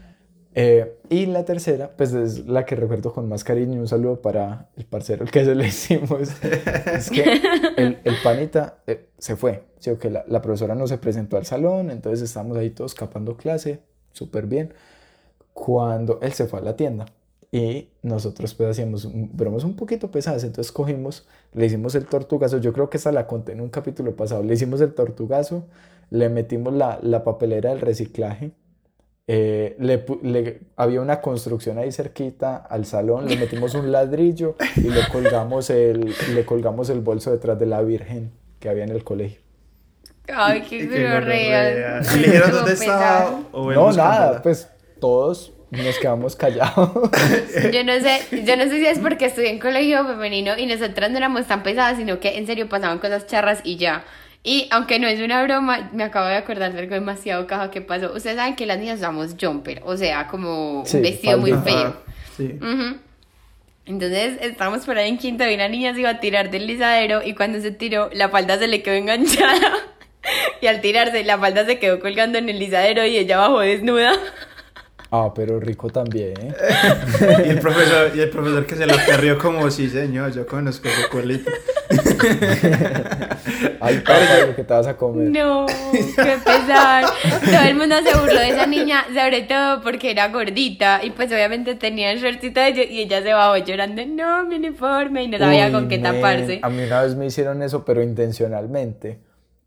Eh, 0.56 0.98
y 1.10 1.28
la 1.28 1.46
tercera, 1.46 1.92
pues 1.96 2.14
es 2.14 2.48
la 2.48 2.66
que 2.66 2.76
recuerdo 2.76 3.14
con 3.14 3.30
más 3.30 3.44
cariño. 3.44 3.80
Un 3.80 3.88
saludo 3.88 4.22
para 4.22 4.70
el 4.78 4.86
parcero 4.86 5.24
el 5.24 5.32
que 5.32 5.46
se 5.46 5.56
le 5.56 5.68
hicimos. 5.68 6.30
es 6.94 7.10
que 7.12 7.24
el, 7.78 8.00
el 8.04 8.16
panita 8.24 8.80
eh, 8.88 9.10
se 9.18 9.36
fue. 9.36 9.64
Sí, 9.80 9.92
o 9.92 9.98
que 10.00 10.10
la, 10.10 10.26
la 10.28 10.42
profesora 10.42 10.76
no 10.76 10.88
se 10.88 10.98
presentó 10.98 11.38
al 11.38 11.46
salón, 11.46 11.90
entonces 11.92 12.22
estábamos 12.22 12.58
ahí 12.58 12.72
todos 12.72 12.94
capando 12.96 13.38
clase, 13.38 13.80
súper 14.12 14.48
bien. 14.48 14.74
Cuando 15.54 16.20
él 16.22 16.34
se 16.34 16.48
fue 16.48 16.60
a 16.60 16.62
la 16.64 16.76
tienda 16.76 17.06
y 17.52 17.90
nosotros 18.04 18.54
pues 18.54 18.70
hacíamos 18.70 19.10
bromas 19.14 19.64
un 19.64 19.76
poquito 19.76 20.12
pesadas, 20.12 20.44
entonces 20.44 20.72
cogimos, 20.72 21.28
le 21.54 21.66
hicimos 21.66 21.96
el 21.96 22.06
tortugazo. 22.06 22.58
Yo 22.60 22.74
creo 22.74 22.90
que 22.90 22.98
esa 22.98 23.12
la 23.12 23.28
conté 23.28 23.54
en 23.54 23.62
un 23.62 23.70
capítulo 23.70 24.16
pasado. 24.16 24.44
Le 24.44 24.54
hicimos 24.54 24.82
el 24.82 24.94
tortugazo, 24.94 25.66
le 26.10 26.30
metimos 26.30 26.74
la, 26.74 27.00
la 27.02 27.24
papelera 27.24 27.70
del 27.72 27.82
reciclaje. 27.82 28.52
Eh, 29.32 29.76
le, 29.78 30.04
le- 30.24 30.60
había 30.76 31.02
una 31.02 31.22
construcción 31.22 31.78
ahí 31.78 31.92
cerquita 31.92 32.58
al 32.58 32.86
salón, 32.88 33.28
le 33.28 33.36
metimos 33.36 33.76
un 33.76 33.92
ladrillo 33.92 34.56
y 34.76 34.90
le 34.90 35.08
colgamos 35.08 35.70
el, 35.70 36.16
le 36.34 36.46
colgamos 36.46 36.90
el 36.90 37.02
bolso 37.02 37.30
detrás 37.32 37.60
de 37.60 37.68
la 37.68 37.84
Virgen 37.84 38.32
que 38.60 38.70
había 38.70 38.86
en 38.86 38.90
el 38.90 39.04
colegio. 39.04 39.42
Ay, 40.34 40.62
qué. 40.68 40.78
¿Y 42.16 42.20
le 42.20 42.28
dijeron 42.28 42.52
dónde 42.52 42.74
estaba? 42.74 43.20
pesado. 43.20 43.40
¿O 43.52 43.72
él 43.72 43.76
No, 43.78 43.92
nada, 43.92 44.42
pues 44.42 44.68
todos 45.00 45.54
nos 45.70 46.00
quedamos 46.00 46.36
callados. 46.36 46.90
Yo 47.72 47.84
no 47.84 47.94
sé, 48.00 48.44
yo 48.44 48.58
no 48.58 48.64
sé 48.64 48.80
si 48.80 48.86
es 48.88 48.98
porque 48.98 49.26
estudié 49.26 49.52
en 49.52 49.60
colegio 49.60 50.04
femenino 50.08 50.58
y 50.58 50.66
nosotras 50.66 51.12
no 51.12 51.18
éramos 51.18 51.46
tan 51.46 51.62
pesadas, 51.62 51.98
sino 51.98 52.20
que 52.20 52.38
en 52.40 52.48
serio 52.48 52.68
pasaban 52.68 52.98
cosas 52.98 53.28
charras 53.28 53.62
y 53.64 53.78
ya. 53.78 54.04
Y 54.44 54.68
aunque 54.72 55.00
no 55.00 55.08
es 55.08 55.20
una 55.20 55.44
broma, 55.44 55.90
me 55.94 56.04
acabo 56.04 56.28
de 56.28 56.36
acordar 56.36 56.72
de 56.74 56.80
algo 56.80 56.96
demasiado 56.96 57.46
caja 57.46 57.72
que 57.72 57.82
pasó. 57.82 58.14
Ustedes 58.14 58.38
saben 58.38 58.56
que 58.56 58.66
las 58.66 58.80
niñas 58.80 59.00
usamos 59.00 59.36
jumper, 59.40 59.82
o 59.86 59.98
sea, 59.98 60.28
como 60.28 60.84
Sí, 60.86 60.98
un 60.98 61.04
vestido 61.04 61.38
muy 61.38 61.52
falda. 61.52 61.64
feo. 61.64 61.82
Ajá, 61.88 62.00
sí. 62.38 62.56
Ujú. 62.62 62.98
Entonces 63.86 64.38
estábamos 64.42 64.86
por 64.86 64.98
ahí 64.98 65.10
en 65.10 65.18
quinto 65.18 65.48
y 65.50 65.56
una 65.56 65.68
niña 65.68 65.94
se 65.94 66.00
iba 66.02 66.10
a 66.10 66.20
tirar 66.20 66.52
del 66.52 66.68
lisadero 66.68 67.22
y 67.26 67.34
cuando 67.34 67.60
se 67.60 67.72
tiró 67.72 68.10
la 68.14 68.30
falda 68.30 68.58
se 68.60 68.68
le 68.68 68.84
quedó 68.84 68.94
enganchada 68.94 69.72
y 70.62 70.68
al 70.68 70.80
tirarse 70.80 71.24
la 71.24 71.38
falda 71.40 71.66
se 71.66 71.80
quedó 71.80 72.00
colgando 72.00 72.38
en 72.38 72.50
el 72.50 72.60
lisadero 72.60 73.04
y 73.06 73.18
ella 73.18 73.38
bajó 73.40 73.60
desnuda. 73.62 74.12
Ah, 75.12 75.32
pero 75.36 75.60
rico 75.60 75.90
también. 75.90 76.34
¿eh? 76.40 76.54
Y 77.48 77.50
el 77.50 77.60
profesor, 77.60 78.12
y 78.16 78.20
el 78.22 78.30
profesor 78.30 78.66
que 78.68 78.76
se 78.76 78.86
la 78.86 78.96
perrió 79.08 79.40
como, 79.40 79.70
sí 79.72 79.90
señor, 79.90 80.32
yo 80.34 80.46
conozco 80.46 80.88
ese 80.88 81.10
culito. 81.10 81.50
Ay, 83.82 84.00
papá, 84.00 84.46
lo 84.48 84.56
que 84.56 84.64
te 84.64 84.74
vas 84.74 84.88
a 84.88 84.98
comer. 84.98 85.30
No, 85.30 85.66
qué 85.92 86.38
pesar. 86.44 87.06
Todo 87.44 87.68
el 87.68 87.76
mundo 87.76 87.96
se 88.04 88.18
burló 88.18 88.40
de 88.40 88.50
esa 88.50 88.66
niña, 88.66 89.06
sobre 89.14 89.44
todo 89.44 89.82
porque 89.82 90.12
era 90.12 90.28
gordita 90.30 91.02
y 91.04 91.12
pues 91.12 91.32
obviamente 91.32 91.76
tenía 91.76 92.12
el 92.12 92.20
shortcito 92.20 92.60
de 92.60 92.88
y 92.90 93.02
ella 93.02 93.22
se 93.22 93.34
bajó 93.34 93.58
llorando, 93.58 94.06
no, 94.06 94.46
mi 94.46 94.56
uniforme 94.56 95.24
y 95.24 95.28
no 95.28 95.38
sabía 95.38 95.68
Uy, 95.68 95.72
con 95.72 95.88
qué 95.88 95.98
men, 95.98 96.14
taparse. 96.14 96.60
A 96.62 96.70
mí 96.70 96.84
una 96.84 97.02
vez 97.02 97.16
me 97.16 97.26
hicieron 97.26 97.62
eso, 97.62 97.86
pero 97.86 98.02
intencionalmente. 98.04 99.20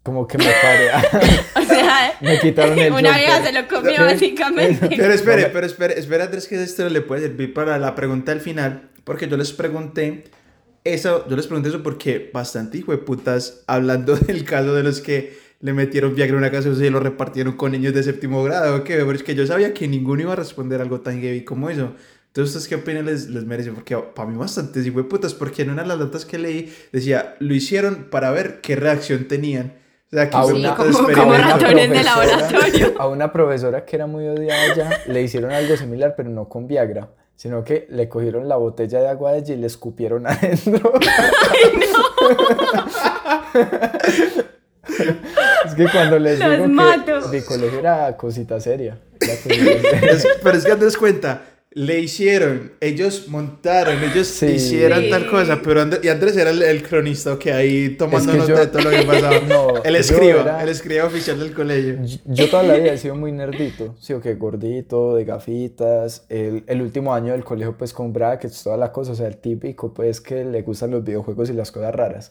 Como 0.02 0.26
que 0.26 0.36
me 0.36 0.44
paré. 0.44 0.90
O 1.54 1.64
sea, 1.64 2.12
Me 2.20 2.38
quitaron 2.40 2.78
el 2.78 2.92
una 2.92 3.16
vieja 3.16 3.42
se 3.44 3.52
lo 3.52 3.68
comió 3.68 3.96
¿Qué? 3.96 4.02
básicamente. 4.02 4.88
Pero 4.96 5.12
espere, 5.12 5.46
pero 5.46 5.66
espere, 5.66 5.98
espere 5.98 6.24
Andrés 6.24 6.48
que 6.48 6.60
esto 6.60 6.88
le 6.88 7.00
puede 7.02 7.22
servir 7.22 7.54
para 7.54 7.78
la 7.78 7.94
pregunta 7.94 8.32
al 8.32 8.40
final, 8.40 8.90
porque 9.04 9.28
yo 9.28 9.36
les 9.36 9.52
pregunté 9.52 10.24
eso, 10.84 11.26
yo 11.28 11.36
les 11.36 11.46
pregunté 11.46 11.68
eso 11.68 11.82
porque 11.82 12.30
bastante 12.32 12.78
hijo 12.78 12.92
de 12.92 12.98
putas 12.98 13.62
hablando 13.66 14.16
del 14.26 14.44
caso 14.44 14.74
de 14.74 14.82
los 14.82 15.00
que 15.00 15.36
le 15.60 15.72
metieron 15.72 16.14
Viagra 16.14 16.32
en 16.34 16.38
una 16.38 16.50
casa 16.50 16.68
y 16.70 16.90
lo 16.90 16.98
repartieron 16.98 17.52
con 17.56 17.70
niños 17.72 17.94
de 17.94 18.02
séptimo 18.02 18.42
grado. 18.42 18.82
Pero 18.84 19.12
es 19.12 19.22
que 19.22 19.34
yo 19.36 19.46
sabía 19.46 19.72
que 19.72 19.86
ninguno 19.86 20.22
iba 20.22 20.32
a 20.32 20.36
responder 20.36 20.80
algo 20.80 21.00
tan 21.00 21.20
heavy 21.20 21.44
como 21.44 21.70
eso. 21.70 21.92
Entonces, 22.28 22.56
¿ustedes 22.56 22.68
qué 22.68 22.74
opinan 22.76 23.04
les, 23.06 23.28
les 23.28 23.44
merece? 23.44 23.70
Porque 23.72 23.96
para 23.96 24.28
mí 24.28 24.36
bastante 24.36 24.80
hijo 24.80 24.98
de 24.98 25.04
putas, 25.04 25.34
porque 25.34 25.62
en 25.62 25.70
una 25.70 25.82
de 25.82 25.88
las 25.88 25.98
notas 25.98 26.24
que 26.24 26.38
leí 26.38 26.72
decía, 26.90 27.36
lo 27.40 27.54
hicieron 27.54 28.08
para 28.10 28.30
ver 28.30 28.60
qué 28.62 28.74
reacción 28.74 29.28
tenían. 29.28 29.74
O 30.10 30.16
sea, 30.16 30.28
que 30.30 30.36
A 30.36 30.44
una- 30.46 30.74
como- 30.74 30.90
como 31.12 31.32
ratones 31.34 31.90
de 31.90 32.00
profesora- 32.00 32.26
laboratorio. 32.36 32.94
A 32.98 33.06
una 33.08 33.32
profesora 33.32 33.84
que 33.84 33.96
era 33.96 34.06
muy 34.06 34.26
odiada 34.26 34.74
ya, 34.74 34.90
le 35.06 35.22
hicieron 35.22 35.52
algo 35.52 35.76
similar, 35.76 36.14
pero 36.16 36.28
no 36.30 36.48
con 36.48 36.66
Viagra, 36.66 37.08
sino 37.42 37.64
que 37.64 37.88
le 37.90 38.08
cogieron 38.08 38.48
la 38.48 38.54
botella 38.54 39.00
de 39.00 39.08
agua 39.08 39.32
de 39.32 39.38
ella 39.38 39.54
y 39.54 39.56
le 39.56 39.66
escupieron 39.66 40.26
adentro. 40.28 40.92
es 45.66 45.74
que 45.74 45.86
cuando 45.90 46.18
les 46.20 46.38
Los 46.38 46.50
digo 46.50 47.30
que 47.30 47.36
mi 47.38 47.42
colegio 47.42 47.78
era 47.78 48.16
cosita 48.16 48.60
seria. 48.60 48.96
era 49.20 49.34
cosita 49.36 49.54
seria. 49.90 50.10
Es- 50.12 50.28
pero 50.42 50.56
es 50.58 50.64
que 50.64 50.72
Andrés 50.72 50.96
cuenta, 50.96 51.42
le 51.74 52.00
hicieron, 52.00 52.72
ellos 52.80 53.28
montaron, 53.28 54.02
ellos 54.04 54.26
Sí. 54.26 54.46
hicieron 54.46 55.00
Sí. 55.04 55.10
tal 55.10 55.26
cosa, 55.30 55.60
pero 55.62 55.80
Andrés, 55.80 56.04
y 56.04 56.08
Andrés 56.08 56.36
era 56.36 56.50
el, 56.50 56.62
el 56.62 56.82
cronista 56.82 57.38
que 57.38 57.50
ahí 57.52 57.96
tomando 57.96 58.30
Es 58.30 58.36
que 58.36 58.38
nota 58.38 58.52
yo- 58.52 58.58
de 58.58 58.66
todo 58.66 58.82
lo 58.82 58.90
que 58.90 59.02
pasaba. 59.04 59.40
No, 59.48 59.82
el 59.82 59.96
escriba, 59.96 60.40
era- 60.42 60.62
el 60.62 60.68
escriba 60.68 61.04
oficial 61.06 61.38
del 61.38 61.54
colegio. 61.54 61.98
Yo- 62.04 62.18
Yo 62.26 62.50
toda 62.50 62.62
la 62.62 62.74
vida 62.74 62.92
he 62.92 62.98
sido 62.98 63.14
muy 63.14 63.32
nerdito, 63.32 63.94
sí 63.98 64.12
o 64.12 64.20
que 64.20 64.34
gordito, 64.34 65.16
de 65.16 65.24
gafitas. 65.24 66.26
El, 66.28 66.64
el 66.66 66.82
último 66.82 67.14
año 67.14 67.32
del 67.32 67.42
colegio, 67.44 67.76
pues 67.78 67.92
con 67.94 68.12
brackets, 68.12 68.62
toda 68.64 68.76
la 68.76 68.92
cosa, 68.92 69.12
o 69.12 69.14
sea, 69.14 69.26
el 69.28 69.38
típico, 69.38 69.94
pues 69.94 70.20
que 70.20 70.44
le 70.44 70.60
gustan 70.62 70.90
los 70.90 71.02
videojuegos 71.04 71.48
y 71.48 71.54
las 71.54 71.72
cosas 71.72 71.94
raras. 71.94 72.30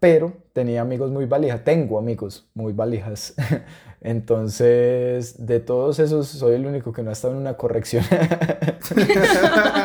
Pero 0.00 0.32
tenía 0.52 0.80
amigos 0.82 1.10
muy 1.10 1.24
valijas, 1.24 1.64
tengo 1.64 1.98
amigos 1.98 2.48
muy 2.54 2.72
valijas. 2.72 3.34
Entonces, 4.00 5.44
de 5.46 5.58
todos 5.60 5.98
esos, 5.98 6.28
soy 6.28 6.54
el 6.54 6.66
único 6.66 6.92
que 6.92 7.02
no 7.02 7.10
ha 7.10 7.12
estado 7.14 7.34
en 7.34 7.40
una 7.40 7.56
corrección. 7.56 8.04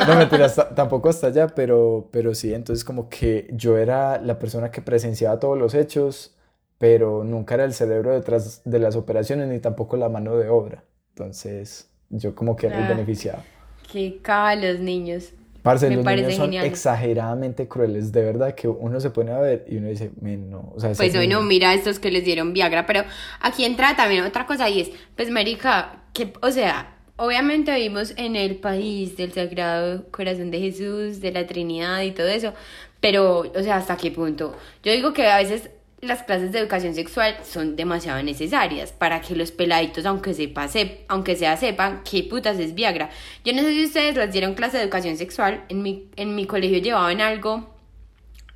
No 0.06 0.16
mentira, 0.16 0.46
hasta- 0.46 0.74
tampoco 0.74 1.08
hasta 1.08 1.28
allá, 1.28 1.48
pero, 1.48 2.08
pero 2.10 2.34
sí, 2.34 2.52
entonces 2.54 2.84
como 2.84 3.08
que 3.08 3.48
yo 3.52 3.76
era 3.78 4.20
la 4.20 4.38
persona 4.38 4.70
que 4.70 4.82
presenciaba 4.82 5.38
todos 5.40 5.58
los 5.58 5.74
hechos, 5.74 6.34
pero 6.78 7.24
nunca 7.24 7.54
era 7.54 7.64
el 7.64 7.72
cerebro 7.72 8.12
detrás 8.12 8.62
de 8.64 8.78
las 8.78 8.96
operaciones 8.96 9.48
ni 9.48 9.58
tampoco 9.60 9.96
la 9.96 10.08
mano 10.08 10.36
de 10.36 10.48
obra. 10.48 10.84
Entonces, 11.10 11.88
yo 12.10 12.34
como 12.34 12.56
que 12.56 12.66
era 12.68 12.78
el 12.78 12.84
Ah. 12.84 12.88
beneficiado. 12.88 13.42
Qué 13.90 14.20
caga 14.22 14.56
los 14.56 14.80
niños. 14.80 15.32
Parce, 15.64 15.88
Me 15.88 15.96
los 15.96 16.04
parece 16.04 16.22
niños 16.26 16.36
son 16.36 16.46
genial. 16.48 16.66
exageradamente 16.66 17.66
crueles, 17.68 18.12
de 18.12 18.22
verdad 18.22 18.54
que 18.54 18.68
uno 18.68 19.00
se 19.00 19.08
pone 19.10 19.32
a 19.32 19.38
ver 19.40 19.64
y 19.66 19.78
uno 19.78 19.88
dice, 19.88 20.10
"Men, 20.20 20.50
no, 20.50 20.72
o 20.76 20.78
sea, 20.78 20.92
Pues 20.92 21.16
hoy 21.16 21.26
no, 21.26 21.40
mira 21.42 21.72
estos 21.72 21.98
que 21.98 22.10
les 22.10 22.22
dieron 22.24 22.52
Viagra, 22.52 22.84
pero 22.84 23.02
aquí 23.40 23.64
entra 23.64 23.96
también 23.96 24.24
otra 24.24 24.44
cosa 24.46 24.68
y 24.68 24.80
es, 24.82 24.90
pues 25.16 25.30
marica, 25.30 26.02
que, 26.12 26.34
o 26.42 26.50
sea, 26.50 26.98
obviamente 27.16 27.74
vivimos 27.74 28.12
en 28.18 28.36
el 28.36 28.56
país 28.56 29.16
del 29.16 29.32
Sagrado 29.32 30.04
Corazón 30.10 30.50
de 30.50 30.60
Jesús, 30.60 31.20
de 31.22 31.32
la 31.32 31.46
Trinidad 31.46 32.02
y 32.02 32.10
todo 32.10 32.28
eso, 32.28 32.52
pero, 33.00 33.38
o 33.40 33.62
sea, 33.62 33.76
¿hasta 33.76 33.96
qué 33.96 34.10
punto? 34.10 34.54
Yo 34.82 34.92
digo 34.92 35.14
que 35.14 35.26
a 35.28 35.38
veces 35.38 35.70
las 36.04 36.22
clases 36.22 36.52
de 36.52 36.58
educación 36.58 36.94
sexual 36.94 37.36
son 37.44 37.76
demasiado 37.76 38.22
necesarias 38.22 38.92
para 38.92 39.20
que 39.20 39.34
los 39.34 39.50
peladitos, 39.50 40.06
aunque, 40.06 40.34
sepa, 40.34 40.66
sep- 40.68 41.00
aunque 41.08 41.36
sea 41.36 41.56
sepan 41.56 42.02
qué 42.08 42.22
putas 42.22 42.58
es 42.58 42.74
Viagra. 42.74 43.10
Yo 43.44 43.52
no 43.52 43.62
sé 43.62 43.72
si 43.72 43.84
ustedes 43.84 44.16
les 44.16 44.32
dieron 44.32 44.54
clase 44.54 44.76
de 44.76 44.84
educación 44.84 45.16
sexual, 45.16 45.64
en 45.68 45.82
mi, 45.82 46.08
en 46.16 46.34
mi 46.34 46.46
colegio 46.46 46.78
llevaban 46.78 47.20
algo 47.20 47.74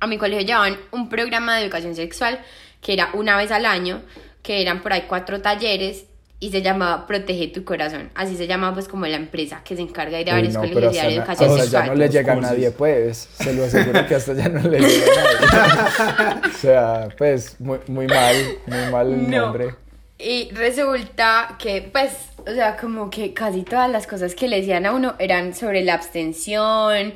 a 0.01 0.07
mi 0.07 0.17
colegio 0.17 0.45
llevaban 0.45 0.77
un 0.91 1.09
programa 1.09 1.57
de 1.57 1.63
educación 1.63 1.93
sexual 1.93 2.39
que 2.81 2.93
era 2.93 3.09
una 3.13 3.35
vez 3.35 3.51
al 3.51 3.65
año, 3.65 4.01
que 4.41 4.61
eran 4.61 4.81
por 4.81 4.93
ahí 4.93 5.03
cuatro 5.09 5.41
talleres 5.41 6.05
y 6.41 6.51
se 6.51 6.61
llamaba 6.61 7.05
Protege 7.05 7.47
tu 7.49 7.63
corazón. 7.65 8.09
Así 8.15 8.37
se 8.37 8.47
llama 8.47 8.73
pues 8.73 8.87
como 8.87 9.05
la 9.07 9.17
empresa 9.17 9.61
que 9.63 9.75
se 9.75 9.81
encarga 9.81 10.17
de 10.17 10.21
ir 10.21 10.29
a 10.31 10.35
varios 10.35 10.53
no, 10.53 10.61
colegios 10.61 10.93
y 10.93 10.97
dar 10.97 11.05
educación 11.11 11.49
hasta 11.49 11.61
sexual. 11.63 11.83
ya 11.85 11.89
no 11.89 11.95
le 11.95 12.09
llega 12.09 12.33
a 12.33 12.35
nadie, 12.37 12.71
pues. 12.71 13.29
Se 13.33 13.53
lo 13.53 13.65
aseguro 13.65 14.07
que 14.07 14.15
hasta 14.15 14.33
ya 14.33 14.47
no 14.49 14.61
le 14.69 14.79
llega 14.79 15.05
a 15.13 15.67
nadie. 15.67 16.41
o 16.55 16.57
sea, 16.57 17.09
pues, 17.17 17.59
muy, 17.59 17.79
muy 17.87 18.07
mal, 18.07 18.35
muy 18.67 18.91
mal 18.91 19.11
el 19.13 19.29
No. 19.29 19.37
nombre. 19.47 19.75
Y 20.17 20.49
resulta 20.53 21.55
que, 21.59 21.89
pues, 21.91 22.11
o 22.47 22.51
sea, 22.51 22.77
como 22.77 23.09
que 23.09 23.33
casi 23.33 23.63
todas 23.63 23.89
las 23.89 24.07
cosas 24.07 24.35
que 24.35 24.47
le 24.47 24.57
decían 24.57 24.85
a 24.85 24.93
uno 24.93 25.15
eran 25.19 25.53
sobre 25.53 25.83
la 25.83 25.93
abstención, 25.93 27.13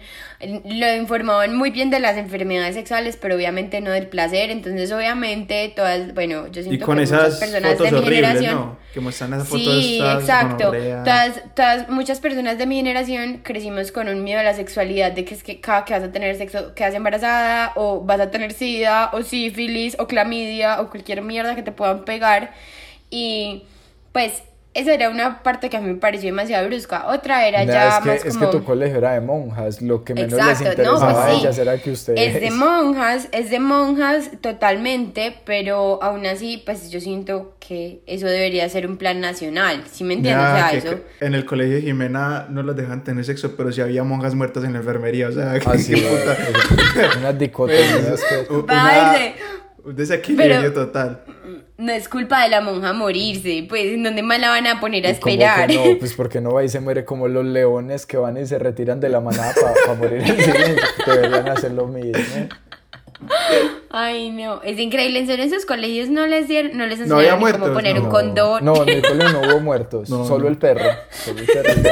lo 0.66 0.96
informaban 0.96 1.56
muy 1.56 1.72
bien 1.72 1.90
de 1.90 2.00
las 2.00 2.18
enfermedades 2.18 2.76
sexuales, 2.76 3.18
pero 3.20 3.36
obviamente 3.36 3.82
no 3.82 3.92
del 3.92 4.08
placer. 4.08 4.50
Entonces, 4.50 4.92
obviamente, 4.92 5.72
todas, 5.76 6.14
bueno, 6.14 6.48
yo 6.48 6.62
siento 6.62 6.74
Y 6.74 6.80
con 6.80 6.98
que 6.98 7.04
esas 7.04 7.24
muchas 7.24 7.40
personas 7.40 7.78
fotos 7.78 7.92
de 7.92 8.02
mi 8.02 8.16
generación. 8.16 8.56
¿no? 8.56 8.78
Que 8.94 9.00
muestran 9.00 9.34
esas 9.34 9.48
fotos 9.48 9.64
Sí, 9.64 10.02
exacto. 10.02 10.72
Todas, 10.72 11.42
todas, 11.56 11.90
muchas 11.90 12.20
personas 12.20 12.58
de 12.58 12.66
mi 12.66 12.76
generación 12.76 13.42
crecimos 13.44 13.92
con 13.92 14.08
un 14.08 14.24
miedo 14.24 14.40
a 14.40 14.44
la 14.44 14.54
sexualidad, 14.54 15.12
de 15.12 15.26
que 15.26 15.36
es 15.36 15.44
que 15.44 15.62
cada 15.62 15.86
que 15.86 15.94
vas 15.94 16.04
a 16.04 16.12
tener 16.12 16.36
sexo 16.36 16.74
quedas 16.76 16.94
embarazada, 16.94 17.74
o 17.76 18.02
vas 18.02 18.20
a 18.20 18.32
tener 18.32 18.54
sida, 18.54 19.12
o 19.14 19.22
sífilis, 19.22 19.96
o 20.00 20.08
clamidia, 20.08 20.82
o 20.82 20.90
cualquier 20.90 21.22
mierda 21.22 21.56
que 21.56 21.64
te 21.64 21.72
puedan 21.72 22.06
pegar. 22.06 22.54
Y 23.10 23.64
pues 24.12 24.44
esa 24.74 24.94
era 24.94 25.10
una 25.10 25.44
parte 25.44 25.70
que 25.70 25.78
a 25.78 25.82
mí 25.82 25.90
me 25.90 25.96
pareció 25.96 26.30
demasiado 26.30 26.68
brusca. 26.68 27.08
Otra 27.08 27.48
era 27.48 27.64
Nah, 27.66 27.74
ya 27.74 27.88
es, 27.90 28.04
que, 28.04 28.10
más 28.10 28.26
es 28.26 28.34
como... 28.38 28.52
que 28.52 28.58
tu 28.58 28.64
colegio 28.64 28.98
era 28.98 29.14
de 29.14 29.22
monjas, 29.22 29.82
lo 29.82 30.04
que 30.04 30.14
menos 30.16 30.34
les 30.34 30.62
Exacto, 30.62 30.84
no, 30.84 30.94
interesaba 30.94 31.14
pues 31.14 31.26
a 31.26 31.30
sí. 31.34 31.40
ellas 31.42 31.58
era 31.60 31.78
que 31.78 31.92
ustedes... 31.92 32.36
Es 32.36 32.42
de 32.42 32.52
monjas, 32.52 33.28
es 33.32 33.50
de 33.50 33.60
monjas 33.60 34.32
totalmente, 34.42 35.36
pero 35.46 36.02
aún 36.02 36.26
así, 36.26 36.62
pues 36.66 36.90
yo 36.90 37.00
siento 37.00 37.54
que 37.60 38.02
eso 38.08 38.26
debería 38.28 38.68
ser 38.70 38.88
un 38.88 38.98
plan 38.98 39.22
nacional, 39.22 39.84
¿sí 39.92 40.04
me 40.04 40.16
entiendes? 40.16 40.44
Ya, 40.44 40.54
o 40.54 40.58
sea, 40.58 40.72
que- 40.72 40.78
eso... 40.88 40.90
que 41.20 41.26
en 41.26 41.36
el 41.36 41.46
colegio 41.46 41.76
de 41.76 41.82
Jimena 41.82 42.48
no 42.50 42.64
los 42.64 42.76
dejan 42.76 43.04
tener 43.04 43.24
sexo, 43.26 43.56
pero 43.56 43.72
sí 43.72 43.82
había 43.82 44.04
monjas 44.04 44.34
muertas 44.36 44.64
en 44.64 44.74
la 44.74 44.80
enfermería, 44.80 45.28
o 45.30 45.32
sea, 45.32 45.54
Ah, 45.66 45.78
sí, 45.78 45.94
qué 45.94 46.02
puta. 46.02 47.18
unas 47.20 47.38
dicotomías 47.40 48.22
que... 48.48 48.54
Una-. 48.54 49.14
Un 49.86 49.96
desequilibrio 49.96 50.60
Pero- 50.62 50.74
total. 50.74 51.24
No 51.78 51.92
es 51.92 52.08
culpa 52.08 52.44
de 52.44 52.50
la 52.50 52.62
monja 52.62 52.94
morirse, 52.94 53.66
pues 53.68 53.86
¿en 53.86 54.04
dónde 54.04 54.22
más 54.24 54.40
la 54.40 54.50
van 54.50 54.68
a 54.68 54.80
poner 54.80 55.06
a 55.08 55.10
esperar? 55.10 55.68
que 55.68 55.76
no, 55.76 55.82
pues 56.00 56.14
porque 56.14 56.40
no 56.40 56.54
va 56.54 56.64
y 56.64 56.70
se 56.70 56.80
muere 56.80 57.04
como 57.04 57.28
los 57.28 57.44
leones 57.46 58.06
que 58.06 58.16
van 58.18 58.38
y 58.38 58.46
se 58.46 58.60
retiran 58.60 59.00
de 59.00 59.10
la 59.10 59.20
manada 59.20 59.54
para 59.86 59.98
morir 59.98 60.20
en 60.22 60.38
silencio. 60.40 60.84
Deberían 61.06 61.50
hacer 61.50 61.72
lo 61.72 61.88
mismo. 61.88 62.48
Ay, 63.96 64.32
no, 64.32 64.60
es 64.64 64.80
increíble. 64.80 65.20
En 65.20 65.28
serio, 65.28 65.46
en 65.46 65.52
sus 65.52 65.68
colegios 65.68 66.10
no 66.10 66.26
les 66.26 66.48
dieron, 66.48 66.76
no 66.76 66.88
les 66.88 66.98
No 67.08 67.18
había 67.18 67.34
enseñaron 67.36 67.54
ni 67.54 67.60
cómo 67.60 67.74
poner 67.76 67.98
un 68.00 68.04
no. 68.06 68.10
condón. 68.10 68.66
No, 68.66 68.82
en 68.82 68.90
el 68.90 69.02
colegio 69.04 69.32
no 69.42 69.48
hubo 69.48 69.60
muertos, 69.60 70.10
No, 70.10 70.26
solo 70.26 70.46
no. 70.46 70.50
el 70.50 70.58
perro. 70.58 70.90
Solo 71.12 71.40
el 71.42 71.46
perro. 71.46 71.92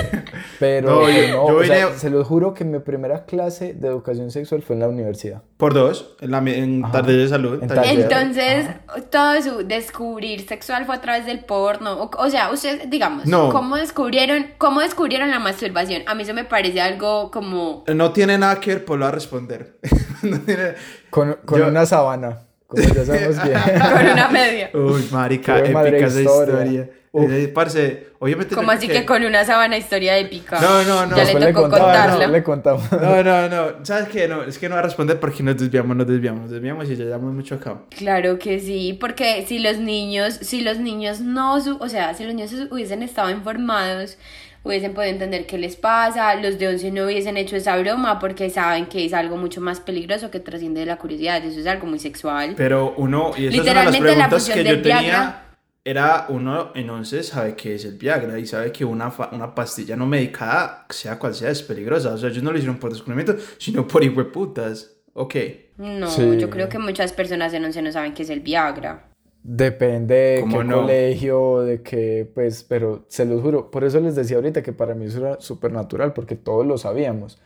Pero 0.60 0.90
No, 0.90 1.02
no, 1.02 1.10
yo- 1.12 1.22
yo 1.28 1.46
o 1.46 1.64
sea, 1.64 1.88
vine- 1.90 1.98
se 2.00 2.10
los 2.10 2.28
juro 2.28 2.56
que 2.56 2.66
mi 2.66 2.80
primera 2.80 3.26
clase 3.26 3.74
de 3.74 3.88
educación 3.88 4.32
sexual 4.32 4.64
fue 4.64 4.76
en 4.76 4.80
la 4.80 4.88
universidad. 4.88 5.44
Por 5.58 5.76
dos, 5.76 6.16
en, 6.22 6.32
la, 6.32 6.40
en 6.40 6.82
tarde 6.92 7.16
de 7.16 7.28
salud. 7.28 7.62
En. 7.62 7.70
Entonces, 8.02 8.66
todo 9.12 9.40
su 9.44 9.68
descubrir 9.68 10.48
sexual 10.48 10.88
fue 10.88 10.96
a 10.96 11.02
través 11.02 11.28
del 11.28 11.46
porno. 11.46 11.94
O, 12.02 12.10
o 12.18 12.30
sea, 12.32 12.50
ustedes, 12.52 12.90
digamos, 12.90 13.28
No. 13.28 13.50
¿cómo 13.52 13.76
descubrieron, 13.76 14.48
¿cómo 14.58 14.82
descubrieron 14.82 15.30
la 15.30 15.38
masturbación? 15.38 16.02
A 16.08 16.16
mí 16.16 16.24
eso 16.24 16.34
me 16.34 16.46
parece 16.46 16.82
algo 16.82 17.30
como... 17.30 17.84
No 17.94 18.12
tiene 18.12 18.40
nada 18.40 18.60
que 18.60 18.72
ver, 18.72 18.86
pues 18.86 18.98
lo 19.00 19.04
va 19.06 19.10
a 19.10 19.14
responder. 19.14 19.78
no 20.24 20.40
tiene... 20.40 20.74
Con, 21.12 21.38
con 21.46 21.60
Yo- 21.60 21.68
una 21.68 21.86
sábana, 21.92 22.40
como 22.68 22.82
ya 22.84 23.06
sabemos 23.06 23.44
bien. 23.44 23.60
Con 23.94 24.06
una 24.14 24.28
media. 24.30 24.70
Uy, 24.74 25.08
marica, 25.12 25.62
Qué 25.62 25.70
épica 25.72 26.08
esa 26.08 26.22
historia. 26.22 26.54
historia. 26.64 26.90
Uf. 27.14 27.30
Parce, 27.54 28.08
obviamente... 28.20 28.56
Como 28.56 28.72
así 28.72 28.88
creo 28.88 29.02
que 29.02 29.06
con 29.06 29.22
una 29.26 29.44
sábana 29.44 29.76
historia 29.78 30.18
épica. 30.18 30.62
No, 30.62 30.82
no, 30.84 31.06
no. 31.06 31.18
Ya 31.18 31.24
Después 31.24 31.44
le 31.44 31.52
tocó 31.52 31.62
contamos, 31.64 31.86
contarla. 31.88 32.12
después 32.16 32.32
le 32.32 32.44
contamos. 32.44 32.92
No, 32.94 33.24
no, 33.24 33.50
no. 33.50 33.86
¿Sabes 33.86 34.08
qué? 34.08 34.30
No, 34.30 34.44
es 34.44 34.58
que 34.58 34.70
no 34.70 34.76
va 34.76 34.80
a 34.80 34.84
responder 34.84 35.20
porque 35.20 35.44
nos 35.44 35.58
desviamos, 35.58 35.98
nos 35.98 36.08
desviamos, 36.08 36.44
nos 36.44 36.52
desviamos 36.52 36.90
y 36.90 36.96
ya 36.96 37.04
llevamos 37.04 37.34
mucho 37.34 37.56
acá. 37.56 37.80
Claro 37.90 38.40
que 38.40 38.62
sí, 38.62 38.98
porque 38.98 39.46
si 39.46 39.60
los 39.60 39.78
niños, 39.78 40.36
si 40.42 40.62
los 40.62 40.78
niños 40.80 41.20
no, 41.20 41.60
su- 41.60 41.76
o 41.82 41.90
sea, 41.90 42.14
si 42.14 42.24
los 42.24 42.34
niños 42.34 42.54
hubiesen 42.72 43.04
estado 43.04 43.30
informados, 43.30 44.18
hubiesen 44.64 44.94
podido 44.94 45.12
entender 45.14 45.46
qué 45.48 45.58
les 45.58 45.76
pasa, 45.76 46.36
los 46.36 46.60
de 46.60 46.68
11 46.68 46.92
no 46.92 47.06
hubiesen 47.06 47.36
hecho 47.38 47.56
esa 47.56 47.76
broma 47.78 48.20
porque 48.20 48.50
saben 48.50 48.86
que 48.86 49.06
es 49.06 49.14
algo 49.14 49.38
mucho 49.38 49.60
más 49.62 49.80
peligroso 49.80 50.30
que 50.30 50.40
trasciende 50.40 50.82
de 50.82 50.86
la 50.86 50.98
curiosidad, 50.98 51.44
eso 51.44 51.60
es 51.60 51.68
algo 51.68 51.88
muy 51.88 52.00
sexual. 52.00 52.54
Pero 52.56 52.94
uno, 52.98 53.32
y 53.38 53.48
esa 53.48 53.56
es 53.58 53.62
una 53.64 53.70
de 53.70 53.76
las 53.76 53.86
la 53.94 54.00
preguntas 54.00 54.50
que 54.50 54.64
yo 54.64 54.82
tenía, 54.82 55.00
Viagra. 55.02 55.46
era 55.84 56.26
uno 56.30 56.72
en 56.76 56.90
11 56.90 57.24
sabe 57.24 57.56
qué 57.56 57.74
es 57.76 57.86
el 57.86 57.98
Viagra 57.98 58.38
y 58.38 58.46
sabe 58.46 58.72
que 58.72 58.86
una, 58.86 59.10
fa- 59.10 59.30
una 59.32 59.54
pastilla 59.56 59.96
no 59.96 60.06
medicada, 60.06 60.86
sea 60.90 61.18
cual 61.18 61.34
sea, 61.34 61.50
es 61.50 61.64
peligrosa. 61.64 62.14
O 62.14 62.18
sea, 62.18 62.30
ellos 62.30 62.44
no 62.44 62.52
lo 62.52 62.58
hicieron 62.58 62.78
por 62.78 62.92
descubrimiento, 62.92 63.36
sino 63.58 63.88
por 63.88 64.04
hijueputas. 64.04 64.92
Ok. 65.14 65.36
No, 65.78 66.08
Sí. 66.08 66.38
yo 66.38 66.50
creo 66.52 66.70
que 66.70 66.78
muchas 66.78 67.12
personas 67.14 67.52
en 67.54 67.66
11 67.66 67.82
no 67.82 67.92
saben 67.92 68.14
qué 68.14 68.22
es 68.24 68.30
el 68.30 68.42
Viagra. 68.42 69.08
Depende 69.44 70.16
de 70.16 70.42
¿Cómo 70.42 70.60
qué 70.60 70.64
no? 70.64 70.82
colegio, 70.82 71.62
de 71.62 71.82
qué, 71.82 72.30
pues, 72.34 72.64
pero 72.64 73.06
se 73.08 73.26
los 73.26 73.42
juro, 73.42 73.72
por 73.72 73.84
eso 73.84 74.00
les 74.00 74.16
decía 74.16 74.36
ahorita 74.38 74.62
que 74.62 74.72
para 74.74 74.94
mí 74.94 75.06
eso 75.06 75.18
era 75.26 75.42
súper 75.42 75.72
natural, 75.72 76.14
porque 76.14 76.36
todos 76.36 76.66
lo 76.66 76.78
sabíamos. 76.78 77.42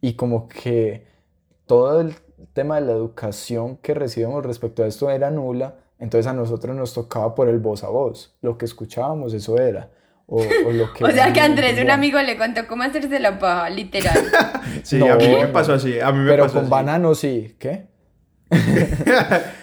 Y 0.00 0.14
como 0.14 0.48
que 0.48 1.06
todo 1.66 2.00
el 2.00 2.14
tema 2.52 2.76
de 2.80 2.86
la 2.86 2.92
educación 2.92 3.76
que 3.78 3.94
recibimos 3.94 4.46
respecto 4.46 4.84
a 4.84 4.86
esto 4.86 5.10
era 5.10 5.30
nula, 5.30 5.76
entonces 5.98 6.26
a 6.28 6.32
nosotros 6.34 6.76
nos 6.76 6.94
tocaba 6.94 7.34
por 7.34 7.48
el 7.48 7.58
voz 7.58 7.82
a 7.84 7.88
voz. 7.88 8.36
Lo 8.42 8.56
que 8.58 8.64
escuchábamos, 8.66 9.34
eso 9.34 9.58
era. 9.58 9.90
O, 10.26 10.42
o 10.66 10.72
lo 10.72 10.92
que... 10.94 11.04
O 11.04 11.10
sea 11.10 11.32
que 11.32 11.40
a 11.40 11.44
Andrés, 11.46 11.80
un 11.82 11.90
amigo, 11.90 12.20
le 12.22 12.36
contó 12.38 12.66
cómo 12.68 12.84
hacerse 12.84 13.18
la 13.20 13.38
paja, 13.40 13.70
literal. 13.70 14.18
Sí, 14.84 14.98
No, 14.98 15.12
a 15.12 15.16
mí 15.16 15.26
me 15.28 15.48
pasó 15.48 15.74
así. 15.74 15.98
A 16.00 16.12
mí 16.12 16.20
me 16.20 16.30
Pero 16.30 16.44
pasó 16.44 16.54
con 16.54 16.62
así. 16.62 16.70
banano 16.70 17.14
sí, 17.14 17.56
¿qué? 17.58 17.88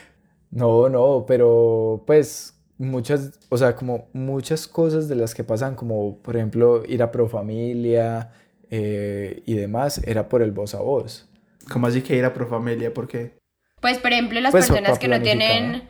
No, 0.58 0.90
no, 0.90 1.26
pero 1.28 2.04
pues 2.08 2.60
muchas, 2.80 3.40
o 3.50 3.58
sea, 3.58 3.76
como 3.76 4.08
muchas 4.14 4.68
cosas 4.68 5.08
de 5.08 5.16
las 5.16 5.36
que 5.36 5.44
pasan, 5.44 5.76
como 5.76 6.18
por 6.24 6.36
ejemplo 6.36 6.84
ir 6.88 7.04
a 7.04 7.12
Profamilia 7.12 8.32
eh, 8.72 9.44
y 9.46 9.54
demás, 9.54 10.02
era 10.06 10.28
por 10.28 10.42
el 10.42 10.52
voz 10.52 10.74
a 10.74 10.80
voz. 10.82 11.30
¿Cómo 11.72 11.86
así 11.86 12.02
que 12.02 12.16
ir 12.16 12.26
a 12.26 12.34
Profamilia? 12.34 12.92
¿Por 12.92 13.08
qué? 13.08 13.38
Pues, 13.82 14.00
por 14.00 14.12
ejemplo, 14.12 14.40
las 14.42 14.52
Pues, 14.52 14.66
personas 14.68 14.90
para 14.92 15.00
que 15.00 15.08
no 15.08 15.18
planificar. 15.22 15.38
tienen... 15.48 15.90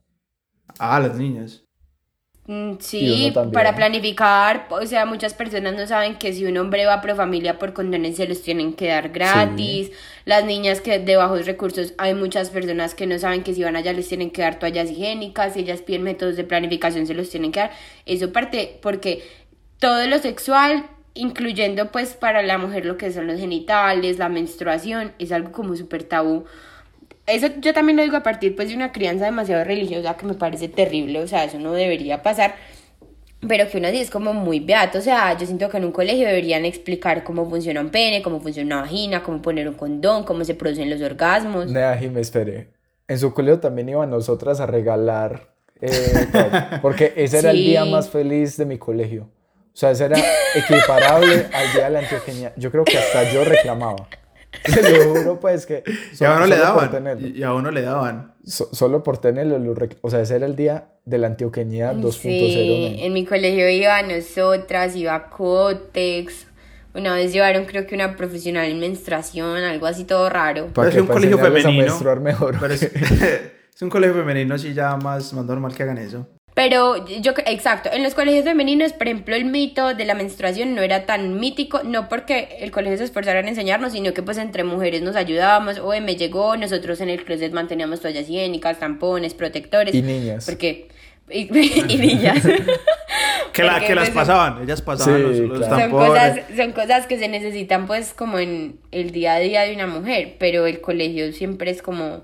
Ah, 0.79 0.99
las 0.99 1.15
niñas. 1.17 1.63
Mm, 2.49 2.77
Sí, 2.79 3.33
para 3.51 3.75
planificar, 3.75 4.67
o 4.69 4.85
sea, 4.85 5.05
muchas 5.05 5.33
personas 5.33 5.73
no 5.75 5.85
saben 5.85 6.17
que 6.17 6.31
si 6.31 6.45
un 6.45 6.57
hombre 6.57 6.85
va 6.85 6.93
a 6.93 7.01
Profamilia 7.01 7.59
por 7.59 7.73
condones 7.73 8.15
se 8.15 8.27
los 8.27 8.41
tienen 8.41 8.73
que 8.73 8.87
dar 8.87 9.09
gratis. 9.09 9.91
Las 10.23 10.45
niñas 10.45 10.79
que 10.79 10.97
de 10.99 11.15
bajos 11.17 11.45
recursos, 11.45 11.93
hay 11.97 12.13
muchas 12.13 12.49
personas 12.49 12.95
que 12.95 13.05
no 13.05 13.19
saben 13.19 13.43
que 13.43 13.53
si 13.53 13.63
van 13.63 13.75
allá 13.75 13.91
les 13.91 14.07
tienen 14.07 14.31
que 14.31 14.43
dar 14.43 14.59
toallas 14.59 14.89
higiénicas, 14.89 15.53
si 15.53 15.59
ellas 15.61 15.81
piden 15.81 16.03
métodos 16.03 16.37
de 16.37 16.45
planificación 16.45 17.05
se 17.05 17.13
los 17.13 17.29
tienen 17.29 17.51
que 17.51 17.59
dar. 17.59 17.71
Eso 18.05 18.31
parte 18.31 18.79
porque 18.81 19.23
todo 19.79 20.05
lo 20.07 20.17
sexual, 20.19 20.85
incluyendo 21.15 21.91
pues 21.91 22.13
para 22.15 22.41
la 22.43 22.57
mujer 22.57 22.85
lo 22.85 22.97
que 22.97 23.11
son 23.11 23.27
los 23.27 23.39
genitales, 23.39 24.19
la 24.19 24.29
menstruación, 24.29 25.11
es 25.19 25.31
algo 25.33 25.51
como 25.51 25.75
súper 25.75 26.03
tabú. 26.05 26.45
Eso 27.27 27.47
yo 27.59 27.73
también 27.73 27.97
lo 27.97 28.03
digo 28.03 28.15
a 28.17 28.23
partir 28.23 28.55
pues 28.55 28.69
de 28.69 28.75
una 28.75 28.91
crianza 28.91 29.25
demasiado 29.25 29.63
religiosa 29.65 30.15
que 30.15 30.25
me 30.25 30.33
parece 30.33 30.69
terrible, 30.69 31.19
o 31.21 31.27
sea, 31.27 31.43
eso 31.43 31.59
no 31.59 31.73
debería 31.73 32.23
pasar, 32.23 32.55
pero 33.45 33.69
que 33.69 33.77
uno 33.77 33.89
sí 33.89 33.99
es 33.99 34.09
como 34.09 34.33
muy 34.33 34.61
beato, 34.61 34.97
o 34.99 35.01
sea, 35.01 35.37
yo 35.37 35.45
siento 35.45 35.67
que 35.69 35.75
en 35.77 35.83
un 35.85 35.91
colegio 35.91 36.25
deberían 36.25 36.63
explicar 36.63 37.23
cómo 37.25 37.47
funciona 37.49 37.81
un 37.81 37.89
pene, 37.89 38.21
cómo 38.21 38.39
funciona 38.39 38.75
una 38.77 38.81
vagina, 38.83 39.23
cómo 39.23 39.41
poner 39.41 39.67
un 39.67 39.75
condón, 39.75 40.23
cómo 40.23 40.43
se 40.45 40.55
producen 40.55 40.89
los 40.89 41.01
orgasmos. 41.01 41.67
Nea, 41.69 41.97
Jimé, 41.97 42.21
espere. 42.21 42.69
En 43.09 43.19
su 43.19 43.33
colegio 43.33 43.59
también 43.59 43.89
iban 43.89 44.09
nosotras 44.09 44.59
a 44.61 44.65
regalar 44.65 45.49
eh, 45.81 46.27
porque 46.81 47.13
ese 47.17 47.39
era 47.39 47.51
el 47.51 47.57
día 47.57 47.83
Sí. 47.83 47.91
más 47.91 48.09
feliz 48.09 48.57
de 48.57 48.65
mi 48.65 48.77
colegio. 48.77 49.23
O 49.23 49.79
sea, 49.79 49.91
ese 49.91 50.05
era 50.05 50.17
equiparable 50.55 51.45
al 51.53 51.71
día 51.73 51.83
de 51.85 51.89
la 51.91 51.99
Antioqueña. 51.99 52.51
Yo 52.55 52.71
creo 52.71 52.83
que 52.83 52.97
hasta 52.97 53.31
yo 53.31 53.43
reclamaba. 53.43 54.07
Se 54.65 54.81
lo 55.05 55.13
juro, 55.13 55.39
pues, 55.39 55.65
que 55.65 55.83
Y 56.19 56.23
a 56.23 56.35
uno 56.35 56.45
le 56.47 56.57
daban. 56.57 57.19
Y 57.35 57.43
a 57.43 57.53
uno 57.53 57.71
le 57.71 57.81
daban. 57.81 58.33
So- 58.45 58.69
solo 58.73 59.03
por 59.03 59.17
tenerlo, 59.17 59.59
lo 59.59 59.75
o 60.01 60.09
sea, 60.09 60.21
ese 60.21 60.35
era 60.37 60.45
el 60.45 60.55
día 60.55 60.89
de 61.05 61.17
la 61.17 61.27
Antioqueña 61.27 61.93
2.0. 61.93 62.11
Sí, 62.13 62.95
en 62.99 63.13
mi 63.13 63.25
colegio 63.25 63.69
iba 63.69 64.01
nosotras, 64.03 64.95
iba 64.95 65.29
Cotex, 65.29 66.47
una 66.93 67.13
vez 67.13 67.31
llevaron 67.33 67.65
creo 67.65 67.85
que 67.85 67.93
una 67.95 68.15
profesional 68.15 68.65
en 68.65 68.79
menstruación, 68.79 69.57
algo 69.63 69.85
así 69.85 70.05
todo 70.05 70.29
raro. 70.29 70.67
¿Para 70.73 70.89
Es 70.89 70.95
un 70.97 71.07
colegio 71.07 71.37
a 71.39 71.43
femenino. 71.43 71.83
menstruar 71.83 72.19
mejor. 72.21 72.57
Pero 72.59 72.73
es, 72.73 72.83
es 73.75 73.81
un 73.81 73.89
colegio 73.89 74.15
femenino, 74.15 74.55
así 74.55 74.73
ya 74.73 74.95
más, 74.97 75.33
más 75.33 75.45
normal 75.45 75.75
que 75.75 75.83
hagan 75.83 75.97
eso. 75.97 76.27
Pero 76.57 77.05
yo, 77.05 77.33
exacto, 77.45 77.87
en 77.93 78.01
los 78.01 78.15
colegios 78.15 78.43
femeninos, 78.43 78.91
por 78.91 79.05
ejemplo, 79.05 79.35
el 79.35 79.45
mito 79.45 79.93
de 79.93 80.05
la 80.05 80.15
menstruación 80.15 80.73
no 80.73 80.81
era 80.81 81.05
tan 81.05 81.39
mítico, 81.39 81.83
no 81.83 82.09
porque 82.09 82.57
el 82.61 82.71
colegio 82.71 82.97
se 82.97 83.03
esforzara 83.03 83.41
en 83.41 83.47
enseñarnos, 83.47 83.91
sino 83.91 84.11
que 84.11 84.23
pues 84.23 84.39
entre 84.39 84.63
mujeres 84.63 85.03
nos 85.03 85.15
ayudábamos, 85.15 85.77
oye, 85.77 86.01
me 86.01 86.15
llegó, 86.15 86.57
nosotros 86.57 86.99
en 87.01 87.09
el 87.09 87.23
closet 87.23 87.53
manteníamos 87.53 88.01
toallas 88.01 88.27
higiénicas, 88.27 88.79
tampones, 88.79 89.35
protectores. 89.35 89.93
Y 89.93 90.01
niñas. 90.01 90.47
Porque... 90.47 90.87
Y, 91.29 91.41
y 91.93 91.97
niñas. 91.99 92.41
Que, 93.53 93.63
la, 93.63 93.79
que 93.79 93.95
las 93.95 94.09
pues, 94.09 94.15
pasaban, 94.15 94.61
ellas 94.61 94.83
pasaban 94.83 95.15
Sí, 95.15 95.23
los, 95.23 95.37
los 95.39 95.57
claro. 95.57 95.73
Son 95.73 95.79
tampones. 95.79 96.09
cosas, 96.09 96.39
son 96.55 96.71
cosas 96.73 97.07
que 97.07 97.17
se 97.17 97.27
necesitan 97.27 97.87
pues 97.87 98.13
como 98.13 98.37
en 98.37 98.79
el 98.91 99.09
día 99.09 99.33
a 99.33 99.39
día 99.39 99.61
de 99.61 99.73
una 99.73 99.87
mujer, 99.87 100.35
pero 100.37 100.67
el 100.67 100.79
colegio 100.79 101.31
siempre 101.33 101.71
es 101.71 101.81
como, 101.81 102.23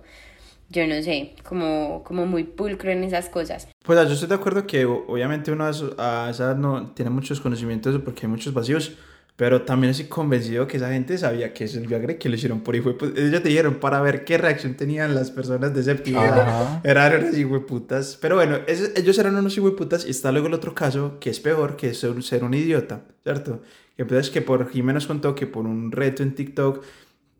yo 0.74 0.86
no 0.88 1.02
sé, 1.02 1.36
como, 1.48 2.04
como 2.04 2.26
muy 2.26 2.44
pulcro 2.44 2.92
en 2.92 3.04
esas 3.04 3.30
cosas. 3.30 3.68
Pues 3.86 3.98
yo 4.08 4.14
estoy 4.14 4.28
de 4.30 4.36
acuerdo 4.36 4.68
que 4.68 4.86
obviamente 4.86 5.52
uno 5.52 5.66
a, 5.66 5.70
esa 6.30 6.44
edad 6.44 6.56
no 6.58 6.92
tiene 6.94 7.12
muchos 7.12 7.40
conocimientos 7.40 8.02
porque 8.04 8.26
hay 8.26 8.30
muchos 8.32 8.54
vacíos, 8.54 8.94
pero 9.36 9.64
también 9.64 9.92
estoy 9.92 10.06
convencido 10.08 10.68
que 10.68 10.78
esa 10.78 10.90
gente 10.92 11.18
sabía 11.18 11.54
que 11.54 11.64
es 11.64 11.76
el 11.76 11.88
Viagra 11.88 12.18
que 12.20 12.30
lo 12.30 12.36
hicieron 12.36 12.62
por 12.62 12.76
hijo 12.76 12.90
de 12.90 12.98
pu- 12.98 13.18
Ellos 13.18 13.42
te 13.42 13.50
dijeron 13.50 13.76
para 13.76 14.00
ver 14.02 14.26
qué 14.26 14.38
reacción 14.38 14.76
tenían 14.76 15.16
las 15.16 15.32
personas 15.32 15.74
de 15.74 15.82
séptimo. 15.84 16.20
Ajá. 16.22 16.82
Eran 16.84 17.24
unos 17.24 17.38
hijueputas. 17.38 18.18
Pero 18.22 18.36
bueno, 18.36 18.58
ese- 18.68 18.94
ellos 18.96 19.18
eran 19.18 19.36
unos 19.36 19.58
hijueputas 19.58 20.06
y 20.06 20.12
está 20.12 20.32
luego 20.32 20.48
el 20.48 20.54
otro 20.54 20.76
caso 20.76 21.18
que 21.20 21.30
es 21.32 21.40
peor, 21.40 21.76
que 21.78 21.90
es 21.90 22.00
ser, 22.00 22.22
ser 22.24 22.44
un 22.44 22.54
idiota, 22.54 23.02
¿cierto? 23.24 23.62
Entonces 23.98 24.30
que 24.32 24.42
por 24.42 24.70
Jiménez 24.72 25.04
nos 25.04 25.08
contó 25.08 25.36
que 25.36 25.46
por 25.48 25.66
un 25.66 25.92
reto 25.92 26.24
en 26.24 26.34
TikTok 26.36 26.84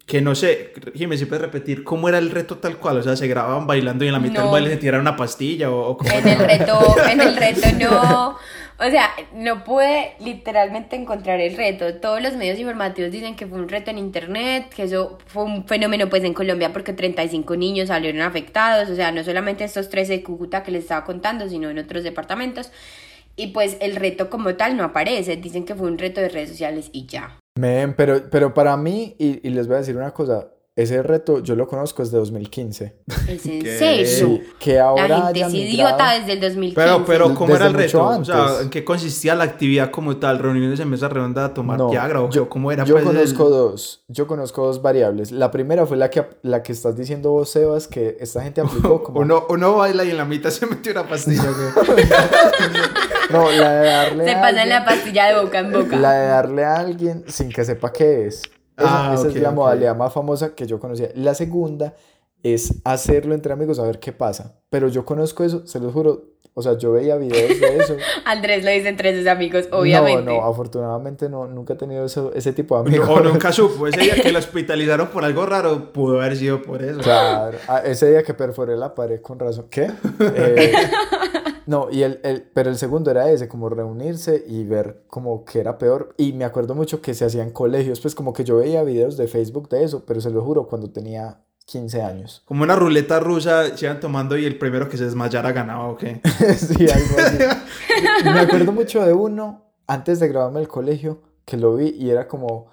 que 0.06 0.22
no 0.22 0.36
sé, 0.36 0.74
Jiménez, 0.94 1.22
si 1.22 1.26
puedes 1.26 1.42
repetir 1.42 1.84
cómo 1.84 2.10
era 2.10 2.18
el 2.18 2.30
reto 2.30 2.58
tal 2.58 2.78
cual, 2.78 2.98
o 2.98 3.04
sea, 3.04 3.16
se 3.16 3.28
grababan 3.28 3.66
bailando 3.66 4.04
y 4.04 4.08
en 4.08 4.14
la 4.14 4.20
mitad 4.20 4.44
del 4.44 4.52
baile 4.52 4.70
se 4.70 4.78
tiraron 4.78 5.02
una 5.02 5.16
pastilla 5.16 5.72
o, 5.72 5.92
o 5.92 5.98
cómo 5.98 6.12
En 6.12 6.28
el 6.28 6.40
reto, 6.40 6.96
en 7.10 7.22
el 7.22 7.38
reto 7.38 7.68
no, 7.80 8.38
o 8.86 8.90
sea, 8.90 9.12
no 9.34 9.64
pude 9.64 10.14
literalmente 10.20 10.98
encontrar 10.98 11.40
el 11.40 11.56
reto. 11.56 11.96
Todos 11.96 12.22
los 12.22 12.36
medios 12.36 12.60
informativos 12.60 13.12
dicen 13.12 13.36
que 13.38 13.48
fue 13.48 13.60
un 13.60 13.70
reto 13.70 13.92
en 13.92 13.98
internet, 13.98 14.74
que 14.76 14.84
eso 14.84 15.20
fue 15.26 15.44
un 15.44 15.66
fenómeno 15.66 16.10
pues 16.10 16.24
en 16.26 16.34
Colombia 16.34 16.74
porque 16.74 16.92
35 16.92 17.56
niños 17.56 17.88
salieron 17.88 18.22
afectados, 18.22 18.90
o 18.90 18.96
sea, 18.96 19.12
no 19.12 19.24
solamente 19.24 19.64
estos 19.64 19.90
13 19.90 20.14
de 20.14 20.24
Cúcuta 20.24 20.64
que 20.64 20.72
les 20.72 20.84
estaba 20.84 21.06
contando, 21.06 21.48
sino 21.48 21.70
en 21.70 21.80
otros 21.80 22.04
departamentos. 22.04 22.72
Y 23.36 23.48
pues 23.48 23.78
el 23.80 23.96
reto 23.96 24.30
como 24.30 24.56
tal 24.56 24.76
no 24.76 24.84
aparece, 24.84 25.38
dicen 25.38 25.66
que 25.66 25.76
fue 25.76 25.88
un 25.88 25.98
reto 25.98 26.20
de 26.20 26.30
redes 26.30 26.50
sociales 26.50 26.90
y 26.92 27.06
ya. 27.06 27.38
Men, 27.56 27.96
pero, 27.96 28.30
pero 28.32 28.54
para 28.54 28.76
mí, 28.78 29.16
y, 29.20 29.48
y 29.48 29.52
les 29.52 29.68
voy 29.68 29.76
a 29.76 29.80
decir 29.80 29.96
una 29.96 30.12
cosa, 30.12 30.53
ese 30.76 31.04
reto 31.04 31.40
yo 31.44 31.56
lo 31.56 31.68
conozco 31.68 32.02
desde 32.04 32.18
2015. 32.18 32.96
Es 33.28 33.46
en 33.46 33.62
serio. 33.62 34.40
Que 34.60 34.80
ahora 34.80 35.08
La 35.08 35.22
gente 35.28 35.42
es 35.42 35.54
idiota 35.54 36.14
desde 36.18 36.34
el 36.34 36.40
2015. 36.42 36.76
Pero, 36.76 37.06
pero, 37.06 37.36
¿cómo 37.36 37.54
Desde 37.54 37.56
era 37.58 37.66
el 37.68 37.74
reto? 37.76 38.04
O 38.08 38.26
sea, 38.26 38.44
antes. 38.48 38.62
¿en 38.62 38.70
qué 38.72 38.84
consistía 38.84 39.36
la 39.36 39.44
actividad 39.44 39.92
como 39.92 40.18
tal? 40.18 40.40
¿Reuniones 40.40 40.80
en 40.80 40.90
mesa 40.90 41.10
redonda 41.10 41.46
a 41.46 41.54
tomar 41.54 41.78
No, 41.78 41.90
Viagra? 41.92 42.22
¿O 42.22 42.30
yo, 42.32 42.50
cómo 42.50 42.72
era? 42.72 42.86
yo 42.86 42.96
pues, 42.96 43.06
el- 43.06 43.14
conozco 43.14 43.50
dos, 43.50 44.04
yo 44.08 44.26
conozco 44.26 44.66
dos 44.66 44.82
variables. 44.82 45.32
La 45.32 45.52
primera 45.52 45.86
fue 45.86 45.96
la 45.96 46.10
que, 46.10 46.26
la 46.42 46.64
que 46.64 46.72
estás 46.72 46.96
diciendo 46.96 47.30
vos, 47.30 47.52
Sebas, 47.52 47.88
que 47.88 48.18
esta 48.20 48.42
gente 48.42 48.62
aplicó 48.62 49.04
como... 49.04 49.20
Uno, 49.20 49.46
uno 49.50 49.76
baila 49.76 50.04
y 50.04 50.10
en 50.10 50.18
la 50.18 50.26
mitad 50.26 50.50
se 50.50 50.66
metió 50.66 50.92
una 50.92 51.08
pastilla. 51.08 51.44
No, 53.30 53.50
la 53.52 53.72
de 53.74 53.86
darle 53.88 54.26
Se 54.26 54.32
a 54.32 54.42
pasan 54.42 54.58
alguien- 54.60 54.70
la 54.70 54.86
pastilla 54.86 55.26
de 55.28 55.42
boca 55.42 55.60
en 55.60 55.72
boca. 55.72 55.96
La 55.98 56.12
de 56.14 56.28
darle 56.28 56.64
a 56.66 56.76
alguien 56.76 57.24
sin 57.28 57.50
que 57.50 57.64
sepa 57.64 57.92
qué 57.92 58.28
es. 58.28 58.42
Esa, 58.78 59.12
Ah, 59.12 59.14
esa 59.14 59.28
ok, 59.28 59.36
es 59.36 59.42
la 59.42 59.50
ok. 59.50 59.56
modalidad 59.56 59.96
más 59.96 60.12
famosa 60.14 60.56
que 60.56 60.66
yo 60.66 60.80
conocía. 60.80 61.10
La 61.16 61.34
segunda 61.34 61.94
es 62.42 62.76
hacerlo 62.84 63.34
entre 63.36 63.54
amigos 63.54 63.80
a 63.80 63.84
ver 63.84 64.00
qué 64.00 64.12
pasa. 64.12 64.56
Pero 64.70 64.88
yo 64.90 65.06
conozco 65.06 65.44
eso, 65.44 65.66
se 65.66 65.80
los 65.80 65.94
juro. 65.94 66.34
O 66.56 66.62
sea, 66.62 66.78
yo 66.78 66.92
veía 66.92 67.16
videos 67.16 67.60
de 67.60 67.78
eso. 67.80 67.96
Andrés 68.26 68.64
lo 68.64 68.70
dice 68.70 68.88
entre 68.90 69.18
sus 69.18 69.26
amigos, 69.28 69.68
obviamente. 69.72 70.24
No, 70.26 70.42
no, 70.42 70.46
afortunadamente 70.46 71.28
no, 71.28 71.48
nunca 71.48 71.74
he 71.74 71.76
tenido 71.78 72.06
eso, 72.06 72.32
ese 72.36 72.54
tipo 72.54 72.76
de 72.76 72.82
amigos. 72.90 73.10
o 73.10 73.20
nunca 73.22 73.52
supo. 73.54 73.88
Ese 73.88 74.02
día 74.02 74.14
que 74.22 74.32
lo 74.32 74.38
hospitalizaron 74.38 75.08
por 75.08 75.24
algo 75.26 75.46
raro, 75.48 75.92
pudo 75.92 76.20
haber 76.22 76.36
sido 76.36 76.62
por 76.62 76.84
eso. 76.84 77.00
Claro, 77.00 77.58
ah, 77.68 77.80
ese 77.84 78.12
día 78.12 78.22
que 78.22 78.36
perforé 78.36 78.76
la 78.76 78.94
pared 78.94 79.20
con 79.22 79.40
razón. 79.40 79.66
¿Qué? 79.70 79.90
Eh, 80.20 80.74
no, 81.66 81.90
y 81.92 82.04
el, 82.04 82.20
el, 82.24 82.44
pero 82.54 82.70
el 82.70 82.78
segundo 82.78 83.12
era 83.12 83.30
ese, 83.30 83.48
como 83.48 83.70
reunirse 83.70 84.44
y 84.48 84.64
ver 84.66 85.04
como 85.08 85.46
que 85.46 85.60
era 85.60 85.78
peor. 85.78 86.14
Y 86.18 86.34
me 86.34 86.46
acuerdo 86.46 86.76
mucho 86.76 87.02
que 87.02 87.14
se 87.14 87.26
hacían 87.26 87.52
colegios, 87.52 88.00
pues 88.00 88.16
como 88.16 88.34
que 88.34 88.44
yo 88.44 88.58
veía 88.58 88.84
videos 88.84 89.18
de 89.18 89.28
Facebook 89.28 89.70
de 89.70 89.84
eso, 89.84 90.06
pero 90.06 90.22
se 90.22 90.30
lo 90.30 90.42
juro, 90.42 90.68
cuando 90.68 90.90
tenía 90.92 91.40
15 91.66 92.02
años. 92.02 92.44
Como 92.46 92.64
una 92.64 92.76
ruleta 92.76 93.20
rusa, 93.20 93.76
se 93.76 93.86
iban 93.86 94.00
tomando 94.00 94.38
y 94.38 94.46
el 94.46 94.58
primero 94.58 94.90
que 94.90 94.98
se 94.98 95.06
desmayara 95.06 95.52
ganaba, 95.52 95.90
¿o 95.90 95.98
qué? 95.98 96.22
sí, 96.58 96.88
algo 96.90 97.18
así. 97.18 97.38
Me 98.26 98.40
acuerdo 98.40 98.72
mucho 98.72 99.04
de 99.06 99.14
uno, 99.14 99.64
antes 99.88 100.20
de 100.20 100.28
grabarme 100.28 100.60
el 100.60 100.68
colegio, 100.68 101.22
que 101.46 101.58
lo 101.58 101.76
vi 101.76 101.90
y 101.90 102.10
era 102.10 102.28
como 102.28 102.68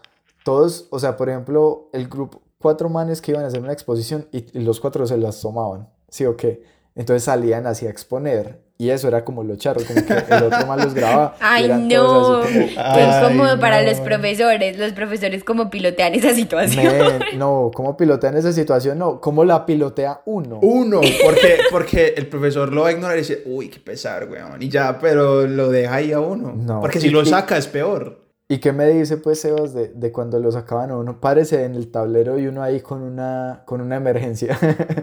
todos, 0.44 0.88
o 0.90 0.98
sea, 0.98 1.16
por 1.16 1.28
ejemplo, 1.28 1.90
el 1.92 2.08
grupo, 2.08 2.42
cuatro 2.58 2.88
manes 2.88 3.20
que 3.20 3.32
iban 3.32 3.44
a 3.44 3.48
hacer 3.48 3.60
una 3.60 3.72
exposición 3.72 4.26
y, 4.32 4.58
y 4.58 4.62
los 4.62 4.80
cuatro 4.80 5.06
se 5.06 5.16
las 5.16 5.40
tomaban, 5.40 5.88
¿sí 6.08 6.24
o 6.24 6.36
qué? 6.36 6.62
Entonces 6.94 7.24
salían 7.24 7.66
así 7.66 7.86
a 7.86 7.90
exponer 7.90 8.69
y 8.82 8.88
eso 8.90 9.08
era 9.08 9.24
como 9.26 9.44
lo 9.44 9.56
charro, 9.56 9.82
como 9.86 10.04
que 10.06 10.12
el 10.34 10.42
otro 10.44 10.66
man 10.66 10.78
los 10.78 10.94
grababa. 10.94 11.34
Ay, 11.40 11.68
no. 11.68 12.06
como, 12.06 12.42
Qué 12.44 12.74
Ay, 12.78 13.24
incómodo 13.24 13.60
para 13.60 13.82
los 13.82 14.00
profesores. 14.00 14.78
Los 14.78 14.92
profesores 14.92 15.44
como 15.44 15.68
pilotean 15.68 16.14
esa 16.14 16.34
situación. 16.34 16.86
"Men, 17.18 17.38
no, 17.38 17.70
¿cómo 17.74 17.94
pilotean 17.96 18.38
esa 18.38 18.52
situación? 18.54 18.98
No, 18.98 19.20
¿cómo 19.20 19.44
la 19.44 19.66
pilotea 19.66 20.22
uno? 20.24 20.60
Uno, 20.62 21.00
porque, 21.22 21.58
porque 21.70 22.14
el 22.16 22.26
profesor 22.28 22.72
lo 22.72 22.82
va 22.82 22.88
a 22.88 22.92
ignorar 22.92 23.16
y 23.16 23.20
dice, 23.20 23.42
uy, 23.44 23.68
qué 23.68 23.80
pesar, 23.80 24.28
weón. 24.30 24.62
Y 24.62 24.70
ya, 24.70 24.98
pero 24.98 25.46
lo 25.46 25.68
deja 25.68 25.96
ahí 25.96 26.12
a 26.12 26.20
uno. 26.20 26.52
No. 26.56 26.80
Porque 26.80 27.00
si 27.00 27.08
Y- 27.08 27.10
lo 27.10 27.24
saca 27.26 27.58
es 27.58 27.66
peor. 27.66 28.29
¿Y 28.52 28.58
qué 28.58 28.72
me 28.72 28.88
dice 28.88 29.16
pues 29.16 29.40
Sebas 29.40 29.72
de, 29.74 29.88
de 29.94 30.10
cuando 30.10 30.40
lo 30.40 30.50
sacaban 30.50 30.90
a 30.90 30.96
uno? 30.96 31.20
Párese 31.20 31.62
en 31.64 31.76
el 31.76 31.88
tablero 31.92 32.36
y 32.36 32.48
uno 32.48 32.64
ahí 32.64 32.80
con 32.80 33.00
una, 33.00 33.62
con 33.64 33.80
una 33.80 33.94
emergencia. 33.96 34.58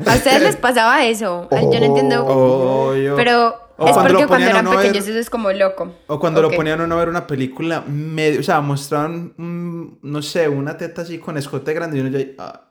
¿A 0.05 0.15
ustedes 0.15 0.41
les 0.41 0.55
pasaba 0.57 1.05
eso? 1.05 1.47
Yo 1.49 1.79
no 1.79 1.85
entiendo. 1.85 2.25
Oh, 2.27 2.93
yo- 2.93 3.15
Pero 3.15 3.55
O 3.77 3.87
es 3.87 3.93
cuando 3.93 4.11
porque 4.15 4.27
cuando 4.27 4.47
eran 4.47 4.67
a 4.67 4.69
ver- 4.71 4.79
pequeños 4.79 5.07
eso 5.07 5.17
es 5.17 5.29
como 5.29 5.49
loco. 5.53 5.93
O 6.07 6.19
cuando 6.19 6.41
lo 6.41 6.51
ponían 6.51 6.81
a 6.81 6.83
uno 6.83 6.95
a 6.95 6.97
ver 6.99 7.07
una 7.07 7.25
película 7.25 7.81
medio, 7.87 8.41
o 8.41 8.43
sea, 8.43 8.59
mostraban, 8.59 9.33
mm, 9.37 9.99
no 10.01 10.21
sé, 10.21 10.49
una 10.49 10.75
teta 10.75 11.03
así 11.03 11.17
con 11.17 11.37
escote 11.37 11.73
grande 11.73 11.97
y 11.97 12.01
uno 12.01 12.09
ya... 12.17 12.25
ah. 12.39 12.63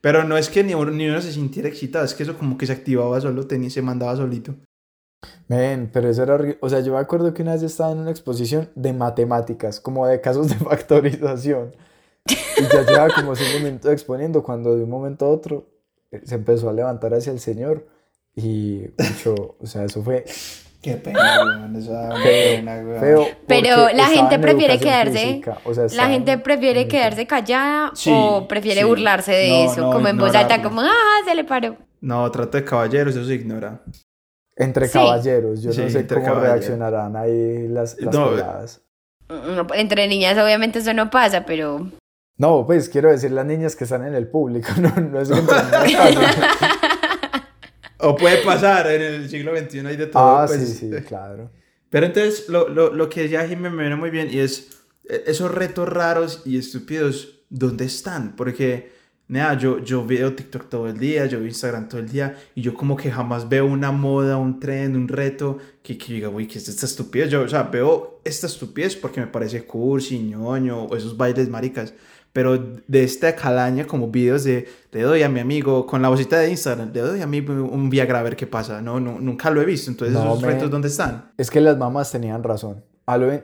Pero 0.00 0.22
no 0.22 0.36
es 0.36 0.48
que 0.48 0.62
ni 0.62 0.74
uno, 0.74 0.92
ni 0.92 1.08
uno 1.08 1.20
se 1.20 1.32
sintiera 1.32 1.68
excitado, 1.68 2.04
es 2.04 2.14
que 2.14 2.22
eso 2.22 2.36
como 2.38 2.56
que 2.56 2.66
se 2.66 2.72
activaba 2.72 3.20
solo, 3.20 3.48
tenía, 3.48 3.68
se 3.70 3.82
mandaba 3.82 4.14
solito. 4.16 4.54
Men, 5.48 5.90
pero 5.92 6.08
eso 6.08 6.22
era 6.22 6.34
horrible. 6.34 6.58
O 6.60 6.68
sea, 6.68 6.80
yo 6.80 6.92
me 6.94 6.98
acuerdo 6.98 7.32
que 7.34 7.42
una 7.42 7.52
vez 7.52 7.62
estaba 7.62 7.92
en 7.92 7.98
una 7.98 8.10
exposición 8.10 8.70
de 8.74 8.92
matemáticas, 8.92 9.80
como 9.80 10.06
de 10.06 10.20
casos 10.20 10.48
de 10.48 10.54
factorización. 10.64 11.74
Y 12.28 12.62
ya 12.72 12.82
llevaba 12.86 13.08
como 13.14 13.34
cinco 13.34 13.64
minutos 13.64 13.90
exponiendo 13.92 14.42
cuando 14.42 14.76
de 14.76 14.84
un 14.84 14.90
momento 14.90 15.26
a 15.26 15.28
otro 15.30 15.66
eh, 16.10 16.20
se 16.24 16.36
empezó 16.36 16.68
a 16.70 16.72
levantar 16.72 17.12
hacia 17.14 17.32
el 17.32 17.40
señor 17.40 17.86
y 18.36 18.84
mucho, 18.98 19.56
o 19.60 19.66
sea, 19.66 19.84
eso 19.84 20.02
fue 20.02 20.24
Qué 20.80 20.94
pena, 20.94 21.70
esa 21.78 22.10
pena, 22.24 22.74
feo. 22.98 23.24
Pero 23.46 23.88
la 23.94 24.06
gente 24.06 24.34
en 24.34 24.40
prefiere 24.40 24.78
quedarse. 24.80 25.12
física, 25.18 25.58
o 25.64 25.72
sea, 25.74 25.86
La 25.94 26.08
gente 26.08 26.32
en- 26.32 26.42
prefiere 26.42 26.88
quedarse 26.88 27.24
callada 27.26 27.92
Sí, 27.94 28.10
o 28.12 28.48
prefiere 28.48 28.80
sí. 28.80 28.86
burlarse 28.86 29.30
de 29.32 29.48
No, 29.48 29.70
eso, 29.70 29.80
no, 29.82 29.92
como 29.92 30.08
en 30.08 30.18
voz 30.18 30.34
alta, 30.34 30.60
como, 30.60 30.80
ah, 30.80 30.90
se 31.24 31.34
le 31.36 31.44
paró. 31.44 31.76
No, 32.00 32.28
trato 32.32 32.56
de 32.58 32.64
caballeros, 32.64 33.14
eso 33.14 33.24
se 33.24 33.34
ignora. 33.34 33.80
Entre 34.56 34.86
Sí. 34.86 34.92
caballeros, 34.94 35.62
yo 35.62 35.72
Sí, 35.72 35.82
no 35.82 35.90
sé 35.90 36.06
cómo 36.06 36.20
caballeros. 36.24 36.42
reaccionarán 36.42 37.16
ahí 37.16 37.68
las, 37.68 37.98
las 38.00 38.14
No, 38.14 38.30
peladas. 38.30 38.80
Mm, 39.28 39.72
Entre 39.74 40.08
niñas 40.08 40.36
obviamente 40.38 40.80
eso 40.80 40.92
no 40.92 41.10
pasa, 41.10 41.44
pero... 41.46 41.90
No, 42.36 42.66
pues 42.66 42.88
quiero 42.88 43.10
decir 43.10 43.30
las 43.30 43.46
niñas 43.46 43.76
que 43.76 43.84
están 43.84 44.06
en 44.06 44.14
el 44.14 44.26
público, 44.28 44.68
no, 44.80 44.90
no 44.96 45.20
es 45.20 45.28
que 45.30 45.38
entre. 45.38 45.56
O 47.98 48.16
puede 48.16 48.38
pasar, 48.38 48.90
en 48.90 49.00
el 49.02 49.28
siglo 49.30 49.56
XXI 49.56 49.86
hay 49.86 49.96
de 49.96 50.06
todo. 50.06 50.22
Ah, 50.40 50.44
pues. 50.46 50.60
sí, 50.78 50.90
sí, 50.90 51.02
claro. 51.06 51.50
Pero 51.88 52.06
entonces, 52.06 52.48
lo, 52.48 52.68
lo, 52.68 52.92
lo 52.92 53.08
que 53.08 53.22
decía 53.22 53.46
Jimmy 53.46 53.68
me 53.70 53.82
viene 53.82 53.96
muy 53.96 54.10
bien 54.10 54.28
y 54.32 54.40
es 54.40 54.70
eh, 55.08 55.24
esos 55.26 55.52
retos 55.54 55.88
raros 55.88 56.42
y 56.44 56.58
estúpidos, 56.58 57.44
¿dónde 57.48 57.84
están? 57.84 58.34
Porque, 58.34 58.92
nada, 59.32 59.54
yo, 59.54 59.78
yo 59.78 60.04
veo 60.04 60.34
TikTok 60.34 60.68
todo 60.68 60.86
el 60.88 60.98
día, 60.98 61.24
yo 61.26 61.38
veo 61.38 61.48
Instagram 61.48 61.88
todo 61.88 62.00
el 62.00 62.08
día 62.08 62.36
y 62.54 62.60
yo 62.60 62.74
como 62.74 62.96
que 62.96 63.10
jamás 63.10 63.48
veo 63.48 63.64
una 63.64 63.90
moda, 63.90 64.36
un 64.36 64.60
trend, 64.60 64.94
un 64.94 65.08
reto 65.08 65.58
que, 65.82 65.96
que 65.96 66.12
diga, 66.12 66.28
uy, 66.28 66.46
¿qué 66.46 66.58
es 66.58 66.68
esta 66.68 66.84
estupidez? 66.84 67.30
Yo, 67.30 67.40
o 67.40 67.48
sea, 67.48 67.62
veo 67.64 68.20
esta 68.24 68.46
estupidez 68.46 68.94
porque 68.94 69.20
me 69.20 69.26
parece 69.26 69.64
cursi, 69.64 70.18
ñoño 70.18 70.84
o 70.84 70.96
esos 70.96 71.16
bailes 71.16 71.48
maricas. 71.48 71.94
Pero 72.34 72.58
de 72.86 73.04
esta 73.04 73.34
calaña, 73.34 73.86
como 73.86 74.08
videos 74.08 74.44
de 74.44 74.66
le 74.90 75.02
doy 75.02 75.22
a 75.22 75.28
mi 75.28 75.40
amigo, 75.40 75.86
con 75.86 76.00
la 76.00 76.08
vocita 76.08 76.38
de 76.38 76.50
Instagram, 76.50 76.90
le 76.92 77.00
doy 77.00 77.20
a 77.20 77.26
mí 77.26 77.40
un 77.40 77.90
Viagra 77.90 78.20
a 78.20 78.22
ver 78.22 78.36
qué 78.36 78.46
pasa. 78.46 78.80
No, 78.80 79.00
no, 79.00 79.18
nunca 79.18 79.50
lo 79.50 79.60
he 79.60 79.66
visto. 79.66 79.90
Entonces, 79.90 80.14
No, 80.14 80.24
esos 80.24 80.40
men. 80.40 80.50
retos, 80.50 80.70
¿dónde 80.70 80.88
están? 80.88 81.30
Es 81.36 81.50
que 81.50 81.60
las 81.60 81.76
mamás 81.76 82.10
tenían 82.10 82.42
razón. 82.42 82.84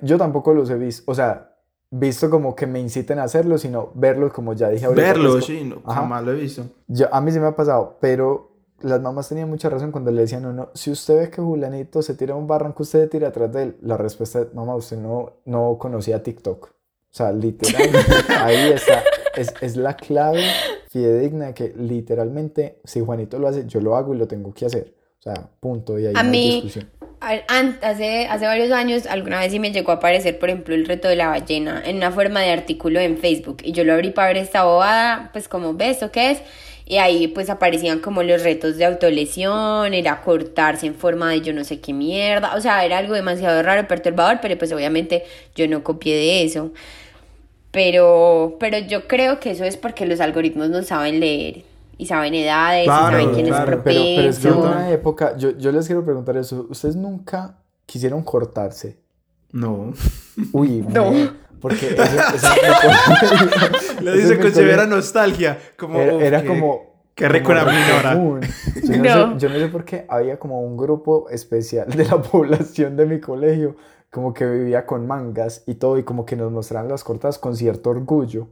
Yo 0.02 0.16
tampoco 0.16 0.54
los 0.54 0.70
he 0.70 0.76
visto, 0.76 1.02
o 1.10 1.14
sea, 1.14 1.57
visto 1.90 2.28
como 2.30 2.54
que 2.54 2.66
me 2.66 2.80
inciten 2.80 3.18
a 3.18 3.24
hacerlo, 3.24 3.58
sino 3.58 3.90
verlos 3.94 4.32
como 4.32 4.52
ya 4.52 4.68
dije 4.68 4.86
ahorita. 4.86 5.06
Verlo, 5.06 5.32
pues, 5.32 5.44
sí, 5.46 5.64
no, 5.64 5.82
jamás 5.90 6.24
lo 6.24 6.32
he 6.32 6.36
visto. 6.36 6.64
Yo, 6.86 7.12
a 7.14 7.20
mí 7.20 7.30
sí 7.32 7.40
me 7.40 7.46
ha 7.46 7.56
pasado, 7.56 7.96
pero 8.00 8.52
las 8.80 9.00
mamás 9.00 9.28
tenían 9.28 9.48
mucha 9.48 9.68
razón 9.68 9.90
cuando 9.90 10.10
le 10.10 10.20
decían 10.22 10.44
a 10.44 10.50
uno, 10.50 10.68
si 10.74 10.90
usted 10.90 11.16
ve 11.18 11.30
que 11.30 11.40
Julianito 11.42 12.00
se 12.02 12.14
tira 12.14 12.34
a 12.34 12.36
un 12.36 12.46
barranco, 12.46 12.82
usted 12.82 13.02
se 13.02 13.08
tira 13.08 13.28
atrás 13.28 13.52
de 13.52 13.62
él. 13.64 13.76
La 13.82 13.96
respuesta 13.96 14.40
es, 14.40 14.54
mamá, 14.54 14.76
usted 14.76 14.98
no, 14.98 15.32
no 15.46 15.76
conocía 15.78 16.22
TikTok. 16.22 16.66
O 16.66 16.70
sea, 17.10 17.32
literal, 17.32 17.88
ahí 18.40 18.70
está. 18.72 19.02
Es, 19.34 19.54
es 19.60 19.76
la 19.76 19.96
clave 19.96 20.42
fidedigna 20.90 21.46
de 21.46 21.54
que 21.54 21.74
literalmente, 21.76 22.80
si 22.84 23.00
Juanito 23.04 23.38
lo 23.38 23.48
hace, 23.48 23.66
yo 23.66 23.80
lo 23.80 23.96
hago 23.96 24.14
y 24.14 24.18
lo 24.18 24.26
tengo 24.28 24.52
que 24.52 24.66
hacer. 24.66 24.94
O 25.18 25.22
sea, 25.22 25.34
punto. 25.60 25.98
Y 25.98 26.06
ahí 26.06 26.12
A 26.16 26.22
no 26.22 26.30
hay 26.30 26.30
mí- 26.30 26.50
discusión. 26.62 26.90
Hace, 27.20 28.28
hace 28.28 28.46
varios 28.46 28.70
años, 28.70 29.06
alguna 29.06 29.40
vez 29.40 29.50
sí 29.50 29.58
me 29.58 29.72
llegó 29.72 29.90
a 29.90 29.96
aparecer, 29.96 30.38
por 30.38 30.50
ejemplo, 30.50 30.74
el 30.74 30.86
reto 30.86 31.08
de 31.08 31.16
la 31.16 31.28
ballena 31.28 31.82
en 31.84 31.96
una 31.96 32.12
forma 32.12 32.40
de 32.40 32.52
artículo 32.52 33.00
en 33.00 33.18
Facebook. 33.18 33.58
Y 33.64 33.72
yo 33.72 33.82
lo 33.82 33.92
abrí 33.92 34.10
para 34.10 34.28
ver 34.28 34.36
esta 34.36 34.64
bobada, 34.64 35.30
pues 35.32 35.48
como, 35.48 35.74
¿ves 35.74 35.96
esto 35.96 36.12
qué 36.12 36.30
es? 36.30 36.42
Y 36.86 36.98
ahí 36.98 37.26
pues 37.28 37.50
aparecían 37.50 37.98
como 37.98 38.22
los 38.22 38.42
retos 38.44 38.76
de 38.78 38.84
autolesión, 38.84 39.94
era 39.94 40.22
cortarse 40.22 40.86
en 40.86 40.94
forma 40.94 41.30
de 41.30 41.40
yo 41.42 41.52
no 41.52 41.64
sé 41.64 41.80
qué 41.80 41.92
mierda. 41.92 42.54
O 42.56 42.60
sea, 42.60 42.84
era 42.84 42.98
algo 42.98 43.14
demasiado 43.14 43.62
raro, 43.62 43.88
perturbador, 43.88 44.38
pero 44.40 44.56
pues 44.56 44.72
obviamente 44.72 45.24
yo 45.54 45.68
no 45.68 45.82
copié 45.82 46.14
de 46.16 46.44
eso. 46.44 46.72
Pero, 47.72 48.56
pero 48.60 48.78
yo 48.78 49.06
creo 49.08 49.40
que 49.40 49.50
eso 49.50 49.64
es 49.64 49.76
porque 49.76 50.06
los 50.06 50.20
algoritmos 50.20 50.70
no 50.70 50.82
saben 50.82 51.20
leer 51.20 51.64
y 51.98 52.06
saben 52.06 52.32
edades 52.34 52.84
Claro, 52.84 53.18
y 53.18 53.20
saben 53.22 53.34
quién 53.34 53.46
claro. 53.48 53.64
es 53.64 53.68
Pero, 53.70 53.82
pero 53.84 54.00
es 54.30 54.38
que 54.38 54.48
propenso. 54.48 54.68
una 54.70 54.90
época, 54.90 55.36
yo, 55.36 55.50
yo 55.58 55.70
les 55.72 55.86
quiero 55.86 56.04
preguntar 56.04 56.36
eso, 56.38 56.66
¿ustedes 56.70 56.96
nunca 56.96 57.58
quisieron 57.84 58.22
cortarse? 58.22 58.98
No. 59.52 59.92
Uy, 60.52 60.82
No. 60.88 61.10
me- 61.10 61.30
porque 61.60 61.88
eso, 61.88 62.02
eso 62.02 62.48
me- 63.98 64.04
Lo 64.04 64.12
dice 64.12 64.38
con 64.38 64.52
severa 64.52 64.86
nostalgia. 64.86 65.58
Como, 65.76 65.98
Era, 65.98 66.14
uf, 66.16 66.22
era 66.22 66.42
qué- 66.42 66.48
como... 66.48 66.88
Qué 67.14 67.28
rico 67.28 67.50
era 67.50 67.64
común. 68.14 68.40
Yo 68.84 68.96
no, 68.96 69.02
No. 69.02 69.32
Sé, 69.32 69.38
yo 69.38 69.48
no 69.48 69.58
sé 69.58 69.66
por 69.66 69.84
qué 69.84 70.06
había 70.08 70.38
como 70.38 70.60
un 70.62 70.76
grupo 70.76 71.28
especial 71.30 71.88
de 71.90 72.04
la 72.04 72.22
población 72.22 72.96
de 72.96 73.06
mi 73.06 73.18
colegio, 73.18 73.74
como 74.08 74.32
que 74.32 74.46
vivía 74.46 74.86
con 74.86 75.04
mangas 75.08 75.64
y 75.66 75.74
todo, 75.74 75.98
y 75.98 76.04
como 76.04 76.24
que 76.24 76.36
nos 76.36 76.52
mostraban 76.52 76.88
las 76.88 77.02
cortadas 77.02 77.38
con 77.38 77.56
cierto 77.56 77.90
orgullo. 77.90 78.46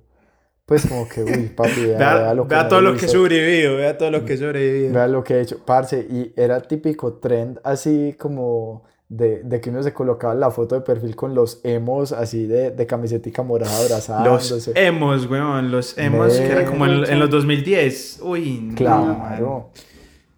Pues 0.67 0.85
como 0.87 1.09
que, 1.09 1.23
uy, 1.23 1.53
papi, 1.55 1.87
vea, 1.87 1.99
Vea, 1.99 2.15
vea 2.17 2.35
lo 2.35 2.43
que 2.49 2.55
vea 2.55 2.65
me 2.65 2.69
todo 2.69 2.81
lo 2.81 2.97
que 2.97 3.07
he 3.07 3.09
sobrevivido, 3.09 3.77
vea 3.77 3.97
todo 3.97 4.11
lo 4.11 4.25
que 4.25 4.33
he 4.33 4.37
sobrevivido. 4.37 4.93
Vea 4.95 5.07
lo 5.07 5.23
que 5.23 5.35
he 5.35 5.41
hecho, 5.41 5.59
parce, 5.65 6.01
y 6.11 6.33
era 6.37 6.61
típico 6.61 7.15
trend 7.15 7.61
así 7.63 8.17
como 8.19 8.83
de, 9.09 9.45
de 9.45 9.61
que 9.61 9.71
uno 9.71 9.81
se 9.85 9.93
colocaba 9.93 10.35
la 10.35 10.51
foto 10.51 10.75
de 10.75 10.81
perfil 10.81 11.15
con 11.15 11.37
los 11.37 11.61
emos 11.63 12.11
así 12.11 12.47
de, 12.49 12.73
de 12.73 12.87
camisetica 12.87 13.45
morada 13.45 13.71
Los 13.81 13.93
abrazándose. 13.93 14.73
emos, 14.75 15.31
weón, 15.31 15.71
los 15.71 15.97
emos 15.99 16.33
que 16.37 16.47
eran 16.51 16.67
como 16.67 16.87
en, 16.87 17.05
en 17.13 17.21
los 17.21 17.31
2010. 17.31 18.19
Uy, 18.25 18.59
no. 18.63 18.75
Claro. 18.75 19.71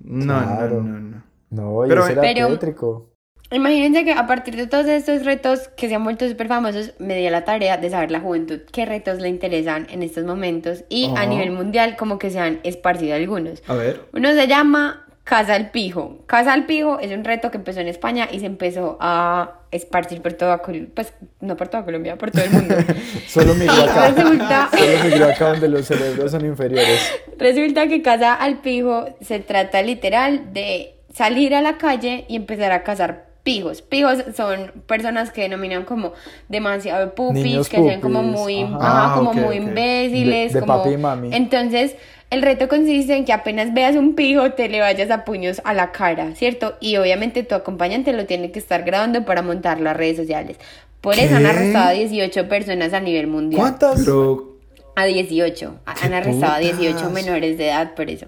No, 0.01 0.25
claro. 0.25 0.83
no, 0.83 0.83
no, 0.83 1.01
no. 1.01 1.23
No, 1.51 1.87
y 1.87 1.89
Pero- 1.89 2.07
era 2.07 2.21
Pero- 2.21 2.49
tétrico. 2.49 3.08
Imagínense 3.51 4.05
que 4.05 4.13
a 4.13 4.27
partir 4.27 4.57
de 4.57 4.67
todos 4.67 4.87
estos 4.87 5.25
retos 5.25 5.69
que 5.77 5.89
se 5.89 5.95
han 5.95 6.05
vuelto 6.05 6.29
súper 6.29 6.49
famosos, 6.49 6.93
me 6.99 7.17
di 7.17 7.27
a 7.27 7.31
la 7.31 7.45
tarea 7.45 7.79
de 7.79 7.89
saber 7.89 8.11
la 8.11 8.21
juventud 8.21 8.61
qué 8.73 8.85
retos 8.85 9.21
le 9.21 9.29
interesan 9.29 9.87
en 9.91 10.03
estos 10.03 10.25
momentos 10.25 10.85
y 10.91 11.11
a 11.17 11.25
nivel 11.25 11.51
mundial 11.53 11.97
como 11.97 12.19
que 12.19 12.31
se 12.31 12.39
han 12.39 12.61
esparcido 12.63 13.15
algunos. 13.17 13.63
A 13.67 13.75
ver. 13.75 14.03
Uno 14.13 14.33
se 14.35 14.47
llama 14.47 15.07
Casa 15.25 15.55
al 15.55 15.71
Pijo. 15.71 16.19
Casa 16.27 16.53
al 16.53 16.67
Pijo 16.67 16.99
es 17.01 17.11
un 17.11 17.25
reto 17.25 17.51
que 17.51 17.57
empezó 17.57 17.81
en 17.81 17.89
España 17.89 18.29
y 18.31 18.41
se 18.41 18.47
empezó 18.47 18.99
a 19.01 19.61
esparcir 19.71 20.21
por 20.21 20.35
toda 20.35 20.59
Colombia, 20.59 20.91
pues 20.95 21.15
no 21.41 21.57
por 21.57 21.69
toda 21.69 21.85
Colombia, 21.87 22.17
por 22.17 22.31
todo 22.31 22.45
el 22.45 22.51
mundo. 22.51 22.75
Solo 23.29 23.55
migró 23.55 23.73
acá. 23.83 24.11
resulta- 24.15 24.69
Solo 24.73 25.05
migró 25.05 25.25
acá 25.27 25.49
donde 25.53 25.69
los 25.69 25.87
cerebros 25.87 26.31
son 26.31 26.45
inferiores. 26.45 27.13
Resulta 27.39 27.87
que 27.89 28.03
Casa 28.03 28.35
al 28.35 28.61
Pijo 28.61 29.07
se 29.23 29.39
trata 29.41 29.81
literal 29.81 30.53
de 30.53 30.97
salir 31.15 31.55
a 31.55 31.63
la 31.63 31.79
calle 31.79 32.27
y 32.29 32.37
empezar 32.37 32.73
a 32.73 32.83
cazar 32.83 33.28
pijos. 33.43 33.83
Pijos 33.83 34.19
son 34.37 34.73
personas 34.87 35.31
que 35.31 35.43
denominan 35.43 35.85
como 35.85 36.13
demasiado 36.49 37.15
pupis, 37.15 37.43
Niños 37.45 37.69
que 37.69 37.83
sean 37.83 38.01
como 38.01 38.23
muy, 38.23 38.63
ajá. 38.63 38.77
ajá, 38.77 39.13
Ah, 39.13 39.15
como 39.17 39.33
muy 39.35 39.57
imbéciles, 39.57 40.53
De- 40.53 40.61
de 40.61 40.67
como 40.67 40.79
papi 40.83 40.95
y 40.95 40.97
mami. 40.99 41.31
entonces 41.35 41.97
el 42.31 42.43
reto 42.43 42.69
consiste 42.69 43.17
en 43.17 43.25
que 43.25 43.33
apenas 43.33 43.73
veas 43.73 43.97
un 43.97 44.15
pijo 44.15 44.53
te 44.53 44.69
le 44.69 44.81
vayas 44.81 45.11
a 45.11 45.25
puños 45.25 45.63
a 45.65 45.73
la 45.73 45.93
cara, 45.93 46.35
¿cierto? 46.35 46.77
Y 46.79 46.97
obviamente 46.99 47.43
tu 47.43 47.55
acompañante 47.55 48.13
lo 48.13 48.27
tiene 48.27 48.51
que 48.51 48.59
estar 48.59 48.83
grabando 48.83 49.25
para 49.25 49.41
montarlo 49.41 49.89
a 49.89 49.95
redes 49.95 50.19
sociales. 50.19 50.59
Por 51.01 51.15
eso 51.19 51.37
han 51.37 51.47
arrestado 51.47 51.89
a 51.89 51.93
18 51.93 52.49
personas 52.49 52.93
a 52.93 53.01
nivel 53.01 53.29
mundial. 53.29 53.61
¿Cuántas? 53.61 54.01
Pero. 54.01 54.57
A 54.97 55.05
18. 55.07 55.77
Han 55.87 56.13
arrestado 56.13 56.55
a 56.55 56.59
18 56.59 56.97
putas? 56.99 57.13
menores 57.13 57.57
de 57.57 57.69
edad 57.69 57.95
por 57.95 58.11
eso. 58.11 58.27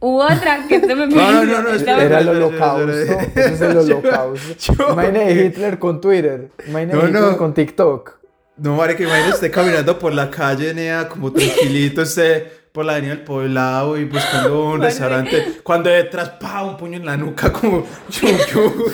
Hubo 0.00 0.24
otra 0.24 0.66
que 0.66 0.76
esto 0.76 0.96
me 0.96 1.06
No, 1.08 1.32
no, 1.32 1.44
no, 1.44 1.62
no, 1.62 1.70
me- 1.70 1.70
Era 1.70 1.70
el 1.70 1.76
Espera, 1.76 2.04
espera, 2.08 2.30
holocausto. 2.30 2.90
espera, 2.92 3.22
espera. 3.22 3.44
Ese 3.46 3.54
es 3.54 3.60
el 3.60 3.72
Yo- 3.86 3.98
holocausto. 3.98 4.74
yo- 4.78 4.92
Imagine 4.92 5.32
Hitler 5.32 5.78
con 5.78 6.00
Twitter. 6.00 6.48
Imagine 6.66 6.92
No, 6.94 7.06
Hitler 7.06 7.22
no. 7.22 7.36
con 7.36 7.54
TikTok. 7.54 8.18
No, 8.56 8.76
Mari, 8.76 8.94
que 8.96 9.04
imagínate 9.04 9.34
usted 9.34 9.50
caminando 9.52 9.98
por 9.98 10.12
la 10.12 10.30
calle, 10.30 10.74
Nea, 10.74 11.08
como 11.08 11.32
tranquilito, 11.32 12.02
usted 12.02 12.46
por 12.72 12.84
la 12.84 12.92
avenida 12.92 13.14
del 13.16 13.24
poblado 13.24 13.98
y 13.98 14.04
buscando 14.04 14.64
un 14.70 14.80
restaurante. 14.80 15.60
Cuando 15.64 15.90
detrás, 15.90 16.28
pa, 16.40 16.62
un 16.62 16.76
puño 16.76 16.98
en 16.98 17.06
la 17.06 17.16
nuca, 17.16 17.52
como, 17.52 17.84
yu, 18.10 18.26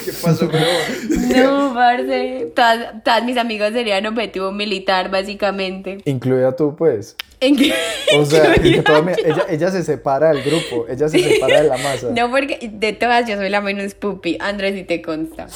¿qué 0.05 0.13
pasó, 0.23 0.47
weón? 0.49 1.37
No, 1.37 1.75
parce. 1.75 2.53
Todas, 2.55 3.03
todas 3.05 3.25
mis 3.25 3.37
amigos 3.37 3.73
serían 3.73 4.07
objetivo 4.07 4.51
militar, 4.53 5.11
básicamente. 5.11 5.99
Incluida 6.07 6.57
tú, 6.57 6.75
pues. 6.75 7.17
¿En 7.41 7.55
qué? 7.57 7.75
O 8.19 8.25
sea, 8.25 8.53
Incluida 8.57 8.83
toda 8.83 9.03
mi- 9.03 9.13
ella, 9.25 9.45
ella 9.51 9.71
se 9.71 9.85
separa 9.85 10.31
del 10.33 10.43
grupo. 10.43 10.87
Ella 10.89 11.09
se 11.09 11.19
separa 11.19 11.61
de 11.63 11.69
la 11.69 11.77
masa. 11.77 12.09
No, 12.17 12.31
porque 12.31 12.71
de 12.73 12.93
todas 12.95 13.29
yo 13.29 13.37
soy 13.37 13.51
la 13.51 13.61
menos 13.61 13.95
pupi. 13.95 14.39
Andrés, 14.41 14.75
si 14.75 14.85
te 14.85 15.03
consta. 15.03 15.47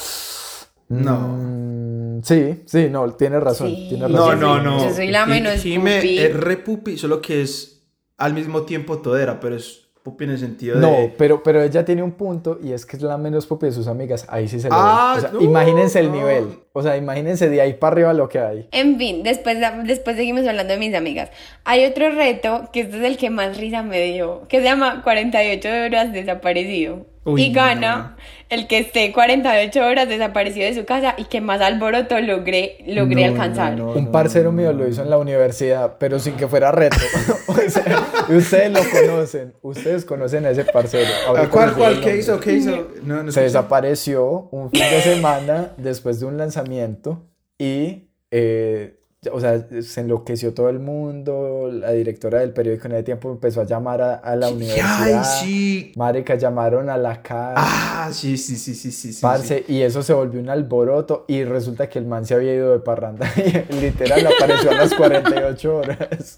No. 0.89 1.17
Mm, 1.39 2.21
sí, 2.23 2.61
sí, 2.65 2.87
no, 2.91 3.09
tienes 3.13 3.41
razón. 3.41 3.69
Sí. 3.69 3.87
tienes 3.89 4.09
No, 4.09 4.25
razón. 4.31 4.39
no, 4.41 4.61
no. 4.61 4.83
Yo 4.87 4.93
soy 4.93 5.07
la 5.07 5.25
menos 5.25 5.61
Jime 5.61 5.95
pupi. 5.97 6.19
es 6.19 6.33
re 6.35 6.57
pupi, 6.57 6.97
solo 6.97 7.21
que 7.21 7.41
es 7.41 7.80
al 8.21 8.33
mismo 8.33 8.63
tiempo 8.63 8.99
todera, 8.99 9.39
pero 9.39 9.55
es 9.55 9.79
pupi 10.03 10.23
en 10.23 10.31
el 10.31 10.39
sentido 10.39 10.75
de. 10.79 10.81
No, 10.81 11.11
pero, 11.15 11.43
pero 11.43 11.61
ella 11.61 11.85
tiene 11.85 12.01
un 12.01 12.13
punto 12.13 12.57
y 12.63 12.71
es 12.71 12.87
que 12.87 12.97
es 12.97 13.03
la 13.03 13.17
menos 13.17 13.45
pupi 13.45 13.67
de 13.67 13.71
sus 13.71 13.85
amigas. 13.87 14.25
Ahí 14.29 14.47
sí 14.47 14.59
se 14.59 14.67
le 14.67 14.75
Ah, 14.75 15.11
ve. 15.13 15.19
O 15.19 15.21
sea, 15.21 15.31
no, 15.33 15.41
imagínense 15.41 15.99
el 15.99 16.07
no. 16.07 16.15
nivel. 16.15 16.47
O 16.73 16.81
sea, 16.81 16.97
imagínense 16.97 17.49
de 17.49 17.61
ahí 17.61 17.73
para 17.75 17.93
arriba 17.93 18.13
lo 18.13 18.27
que 18.27 18.39
hay. 18.39 18.67
En 18.71 18.97
fin, 18.97 19.21
después, 19.21 19.57
después 19.85 20.15
seguimos 20.15 20.47
hablando 20.47 20.73
de 20.73 20.79
mis 20.79 20.95
amigas. 20.95 21.29
Hay 21.65 21.85
otro 21.85 22.09
reto, 22.09 22.69
que 22.73 22.81
este 22.81 22.97
es 22.97 23.03
el 23.03 23.17
que 23.17 23.29
más 23.29 23.57
risa 23.57 23.83
me 23.83 24.01
dio, 24.01 24.47
que 24.47 24.57
se 24.57 24.63
llama 24.63 25.03
48 25.03 25.67
horas 25.85 26.11
desaparecido. 26.13 27.05
Uy, 27.23 27.43
y 27.43 27.53
gana 27.53 28.15
no. 28.17 28.23
el 28.49 28.65
que 28.67 28.79
esté 28.79 29.11
48 29.13 29.79
horas 29.85 30.09
desaparecido 30.09 30.65
de 30.65 30.73
su 30.73 30.85
casa 30.85 31.13
y 31.17 31.25
que 31.25 31.39
más 31.39 31.61
alboroto 31.61 32.19
logré, 32.19 32.77
logré 32.87 33.27
No, 33.27 33.31
alcanzar. 33.33 33.77
no, 33.77 33.85
no. 33.85 33.91
Un 33.93 34.11
parcero 34.11 34.51
mío 34.51 34.73
lo 34.73 34.87
hizo 34.87 35.03
en 35.03 35.09
la 35.11 35.19
universidad, 35.19 35.97
pero 35.99 36.17
sin 36.17 36.33
que 36.35 36.47
fuera 36.47 36.71
reto. 36.71 36.95
o 37.47 37.53
sea, 37.69 38.07
ustedes 38.29 38.71
lo 38.71 38.79
conocen. 38.89 39.53
Ustedes 39.61 40.03
conocen 40.05 40.45
a 40.45 40.49
ese 40.49 40.65
parcero. 40.65 41.09
Ahorita 41.27 41.47
¿A 41.47 41.49
¿Cuál, 41.51 41.73
cuál? 41.75 41.93
¿Qué 41.93 41.99
nombre. 41.99 42.17
hizo? 42.17 42.39
¿Qué 42.39 42.53
hizo? 42.53 42.87
No, 43.03 43.21
no 43.21 43.31
Se 43.31 43.41
desapareció 43.41 44.49
un 44.51 44.71
fin 44.71 44.81
de 44.81 45.01
semana 45.01 45.73
después 45.77 46.19
de 46.19 46.25
un 46.25 46.37
lanzamiento 46.37 47.27
y, 47.59 48.09
eh, 48.31 48.95
o 49.31 49.39
sea, 49.39 49.63
se 49.83 50.01
enloqueció 50.01 50.53
todo 50.55 50.69
el 50.69 50.79
mundo. 50.79 51.69
La 51.71 51.91
directora 51.91 52.39
del 52.39 52.53
periódico 52.53 52.87
en 52.87 52.93
ese 52.93 53.03
tiempo 53.03 53.29
empezó 53.31 53.61
a 53.61 53.65
llamar 53.65 54.01
a, 54.01 54.15
a 54.15 54.35
la 54.35 54.47
Ay, 54.47 54.53
universidad. 54.53 55.23
sí. 55.23 55.91
Marica, 55.95 56.33
llamaron 56.35 56.89
a 56.89 56.97
la 56.97 57.21
casa. 57.21 57.53
Ah, 57.55 58.09
sí, 58.11 58.35
sí, 58.37 58.55
sí, 58.55 58.73
sí, 58.73 58.91
sí. 58.91 59.13
sí, 59.13 59.21
Parce, 59.21 59.63
y 59.67 59.83
eso 59.83 60.01
se 60.01 60.13
volvió 60.13 60.39
un 60.41 60.49
alboroto 60.49 61.25
y 61.27 61.43
resulta 61.43 61.87
que 61.87 61.99
el 61.99 62.05
man 62.07 62.25
se 62.25 62.33
había 62.33 62.55
ido 62.55 62.71
de 62.71 62.79
parranda 62.79 63.31
y 63.69 63.73
literal 63.79 64.25
apareció 64.25 64.71
a 64.71 64.73
las 64.75 64.93
48 64.95 65.75
horas. 65.75 66.35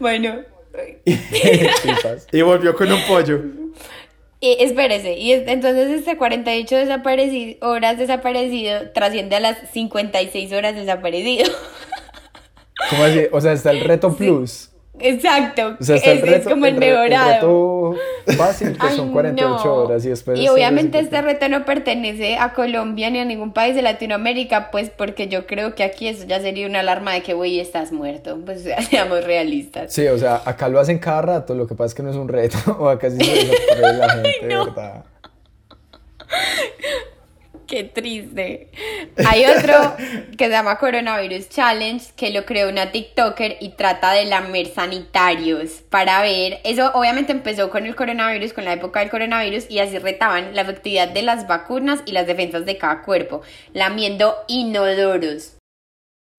Bueno. 0.00 0.36
Y 2.32 2.42
volvió 2.42 2.74
con 2.74 2.90
un 2.92 3.00
pollo. 3.08 3.40
y 4.40 4.56
espérese, 4.62 5.18
y 5.18 5.32
es- 5.32 5.48
entonces 5.48 5.90
este 5.90 6.16
48 6.16 6.76
desaparecido, 6.76 7.68
horas 7.68 7.98
desaparecido 7.98 8.90
trasciende 8.92 9.36
a 9.36 9.40
las 9.40 9.58
56 9.72 10.52
horas 10.52 10.74
desaparecido. 10.76 11.50
¿Cómo 12.90 13.04
así? 13.04 13.22
O 13.32 13.40
sea, 13.40 13.52
está 13.52 13.70
el 13.70 13.80
reto 13.80 14.14
plus. 14.14 14.70
Exacto, 14.98 15.76
O 15.78 15.84
sea, 15.84 15.96
está 15.96 16.12
es, 16.12 16.22
el 16.22 16.42
como 16.44 16.64
el, 16.64 16.76
re- 16.78 16.90
mejorado. 16.90 17.92
reto 17.92 18.34
fácil, 18.38 18.72
que 18.78 18.86
Ay, 18.86 18.96
son 18.96 19.12
48 19.12 19.62
no. 19.62 19.74
horas 19.74 20.02
y 20.06 20.08
después... 20.08 20.38
Y 20.38 20.46
el 20.46 20.50
obviamente 20.50 20.98
este 20.98 21.16
50. 21.16 21.32
reto 21.32 21.48
no 21.50 21.66
pertenece 21.66 22.38
a 22.38 22.54
Colombia 22.54 23.10
ni 23.10 23.18
a 23.18 23.26
ningún 23.26 23.52
país 23.52 23.74
de 23.74 23.82
Latinoamérica, 23.82 24.70
pues 24.70 24.88
porque 24.88 25.28
yo 25.28 25.46
creo 25.46 25.74
que 25.74 25.84
aquí 25.84 26.08
eso 26.08 26.24
ya 26.26 26.40
sería 26.40 26.66
una 26.66 26.80
alarma 26.80 27.12
de 27.12 27.22
que, 27.22 27.34
güey, 27.34 27.60
estás 27.60 27.92
muerto. 27.92 28.38
Pues 28.46 28.64
seamos 28.90 29.22
realistas. 29.24 29.92
Sí, 29.92 30.06
o 30.06 30.16
sea, 30.16 30.40
acá 30.46 30.70
lo 30.70 30.80
hacen 30.80 30.98
cada 30.98 31.20
rato, 31.20 31.54
lo 31.54 31.66
que 31.66 31.74
pasa 31.74 31.88
es 31.88 31.94
que 31.94 32.02
no 32.02 32.08
es 32.10 32.16
un 32.16 32.28
reto, 32.28 32.56
o 32.78 32.88
acá 32.88 33.10
sí 33.10 33.18
se 33.22 33.32
desaparece 33.34 33.98
la 33.98 34.08
gente, 34.08 34.46
de 34.46 34.46
¿verdad? 34.46 35.04
Qué 37.68 37.84
triste. 37.84 38.70
Hay 39.26 39.44
otro 39.44 39.96
que 40.38 40.44
se 40.44 40.50
llama 40.50 40.78
Coronavirus 40.78 41.48
Challenge, 41.48 42.04
que 42.16 42.30
lo 42.30 42.44
creó 42.44 42.68
una 42.68 42.92
TikToker 42.92 43.56
y 43.60 43.70
trata 43.70 44.12
de 44.12 44.24
lamer 44.24 44.66
sanitarios 44.68 45.82
para 45.90 46.22
ver. 46.22 46.60
Eso 46.64 46.92
obviamente 46.94 47.32
empezó 47.32 47.70
con 47.70 47.86
el 47.86 47.96
coronavirus, 47.96 48.52
con 48.52 48.64
la 48.64 48.72
época 48.72 49.00
del 49.00 49.10
coronavirus, 49.10 49.68
y 49.68 49.80
así 49.80 49.98
retaban 49.98 50.54
la 50.54 50.62
efectividad 50.62 51.08
de 51.08 51.22
las 51.22 51.46
vacunas 51.48 52.02
y 52.06 52.12
las 52.12 52.26
defensas 52.26 52.66
de 52.66 52.78
cada 52.78 53.02
cuerpo, 53.02 53.42
lamiendo 53.72 54.36
inodoros. 54.46 55.56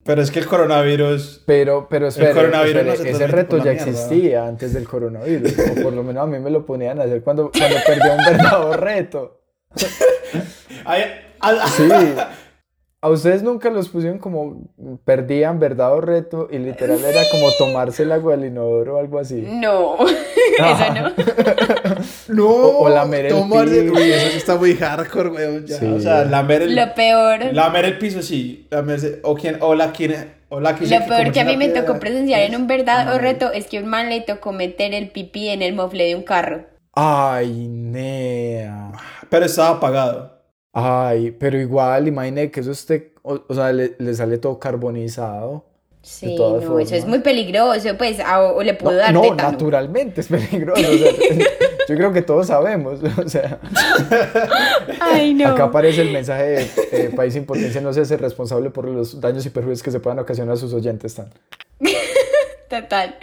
Pero 0.05 0.21
es 0.21 0.31
que 0.31 0.39
el 0.39 0.47
coronavirus. 0.47 1.43
Pero, 1.45 1.87
pero 1.89 2.07
espere, 2.07 2.31
coronavirus 2.31 2.85
no 2.85 2.93
espere, 2.93 3.09
se 3.13 3.23
ese 3.25 3.27
reto 3.27 3.57
ya 3.57 3.73
mierda. 3.73 3.89
existía 3.89 4.47
antes 4.47 4.73
del 4.73 4.87
coronavirus, 4.87 5.53
o 5.59 5.83
por 5.83 5.91
lo 5.91 6.03
menos 6.03 6.23
a 6.23 6.27
mí 6.27 6.39
me 6.39 6.49
lo 6.49 6.65
ponían 6.65 7.01
a 7.01 7.03
hacer 7.03 7.21
cuando, 7.21 7.51
cuando 7.51 7.75
perdía 7.85 8.13
un 8.13 8.23
verdadero 8.23 8.73
reto. 8.77 9.36
Sí. 11.75 11.89
A 12.99 13.09
ustedes 13.09 13.43
nunca 13.43 13.69
los 13.69 13.89
pusieron 13.89 14.17
como 14.17 14.63
perdían 15.05 15.59
verdad 15.59 15.93
o 15.93 16.01
reto 16.01 16.47
y 16.51 16.57
literal 16.57 16.97
era 17.05 17.21
como 17.31 17.47
tomarse 17.59 18.03
el 18.03 18.11
agua 18.11 18.35
del 18.35 18.45
inodoro 18.47 18.95
o 18.95 18.99
algo 18.99 19.19
así. 19.19 19.35
No, 19.47 19.97
eso 20.57 20.93
no. 20.93 21.11
No, 22.29 22.45
O- 22.47 22.85
o 22.85 22.89
lamer 22.89 23.27
el 23.27 23.33
tomarse- 23.33 23.81
piso. 23.83 23.93
Uy, 23.93 24.11
eso 24.11 24.37
está 24.37 24.55
muy 24.55 24.75
hardcore, 24.75 25.29
weón. 25.29 25.65
ya. 25.67 25.77
Sí. 25.77 25.85
O 25.85 25.99
sea, 25.99 26.25
lamer 26.25 26.63
el, 26.63 26.75
Lo 26.75 26.93
peor. 26.95 27.53
lamer 27.53 27.85
el 27.85 27.97
piso, 27.99 28.21
sí. 28.23 28.67
Lamerse- 28.71 29.19
o 29.21 29.35
quien, 29.35 29.57
o 29.61 29.75
la 29.75 29.91
quien, 29.91 30.33
o 30.49 30.59
la 30.59 30.71
Lo 30.71 30.77
peor 31.07 31.31
que 31.31 31.39
a 31.39 31.45
mí 31.45 31.55
me 31.55 31.65
piedra. 31.67 31.85
tocó 31.85 31.99
presenciar 31.99 32.41
en 32.41 32.55
un 32.55 32.65
verdadero 32.65 33.11
Ay. 33.11 33.19
reto 33.19 33.51
es 33.53 33.67
que 33.67 33.77
un 33.79 33.87
man 33.87 34.09
le 34.09 34.21
tocó 34.21 34.51
meter 34.53 34.95
el 34.95 35.09
pipí 35.11 35.49
en 35.49 35.61
el 35.61 35.75
mofle 35.75 36.05
de 36.05 36.15
un 36.15 36.23
carro. 36.23 36.65
Ay, 36.99 37.67
nea. 37.67 38.91
Pero 39.29 39.45
estaba 39.45 39.77
apagado. 39.77 40.31
Ay, 40.73 41.29
pero 41.31 41.59
igual, 41.59 42.07
imagine 42.07 42.49
que 42.49 42.61
eso 42.61 42.71
esté, 42.71 43.13
o, 43.21 43.39
o 43.47 43.53
sea, 43.53 43.71
le, 43.71 43.95
le 43.99 44.13
sale 44.15 44.39
todo 44.39 44.57
carbonizado. 44.57 45.63
Sí, 46.01 46.35
no, 46.37 46.79
eso 46.79 46.95
es 46.95 47.05
muy 47.05 47.19
peligroso, 47.19 47.89
pues, 47.97 48.19
a- 48.19 48.41
o, 48.41 48.63
le 48.63 48.71
No, 48.73 48.77
pudo 48.79 48.95
dar 48.95 49.13
no, 49.13 49.21
tétano. 49.21 49.51
naturalmente 49.51 50.21
es 50.21 50.27
peligroso. 50.27 50.81
o 50.81 50.97
sea, 50.97 51.11
yo 51.89 51.95
creo 51.95 52.13
que 52.13 52.21
todos 52.23 52.47
sabemos. 52.47 52.99
O 53.23 53.29
sea, 53.29 53.59
Ay, 55.01 55.33
no. 55.35 55.49
acá 55.49 55.65
aparece 55.65 56.01
el 56.01 56.11
mensaje 56.11 56.43
de 56.43 56.67
eh, 56.93 57.11
País 57.15 57.33
sin 57.33 57.45
potencia 57.45 57.81
no 57.81 57.93
se 57.93 58.01
hace 58.01 58.17
responsable 58.17 58.69
por 58.71 58.85
los 58.87 59.19
daños 59.21 59.45
y 59.45 59.49
perjuicios 59.49 59.83
que 59.83 59.91
se 59.91 59.99
puedan 59.99 60.19
ocasionar 60.19 60.53
a 60.53 60.57
sus 60.57 60.73
oyentes. 60.73 61.13
Tan. 61.15 61.29
Total. 62.67 63.15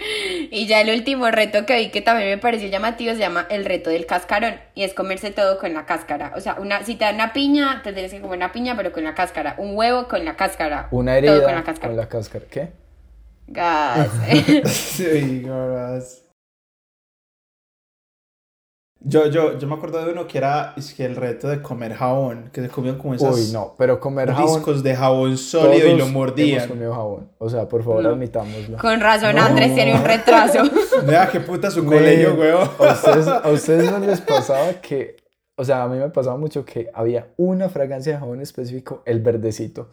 Y 0.51 0.67
ya 0.67 0.81
el 0.81 0.91
último 0.91 1.31
reto 1.31 1.67
que 1.67 1.77
vi 1.77 1.91
que 1.91 2.01
también 2.01 2.31
me 2.31 2.39
pareció 2.39 2.69
llamativo 2.69 3.13
se 3.13 3.19
llama 3.19 3.47
el 3.51 3.65
reto 3.67 3.91
del 3.91 4.07
cascarón 4.07 4.57
y 4.75 4.85
es 4.85 4.95
comerse 4.95 5.31
todo 5.33 5.59
con 5.59 5.75
la 5.75 5.85
cáscara. 5.85 6.33
O 6.37 6.41
sea, 6.41 6.55
una, 6.55 6.83
si 6.85 6.95
te 6.97 7.05
dan 7.05 7.17
una 7.17 7.33
piña, 7.35 7.83
te 7.83 7.93
tienes 7.93 8.13
que 8.13 8.21
comer 8.21 8.39
una 8.39 8.53
piña 8.53 8.75
pero 8.77 8.93
con 8.93 9.05
la 9.05 9.15
cáscara. 9.15 9.55
Un 9.59 9.77
huevo 9.77 10.09
con 10.09 10.25
la 10.25 10.37
cáscara. 10.37 10.89
Una 10.91 11.13
Todo 11.23 11.37
herida 11.37 11.43
con 11.45 11.55
la 11.55 11.63
cáscara. 11.65 11.89
con 11.89 11.97
la 11.97 12.09
cáscara. 12.09 12.45
¿Qué? 12.51 12.73
Gas. 13.47 14.11
Sí, 14.67 15.43
gordas. 15.43 16.24
Yo, 19.07 19.27
yo, 19.27 19.59
yo 19.59 19.69
me 19.69 19.75
acuerdo 19.75 20.03
de 20.03 20.13
uno 20.13 20.27
que 20.27 20.39
era 20.39 20.73
es 20.79 20.95
que 20.95 21.05
el 21.05 21.15
reto 21.15 21.49
de 21.49 21.61
comer 21.61 21.93
jabón, 21.95 22.49
que 22.53 22.63
se 22.63 22.69
comían 22.71 22.97
como 22.97 23.15
esas 23.15 23.35
Uy, 23.35 23.53
no, 23.53 23.75
pero 23.77 24.01
comer 24.01 24.33
jabón. 24.33 24.55
discos 24.55 24.83
de 24.83 24.97
jabón 24.97 25.37
sólido 25.37 25.87
y 25.89 25.91
lo 25.93 26.05
Hemos 26.05 26.13
mordían. 26.13 26.67
comido 26.69 26.95
jabón. 26.95 27.31
O 27.39 27.51
sea, 27.51 27.69
por 27.69 27.83
favor, 27.85 28.03
No. 28.03 28.09
admitámoslo. 28.11 28.79
Con 28.79 29.01
razón 29.01 29.39
Andrés 29.39 29.75
tiene 29.75 29.95
un 29.95 30.05
retraso. 30.05 30.61
Vea 31.07 31.29
qué 31.31 31.41
puta 31.41 31.71
su 31.71 31.85
colegio, 31.85 32.35
weón. 32.35 32.67
¿A 32.79 32.93
ustedes, 32.95 33.27
a 33.29 33.49
ustedes 33.51 33.91
no 33.91 33.99
les 33.99 34.23
pasaba 34.23 34.73
que, 34.81 35.17
o 35.57 35.65
sea, 35.65 35.83
a 35.83 35.89
mí 35.89 35.99
me 35.99 36.09
pasaba 36.09 36.39
mucho 36.39 36.65
que 36.65 36.89
había 36.95 37.29
una 37.37 37.69
fragancia 37.69 38.15
de 38.15 38.19
jabón 38.21 38.41
específico, 38.41 39.03
el 39.05 39.21
verdecito, 39.21 39.91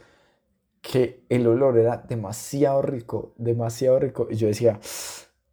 que 0.82 1.26
el 1.28 1.46
olor 1.48 1.78
era 1.78 1.98
demasiado 2.08 2.82
rico, 2.82 3.34
demasiado 3.38 4.00
rico. 4.00 4.28
Y 4.32 4.36
yo 4.38 4.48
decía, 4.48 4.80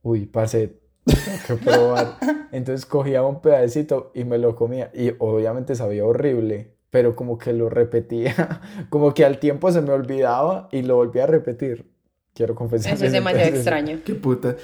uy, 0.03 0.27
parce, 0.27 0.79
que 1.47 1.55
probar. 1.55 2.17
Entonces 2.53 2.87
cogía 2.87 3.23
un 3.23 3.41
pedacito 3.41 4.11
y 4.15 4.25
me 4.25 4.39
lo 4.39 4.55
comía. 4.57 4.91
Y 4.95 5.13
obviamente 5.19 5.75
sabía 5.75 6.05
horrible, 6.05 6.75
pero 6.91 7.17
como 7.17 7.39
que 7.39 7.53
lo 7.53 7.69
repetía, 7.69 8.61
como 8.91 9.15
que 9.15 9.25
al 9.25 9.39
tiempo 9.39 9.71
se 9.73 9.81
me 9.81 9.93
olvidaba 9.93 10.69
y 10.73 10.83
lo 10.83 10.97
volvía 10.97 11.25
a 11.25 11.27
repetir. 11.27 11.91
Quiero 12.35 12.55
confesar. 12.55 12.95
Eso 12.95 13.07
es 13.07 13.13
demasiado 13.13 13.49
extraño. 13.55 14.01
Qué 14.05 14.15
puta. 14.15 14.57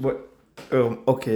Bu- 0.00 0.18
um, 0.72 0.98
ok, 1.06 1.26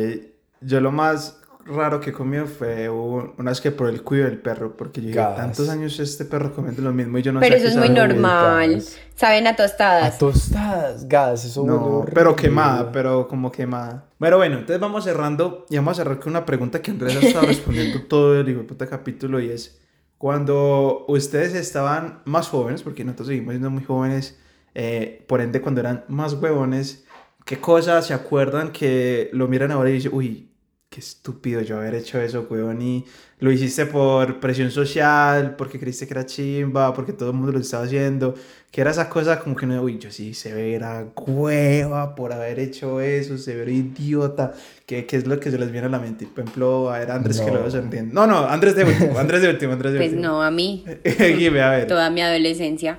yo 0.60 0.80
lo 0.80 0.92
más 0.92 1.40
raro 1.68 2.00
que 2.00 2.12
comí 2.12 2.38
fue 2.46 2.88
un- 2.88 3.32
una 3.38 3.50
vez 3.50 3.60
que 3.60 3.70
probé 3.70 3.92
el 3.92 4.02
cuido 4.02 4.24
del 4.24 4.38
perro, 4.38 4.76
porque 4.76 5.00
yo 5.02 5.14
Gas. 5.14 5.36
tantos 5.36 5.68
años 5.68 5.98
este 6.00 6.24
perro 6.24 6.52
comiendo 6.54 6.82
lo 6.82 6.92
mismo 6.92 7.18
y 7.18 7.22
yo 7.22 7.32
no 7.32 7.40
Pero 7.40 7.52
sé 7.56 7.58
eso 7.58 7.64
qué 7.66 7.70
es 7.70 7.76
muy 7.76 7.96
sabe". 7.96 8.08
normal. 8.08 8.74
gas. 8.74 8.96
Saben 9.14 9.46
a 9.46 9.50
A 9.50 9.56
tostadas. 9.56 10.18
tostadas, 10.18 11.08
gas, 11.08 11.44
eso 11.44 11.64
No, 11.64 12.04
pero 12.14 12.34
quemada, 12.36 12.90
pero 12.92 13.26
como 13.28 13.50
quemada. 13.52 14.04
Bueno, 14.18 14.36
bueno, 14.36 14.54
entonces 14.58 14.80
vamos 14.80 15.04
cerrando 15.04 15.66
y 15.68 15.76
vamos 15.76 15.92
a 15.98 16.02
cerrar 16.02 16.18
con 16.20 16.30
una 16.30 16.44
pregunta 16.46 16.80
que 16.80 16.90
Andrés 16.90 17.16
ha 17.16 17.20
estado 17.26 17.46
respondiendo 17.46 18.02
todo 18.02 18.38
el 18.40 18.48
hijo 18.48 18.60
de 18.60 18.64
puta 18.64 18.86
capítulo 18.86 19.40
y 19.40 19.50
es 19.50 19.80
cuando 20.16 21.04
ustedes 21.08 21.54
estaban 21.54 22.20
más 22.24 22.48
jóvenes, 22.48 22.82
porque 22.82 23.04
nosotros 23.04 23.28
seguimos 23.28 23.52
siendo 23.52 23.70
muy 23.70 23.84
jóvenes, 23.84 24.38
eh, 24.74 25.24
por 25.28 25.40
ende 25.40 25.60
cuando 25.60 25.80
eran 25.80 26.04
más 26.08 26.34
huevones, 26.34 27.04
¿qué 27.44 27.58
cosas 27.58 28.06
se 28.06 28.14
acuerdan 28.14 28.72
que 28.72 29.30
lo 29.32 29.48
miran 29.48 29.70
ahora 29.70 29.90
y 29.90 29.94
dicen, 29.94 30.10
uy, 30.14 30.47
qué 30.90 31.00
estúpido 31.00 31.60
yo 31.60 31.76
haber 31.76 31.94
hecho 31.94 32.18
eso, 32.20 32.46
huevón, 32.48 32.80
y 32.80 33.04
lo 33.40 33.52
hiciste 33.52 33.84
por 33.86 34.40
presión 34.40 34.70
social, 34.70 35.54
porque 35.56 35.78
creíste 35.78 36.06
que 36.06 36.14
era 36.14 36.24
chimba, 36.24 36.94
porque 36.94 37.12
todo 37.12 37.30
el 37.30 37.36
mundo 37.36 37.52
lo 37.52 37.58
estaba 37.58 37.84
haciendo, 37.84 38.34
que 38.70 38.80
era 38.80 38.90
esa 38.90 39.08
cosa 39.10 39.38
como 39.38 39.54
que 39.54 39.66
no, 39.66 39.82
uy, 39.82 39.98
yo 39.98 40.10
sí 40.10 40.32
se 40.32 40.52
verá 40.54 41.06
hueva 41.14 42.14
por 42.14 42.32
haber 42.32 42.58
hecho 42.58 43.00
eso, 43.02 43.36
se 43.36 43.54
verá 43.54 43.70
idiota, 43.70 44.54
que, 44.86 45.04
que 45.04 45.16
es 45.18 45.26
lo 45.26 45.38
que 45.38 45.50
se 45.50 45.58
les 45.58 45.70
viene 45.70 45.88
a 45.88 45.90
la 45.90 45.98
mente. 45.98 46.26
Por 46.26 46.40
ejemplo, 46.44 46.90
a 46.90 46.98
ver, 47.00 47.10
Andrés, 47.10 47.38
que 47.40 47.46
No. 47.48 47.54
lo 47.54 47.60
veo 47.60 47.70
sonriendo. 47.70 48.14
No, 48.14 48.26
no, 48.26 48.46
Andrés 48.48 48.74
de 48.74 48.84
último, 48.84 49.18
Andrés 49.18 49.42
de 49.42 49.50
último, 49.50 49.72
Andrés 49.74 49.92
de 49.92 49.98
Pues 49.98 50.12
último. 50.12 50.26
no, 50.28 50.42
a 50.42 50.50
mí. 50.50 50.84
Guime, 51.36 51.60
a 51.60 51.70
ver. 51.70 51.86
toda 51.86 52.08
mi 52.10 52.22
adolescencia. 52.22 52.98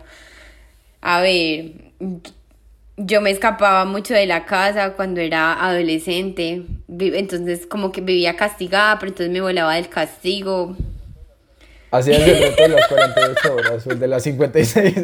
A 1.02 1.22
ver, 1.22 1.74
yo 3.02 3.22
me 3.22 3.32
escapaba 3.32 3.86
mucho 3.86 4.14
de 4.14 4.26
la 4.26 4.46
casa 4.46 4.94
cuando 4.94 5.22
era 5.22 5.54
adolescente, 5.54 6.64
entonces 6.88 7.66
como 7.66 7.94
que 7.94 8.02
vivía 8.02 8.36
castigada, 8.36 9.00
pero 9.00 9.12
entonces 9.12 9.32
me 9.32 9.40
volaba 9.40 9.76
del 9.76 9.88
castigo. 9.88 10.76
Hacías 11.92 12.20
el 12.20 12.40
reto 12.40 12.62
de 12.62 12.70
las 12.70 12.88
48 12.88 13.56
horas 13.56 13.88
o 13.88 13.92
el 13.92 14.00
de 14.00 14.08
las 14.08 14.22
56. 14.22 14.96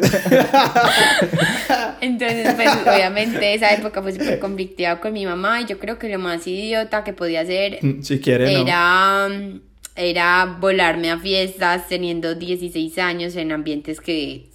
Entonces, 2.00 2.54
pues 2.54 2.70
obviamente 2.86 3.54
esa 3.54 3.74
época 3.74 4.02
fue 4.02 4.12
súper 4.12 4.38
conflictiva 4.38 5.00
con 5.00 5.12
mi 5.12 5.26
mamá 5.26 5.62
y 5.62 5.64
yo 5.64 5.80
creo 5.80 5.98
que 5.98 6.08
lo 6.08 6.20
más 6.20 6.46
idiota 6.46 7.02
que 7.02 7.12
podía 7.12 7.40
hacer 7.40 7.80
Si 8.02 8.20
quiere, 8.20 8.52
no. 8.52 8.60
era, 8.60 9.28
era 9.96 10.56
volarme 10.60 11.10
a 11.10 11.18
fiestas 11.18 11.88
teniendo 11.88 12.36
16 12.36 12.98
años 12.98 13.34
en 13.34 13.50
ambientes 13.50 14.00
que 14.00 14.46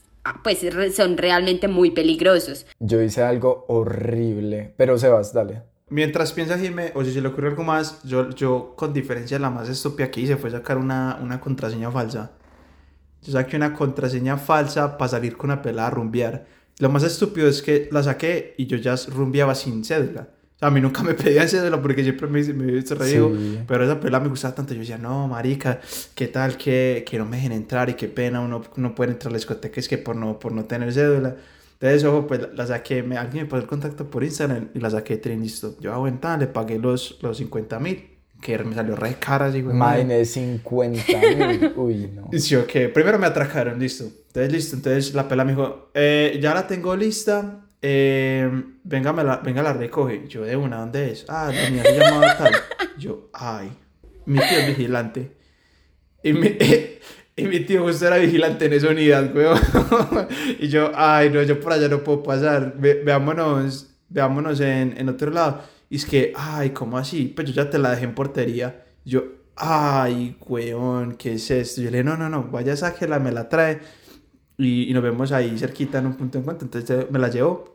pues 0.44 0.62
re- 0.74 0.92
son 0.92 1.18
realmente 1.18 1.68
muy 1.68 1.92
peligrosos. 1.92 2.66
Yo 2.80 3.02
hice 3.02 3.24
algo 3.24 3.66
horrible. 3.68 4.74
Pero 4.78 4.98
Sebas, 4.98 5.34
dale. 5.34 5.64
Mientras 5.90 6.32
piensa 6.32 6.58
Jimé, 6.58 6.92
o 6.96 7.04
si 7.04 7.12
se 7.12 7.22
le 7.22 7.28
ocurre 7.28 7.50
algo 7.50 7.64
más, 7.64 8.02
yo, 8.04 8.30
yo 8.30 8.74
con 8.78 8.94
diferencia 8.94 9.38
la 9.40 9.50
más 9.50 9.68
estúpida 9.68 10.10
que 10.10 10.22
hice 10.22 10.38
fue 10.38 10.50
sacar 10.50 10.78
una, 10.78 11.20
una 11.22 11.42
contraseña 11.42 11.92
falsa. 11.92 12.32
Yo 13.22 13.34
saqué 13.34 13.58
una 13.58 13.74
contraseña 13.74 14.38
falsa 14.38 14.98
para 14.98 15.10
salir 15.10 15.36
con 15.38 15.50
una 15.52 15.62
pelada 15.62 15.88
a 15.90 15.92
rumbear. 15.92 16.46
Lo 16.80 16.90
más 16.90 17.04
estúpido 17.04 17.48
es 17.48 17.62
que 17.62 17.90
la 17.92 18.02
saqué 18.04 18.56
y 18.58 18.68
yo 18.68 18.78
ya 18.78 18.96
rumbeaba 19.10 19.54
sin 19.54 19.84
cédula. 19.84 20.30
Sea, 20.62 20.68
a 20.68 20.72
mí 20.72 20.80
nunca 20.80 21.02
me 21.02 21.16
pedían 21.16 21.50
cédula 21.50 21.82
porque 21.82 22.04
siempre 22.04 22.28
me, 22.28 22.44
me 22.54 22.64
había 22.64 22.76
visto 22.76 22.94
re 22.94 23.10
Sí. 23.10 23.60
Pero 23.68 23.84
esa 23.84 24.00
pelada 24.00 24.24
me 24.24 24.30
gustaba 24.30 24.54
tanto. 24.54 24.76
Yo 24.76 24.82
decía, 24.82 25.00
no, 25.00 25.28
marica, 25.28 25.82
¿qué 26.14 26.28
tal 26.28 26.56
que, 26.56 27.04
que 27.08 27.18
no 27.18 27.26
me 27.26 27.38
dejen 27.38 27.52
entrar? 27.52 27.90
Y 27.90 27.96
qué 27.96 28.08
pena, 28.08 28.42
uno 28.42 28.62
no 28.76 28.94
puede 28.94 29.12
entrar 29.14 29.30
a 29.30 29.32
la 29.32 29.38
discoteca 29.38 29.80
es 29.80 29.88
que 29.88 29.98
por 29.98 30.16
no, 30.16 30.38
por 30.38 30.52
no 30.52 30.66
tener 30.66 30.94
cédula. 30.94 31.36
Entonces, 31.80 32.04
ojo, 32.04 32.28
pues 32.28 32.42
la 32.54 32.68
saqué, 32.68 33.02
me, 33.02 33.18
alguien 33.18 33.46
me 33.46 33.50
pasó 33.50 33.64
el 33.64 33.68
contacto 33.68 34.08
por 34.08 34.24
Instagram 34.24 34.70
y 34.76 34.80
la 34.80 34.92
saqué 34.92 35.18
de 35.18 35.36
listo. 35.36 35.76
Yo, 35.80 35.92
ah, 35.92 35.98
bueno, 35.98 36.20
tal, 36.22 36.40
le 36.40 36.46
pagué 36.46 36.78
los, 36.78 37.18
los 37.24 37.38
50 37.38 37.80
mil, 37.80 38.08
que 38.40 38.56
me 38.60 38.76
salió 38.76 38.96
re 38.96 39.16
cara, 39.16 39.50
digo, 39.50 39.74
Maine 39.74 40.24
50 40.24 41.04
mil. 41.48 41.74
Uy, 41.78 42.12
no. 42.14 42.30
y 42.32 42.38
sí, 42.38 42.56
ok, 42.56 42.94
primero 42.94 43.18
me 43.18 43.26
atracaron, 43.26 43.80
listo. 43.80 44.04
Entonces, 44.04 44.54
listo. 44.54 44.76
Entonces 44.76 45.16
la 45.16 45.28
pela 45.28 45.44
me 45.44 45.54
dijo, 45.54 45.90
eh, 45.96 46.38
ya 46.40 46.54
la 46.54 46.68
tengo 46.68 46.96
lista. 46.96 47.66
Eh, 47.82 48.50
venga, 48.84 49.12
me 49.14 49.24
la, 49.24 49.38
venga, 49.38 49.64
la 49.64 49.74
recoge. 49.74 50.28
Yo, 50.28 50.44
de 50.44 50.56
una, 50.56 50.78
¿dónde 50.78 51.12
es? 51.12 51.26
Ah, 51.28 51.52
la 51.54 51.70
mía 51.70 51.84
se 51.84 51.98
llamaba 51.98 52.38
tal. 52.38 52.54
Yo, 52.98 53.30
ay, 53.34 53.72
mi 54.26 54.38
tío 54.40 54.58
es 54.60 54.68
vigilante. 54.68 55.32
Y 56.24 56.34
mi, 56.34 56.56
y 57.36 57.44
mi 57.46 57.60
tío 57.62 57.84
justo 57.84 58.06
era 58.08 58.18
vigilante 58.18 58.66
en 58.66 58.74
esa 58.74 58.90
unidad, 58.90 59.36
weón. 59.36 59.60
y 60.60 60.68
yo, 60.68 60.92
ay, 60.94 61.30
no, 61.32 61.42
yo 61.44 61.60
por 61.60 61.74
allá 61.74 61.88
no 61.88 62.04
puedo 62.04 62.22
pasar. 62.24 62.76
Ve- 62.78 63.02
veámonos, 63.04 63.96
veámonos 64.10 64.60
en, 64.60 64.96
en 64.98 65.10
otro 65.10 65.32
lado. 65.32 65.62
Y 65.90 65.96
es 65.98 66.06
que, 66.06 66.34
ay, 66.36 66.70
¿cómo 66.70 66.98
así? 66.98 67.34
Pues 67.36 67.48
yo 67.48 67.54
ya 67.54 67.70
te 67.70 67.80
la 67.80 67.92
dejé 67.92 68.04
en 68.06 68.14
portería. 68.16 68.86
Yo, 69.04 69.24
ay, 69.56 70.38
weón, 70.48 71.16
¿qué 71.16 71.34
es 71.34 71.50
esto? 71.50 71.82
Yo 71.82 71.90
le 71.90 71.98
dije, 71.98 72.04
no, 72.04 72.16
no, 72.16 72.30
no, 72.30 72.44
vaya, 72.44 72.76
sáquela, 72.78 73.20
me 73.20 73.32
la 73.32 73.50
trae. 73.50 73.80
Y, 74.58 74.90
y 74.90 74.94
nos 74.94 75.02
vemos 75.02 75.32
ahí 75.32 75.58
cerquita 75.58 75.98
en 75.98 76.06
un 76.06 76.14
punto 76.16 76.38
de 76.38 76.44
encuentro. 76.44 76.66
Entonces 76.66 77.10
me 77.10 77.18
la 77.20 77.30
llevó. 77.30 77.71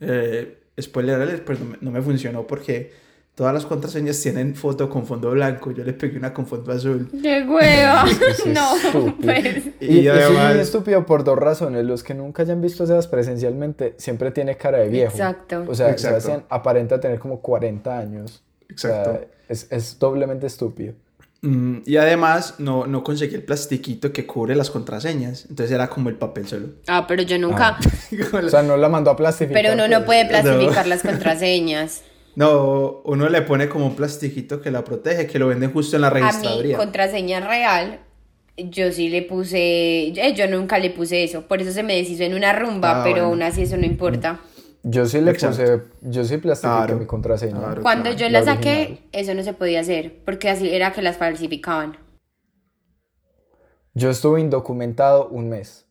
Eh, 0.00 0.58
spoiler 0.80 1.20
alert, 1.20 1.44
pues 1.44 1.58
no 1.60 1.66
me, 1.66 1.76
no 1.80 1.90
me 1.90 2.00
funcionó 2.02 2.46
porque 2.46 2.92
todas 3.34 3.54
las 3.54 3.66
contraseñas 3.66 4.20
tienen 4.20 4.54
foto 4.56 4.88
con 4.88 5.06
fondo 5.06 5.30
blanco. 5.30 5.70
Yo 5.72 5.84
le 5.84 5.92
pegué 5.92 6.18
una 6.18 6.32
con 6.34 6.46
fondo 6.46 6.72
azul. 6.72 7.08
¡Qué 7.22 7.44
hueva! 7.48 8.04
No, 8.46 8.76
estúpido. 8.76 9.16
pues. 9.22 9.64
Y, 9.80 10.00
y 10.00 10.08
eso 10.08 10.16
es 10.18 10.28
muy 10.30 10.38
además- 10.38 10.56
estúpido 10.66 11.06
por 11.06 11.24
dos 11.24 11.38
razones. 11.38 11.84
Los 11.84 12.02
que 12.02 12.14
nunca 12.14 12.42
hayan 12.42 12.60
visto 12.60 12.84
a 12.84 12.86
Sebas 12.86 13.06
presencialmente 13.08 13.94
siempre 13.98 14.30
tiene 14.30 14.56
cara 14.56 14.78
de 14.78 14.88
viejo. 14.88 15.12
Exacto. 15.12 15.64
O 15.68 15.74
sea, 15.74 15.90
Exacto. 15.90 16.20
Sebastián 16.20 16.44
aparenta 16.48 16.98
tener 17.00 17.18
como 17.18 17.40
40 17.40 17.98
años. 17.98 18.42
Exacto. 18.68 19.10
O 19.10 19.12
sea, 19.14 19.26
es, 19.48 19.66
es 19.70 19.98
doblemente 19.98 20.46
estúpido. 20.46 20.94
Mm, 21.40 21.78
y 21.86 21.96
además 21.96 22.56
no, 22.58 22.86
no 22.88 23.04
conseguí 23.04 23.34
el 23.36 23.44
plastiquito 23.44 24.12
que 24.12 24.26
cubre 24.26 24.56
las 24.56 24.70
contraseñas. 24.70 25.46
Entonces 25.48 25.72
era 25.72 25.88
como 25.88 26.08
el 26.08 26.16
papel 26.16 26.48
solo. 26.48 26.68
Ah, 26.88 27.06
pero 27.06 27.22
yo 27.22 27.38
nunca. 27.38 27.78
O 28.44 28.48
sea, 28.48 28.62
no 28.62 28.76
la 28.76 28.88
mandó 28.88 29.10
a 29.10 29.16
plastificar. 29.16 29.62
Pero 29.62 29.74
uno 29.74 29.86
no 29.86 30.04
pues. 30.04 30.06
puede 30.06 30.26
plastificar 30.26 30.86
las 30.86 31.02
contraseñas. 31.02 32.02
No, 32.34 33.00
uno 33.04 33.28
le 33.28 33.42
pone 33.42 33.68
como 33.68 33.86
un 33.86 33.96
plastiquito 33.96 34.60
que 34.60 34.70
la 34.70 34.84
protege, 34.84 35.26
que 35.26 35.38
lo 35.38 35.48
venden 35.48 35.72
justo 35.72 35.96
en 35.96 36.02
la 36.02 36.08
A 36.08 36.14
mi 36.14 36.20
registraduría. 36.20 36.76
contraseña 36.76 37.40
real, 37.40 38.00
yo 38.56 38.90
sí 38.92 39.08
le 39.08 39.22
puse. 39.22 40.08
eh, 40.08 40.34
Yo 40.36 40.48
nunca 40.48 40.78
le 40.78 40.90
puse 40.90 41.24
eso. 41.24 41.42
Por 41.48 41.60
eso 41.62 41.72
se 41.72 41.82
me 41.82 41.94
deshizo 41.96 42.22
en 42.24 42.34
una 42.34 42.52
rumba, 42.52 43.00
Ah, 43.00 43.04
pero 43.04 43.16
bueno. 43.16 43.28
aún 43.28 43.42
así 43.42 43.62
eso 43.62 43.76
no 43.76 43.86
importa. 43.86 44.40
Yo 44.84 45.06
sí 45.06 45.20
le 45.20 45.32
Exacto. 45.32 45.56
puse, 45.56 45.82
yo 46.02 46.24
sí 46.24 46.36
plastifiqué 46.38 46.76
Claro, 46.78 46.96
mi 46.98 47.06
contraseña. 47.06 47.58
claro. 47.58 47.82
Cuando 47.82 48.12
yo 48.12 48.28
la 48.28 48.40
la 48.40 48.44
saqué, 48.44 48.76
original. 48.82 49.08
eso 49.12 49.34
no 49.34 49.42
se 49.42 49.52
podía 49.52 49.80
hacer, 49.80 50.22
porque 50.24 50.48
así 50.50 50.70
era 50.74 50.92
que 50.92 51.02
las 51.02 51.16
falsificaban. 51.16 51.96
Yo 53.94 54.10
estuve 54.10 54.40
indocumentado 54.40 55.28
un 55.28 55.48
mes. 55.48 55.86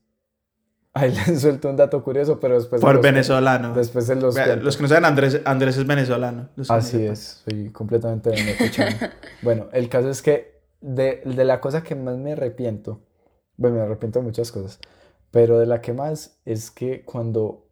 Ahí 0.93 1.11
les 1.27 1.41
suelto 1.41 1.69
un 1.69 1.75
dato 1.75 2.03
curioso, 2.03 2.39
pero 2.39 2.55
después... 2.55 2.81
Por 2.81 2.95
los 2.95 3.03
venezolano. 3.03 3.59
cuento. 3.69 3.79
Después 3.79 4.05
se 4.05 4.15
los 4.15 4.33
Vea. 4.33 4.55
Los 4.55 4.77
que 4.77 4.83
no 4.83 4.89
saben, 4.89 5.05
Andrés, 5.05 5.41
Andrés 5.45 5.77
es 5.77 5.85
venezolano. 5.85 6.49
Que 6.55 6.63
Así 6.69 7.05
es, 7.05 7.43
soy 7.45 7.69
completamente 7.71 8.29
venezuelano. 8.31 8.97
bueno, 9.41 9.67
el 9.73 9.89
caso 9.89 10.09
es 10.09 10.21
que 10.21 10.61
de, 10.81 11.21
de 11.25 11.45
la 11.45 11.59
cosa 11.59 11.83
que 11.83 11.95
más 11.95 12.17
me 12.17 12.31
arrepiento, 12.33 13.01
bueno, 13.57 13.75
me 13.77 13.81
arrepiento 13.83 14.19
de 14.19 14.25
muchas 14.25 14.51
cosas, 14.51 14.79
pero 15.29 15.59
de 15.59 15.65
la 15.65 15.81
que 15.81 15.93
más 15.93 16.39
es 16.45 16.71
que 16.71 17.03
cuando 17.03 17.66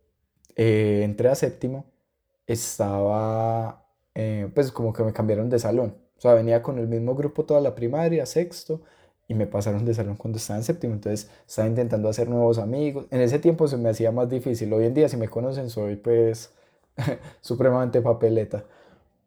eh, 0.56 1.02
entré 1.04 1.30
a 1.30 1.36
séptimo, 1.36 1.86
estaba, 2.48 3.86
eh, 4.16 4.50
pues 4.54 4.72
como 4.72 4.94
que 4.94 5.04
me 5.04 5.14
cambiaron 5.14 5.50
de 5.50 5.60
salón. 5.60 5.96
O 6.18 6.22
sea, 6.22 6.34
venía 6.34 6.62
con 6.62 6.80
el 6.80 6.88
mismo 6.88 7.16
grupo 7.16 7.46
toda 7.46 7.62
la 7.62 7.76
primaria, 7.76 8.26
sexto, 8.26 8.82
y 9.28 9.34
me 9.34 9.48
pasaron 9.48 9.86
de 9.86 9.94
salón 9.94 10.16
cuando 10.16 10.38
estaba 10.38 10.60
en 10.60 10.64
séptimo. 10.66 10.94
Entonces 10.94 11.30
estaba 11.48 11.68
intentando 11.68 12.10
hacer 12.10 12.30
nuevos 12.30 12.58
amigos. 12.60 13.08
En 13.12 13.22
ese 13.22 13.40
tiempo 13.40 13.68
se 13.68 13.78
me 13.78 13.90
hacía 13.90 14.12
más 14.12 14.30
difícil. 14.30 14.72
Hoy 14.74 14.86
en 14.86 14.94
día, 14.94 15.10
si 15.10 15.18
me 15.18 15.28
conocen, 15.30 15.70
soy 15.70 15.96
pues 15.98 16.52
supremamente 17.42 18.02
papeleta. 18.02 18.64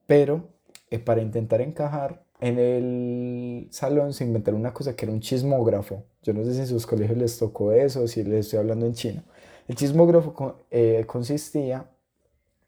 Pero 0.06 0.42
eh, 0.90 0.98
para 0.98 1.20
intentar 1.22 1.60
encajar 1.60 2.22
en 2.40 2.58
el 2.58 3.68
salón 3.70 4.12
se 4.12 4.24
inventaron 4.24 4.60
una 4.60 4.72
cosa 4.72 4.94
que 4.96 5.04
era 5.04 5.12
un 5.12 5.20
chismógrafo. 5.20 6.04
Yo 6.22 6.32
no 6.34 6.44
sé 6.44 6.54
si 6.54 6.60
en 6.60 6.66
sus 6.68 6.86
colegios 6.86 7.18
les 7.18 7.38
tocó 7.38 7.72
eso 7.72 8.06
si 8.08 8.22
les 8.24 8.46
estoy 8.46 8.60
hablando 8.60 8.86
en 8.86 8.94
chino. 8.94 9.22
El 9.68 9.76
chismógrafo 9.76 10.64
eh, 10.70 11.04
consistía 11.06 11.84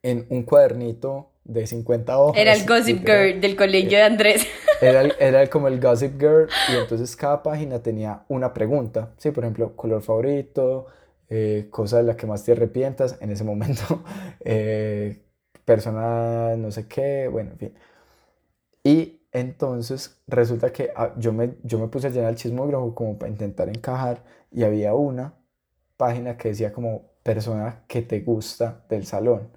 en 0.02 0.26
un 0.28 0.42
cuadernito 0.42 1.30
de 1.44 1.66
50 1.66 2.18
hojas. 2.18 2.40
Era 2.40 2.54
el 2.54 2.66
Gossip. 2.66 3.00
Girl 3.00 3.40
del 3.40 3.56
colegio 3.56 3.98
de 3.98 4.04
Andrés. 4.04 4.46
Era, 4.82 5.02
era 5.18 5.46
como 5.48 5.68
el 5.68 5.78
Gossip 5.78 6.18
Girl 6.18 6.48
y 6.72 6.76
entonces 6.80 7.14
cada 7.14 7.42
página 7.42 7.82
tenía 7.82 8.22
una 8.28 8.54
pregunta. 8.54 9.10
Sí, 9.18 9.30
por 9.30 9.44
ejemplo, 9.44 9.76
color 9.76 10.00
favorito, 10.00 10.86
eh, 11.28 11.66
cosa 11.70 11.98
de 11.98 12.04
la 12.04 12.16
que 12.16 12.26
más 12.26 12.44
te 12.44 12.52
arrepientas 12.52 13.18
en 13.20 13.30
ese 13.30 13.44
momento, 13.44 14.02
eh, 14.40 15.20
persona 15.66 16.56
no 16.56 16.70
sé 16.70 16.86
qué, 16.88 17.28
bueno, 17.28 17.50
en 17.52 17.58
fin. 17.58 17.74
Y 18.82 19.20
entonces 19.32 20.18
resulta 20.26 20.72
que 20.72 20.90
ah, 20.96 21.12
yo 21.18 21.34
me, 21.34 21.56
yo 21.62 21.78
me 21.78 21.88
puse 21.88 22.06
a 22.06 22.10
llenar 22.10 22.30
el 22.30 22.36
chismógrafo 22.36 22.94
como 22.94 23.18
para 23.18 23.30
intentar 23.30 23.68
encajar 23.68 24.22
y 24.50 24.64
había 24.64 24.94
una 24.94 25.34
página 26.00 26.36
que 26.38 26.48
decía 26.48 26.72
como 26.72 27.02
persona 27.22 27.84
que 27.86 28.00
te 28.02 28.20
gusta 28.20 28.82
del 28.88 29.04
salón. 29.06 29.48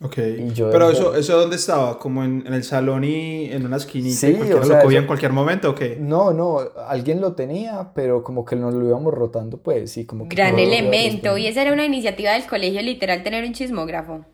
Ok. 0.00 0.18
Y 0.18 0.52
yo 0.52 0.70
Pero 0.70 0.90
eso, 0.90 1.16
¿eso 1.16 1.36
dónde 1.40 1.56
estaba? 1.56 1.98
¿Como 1.98 2.22
en, 2.22 2.44
en 2.46 2.54
el 2.54 2.62
salón 2.62 3.02
y 3.02 3.50
en 3.50 3.66
una 3.66 3.78
esquinita? 3.78 4.16
Sí, 4.16 4.28
y 4.38 4.52
o 4.52 4.62
sea, 4.62 4.76
lo 4.76 4.82
cogía 4.84 4.98
eso- 4.98 4.98
en 4.98 5.06
cualquier 5.06 5.32
momento 5.32 5.70
o 5.70 5.74
qué? 5.74 5.96
No, 5.98 6.32
no, 6.32 6.60
alguien 6.86 7.20
lo 7.20 7.32
tenía, 7.34 7.90
pero 7.96 8.22
como 8.22 8.44
que 8.44 8.54
nos 8.54 8.74
lo 8.74 8.86
íbamos 8.86 9.12
rotando, 9.12 9.56
pues, 9.58 9.96
y 9.96 10.04
como 10.04 10.28
que 10.28 10.36
Gran 10.36 10.56
elemento. 10.58 11.36
Y 11.36 11.48
esa 11.48 11.62
era 11.62 11.72
una 11.72 11.84
iniciativa 11.84 12.32
del 12.34 12.46
colegio, 12.46 12.80
literal, 12.82 13.24
tener 13.24 13.44
un 13.44 13.52
chismógrafo. 13.54 14.24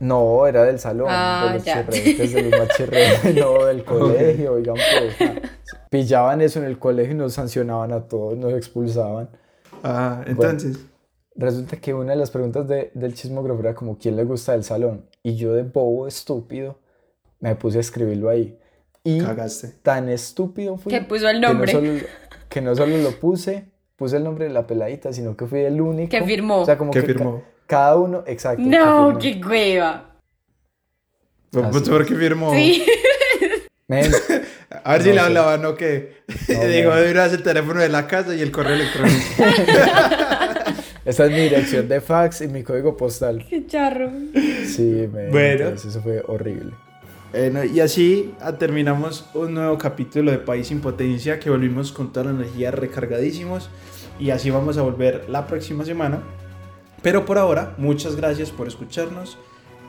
No, 0.00 0.46
era 0.46 0.64
del 0.64 0.78
salón, 0.80 1.06
Ah, 1.08 1.46
de 1.50 1.54
los 1.54 1.64
ya. 1.64 1.88
chirretes, 1.88 2.32
de 2.32 2.42
los 2.50 3.34
no 3.60 3.64
del 3.66 3.84
colegio, 3.84 4.54
oigan, 4.54 4.74
pues, 4.74 5.30
ah, 5.30 5.34
pillaban 5.88 6.40
eso 6.42 6.58
en 6.58 6.66
el 6.66 6.78
colegio 6.78 7.12
y 7.12 7.16
nos 7.16 7.32
sancionaban 7.32 7.92
a 7.92 8.00
todos, 8.08 8.36
nos 8.36 8.52
expulsaban. 8.54 9.30
Ah, 9.88 10.24
entonces. 10.26 10.78
Resulta 11.36 11.76
que 11.76 11.92
una 11.94 12.12
de 12.12 12.16
las 12.18 12.30
preguntas 12.30 12.66
de- 12.66 12.90
del 12.94 13.14
chismógrafo 13.14 13.60
era 13.60 13.74
como, 13.74 13.98
¿quién 13.98 14.16
le 14.16 14.24
gusta 14.24 14.52
del 14.52 14.64
salón? 14.64 15.04
Y 15.22 15.36
yo 15.36 15.52
de 15.52 15.62
bobo 15.64 16.06
estúpido 16.08 16.78
me 17.40 17.54
puse 17.56 17.76
a 17.78 17.80
escribirlo 17.82 18.30
ahí. 18.30 18.58
Y 19.04 19.20
Cagaste. 19.20 19.68
tan 19.82 20.08
estúpido 20.08 20.78
fui 20.78 20.90
Que 20.90 21.02
puso 21.02 21.28
el 21.28 21.36
que 21.36 21.42
no 21.42 21.48
nombre. 21.48 21.70
solo, 21.72 21.92
que 22.48 22.60
no 22.62 22.74
solo 22.74 22.96
lo 22.96 23.10
puse, 23.12 23.66
puse 23.96 24.16
el 24.16 24.24
nombre 24.24 24.46
de 24.46 24.50
la 24.52 24.66
peladita, 24.66 25.12
sino 25.12 25.36
que 25.36 25.46
fui 25.46 25.60
el 25.60 25.80
único. 25.80 26.10
Que 26.10 26.24
firmó. 26.24 26.62
O 26.62 26.64
sea, 26.64 26.76
como 26.78 26.90
Que 26.90 27.02
que 27.02 27.06
ca- 27.08 27.12
firmó. 27.12 27.42
cada 27.66 27.96
uno, 27.96 28.24
exacto. 28.26 28.62
No, 28.64 29.16
qué 29.20 29.40
hueva. 29.46 30.16
Pues, 31.50 31.64
Así 31.66 31.90
¿Por 31.90 32.06
qué 32.06 32.14
firmó? 32.16 32.52
Sí. 32.54 32.84
Men, 33.88 34.10
A 34.86 34.92
ver 34.92 35.02
si 35.02 35.08
No 35.08 35.14
le 35.14 35.20
sé. 35.20 35.26
hablaban 35.26 35.64
o 35.64 35.74
qué. 35.74 36.16
No, 36.48 36.64
Digo, 36.66 36.90
vez 36.90 37.32
el 37.32 37.42
teléfono 37.42 37.80
de 37.80 37.88
la 37.88 38.06
casa 38.06 38.34
y 38.34 38.40
el 38.42 38.50
correo 38.50 38.74
electrónico. 38.74 39.20
esa 41.04 41.24
es 41.26 41.30
mi 41.30 41.40
dirección 41.40 41.88
de 41.88 42.00
fax 42.00 42.42
y 42.42 42.48
mi 42.48 42.62
código 42.62 42.96
postal. 42.96 43.44
Qué 43.48 43.66
charro. 43.66 44.10
Sí, 44.66 45.08
men, 45.12 45.30
Bueno. 45.30 45.64
entonces 45.64 45.90
eso 45.92 46.02
fue 46.02 46.22
horrible. 46.26 46.72
Bueno, 47.32 47.64
y 47.64 47.80
así 47.80 48.34
ah, 48.40 48.52
terminamos 48.52 49.26
un 49.34 49.54
nuevo 49.54 49.76
capítulo 49.78 50.30
de 50.30 50.38
País 50.38 50.68
sin 50.68 50.80
Potencia 50.80 51.38
que 51.38 51.50
volvimos 51.50 51.92
con 51.92 52.12
toda 52.12 52.26
la 52.26 52.30
energía 52.32 52.70
recargadísimos 52.70 53.68
y 54.18 54.30
así 54.30 54.50
vamos 54.50 54.78
a 54.78 54.82
volver 54.82 55.24
la 55.28 55.46
próxima 55.46 55.84
semana. 55.84 56.22
Pero 57.02 57.24
por 57.26 57.38
ahora, 57.38 57.74
muchas 57.76 58.16
gracias 58.16 58.50
por 58.50 58.68
escucharnos. 58.68 59.38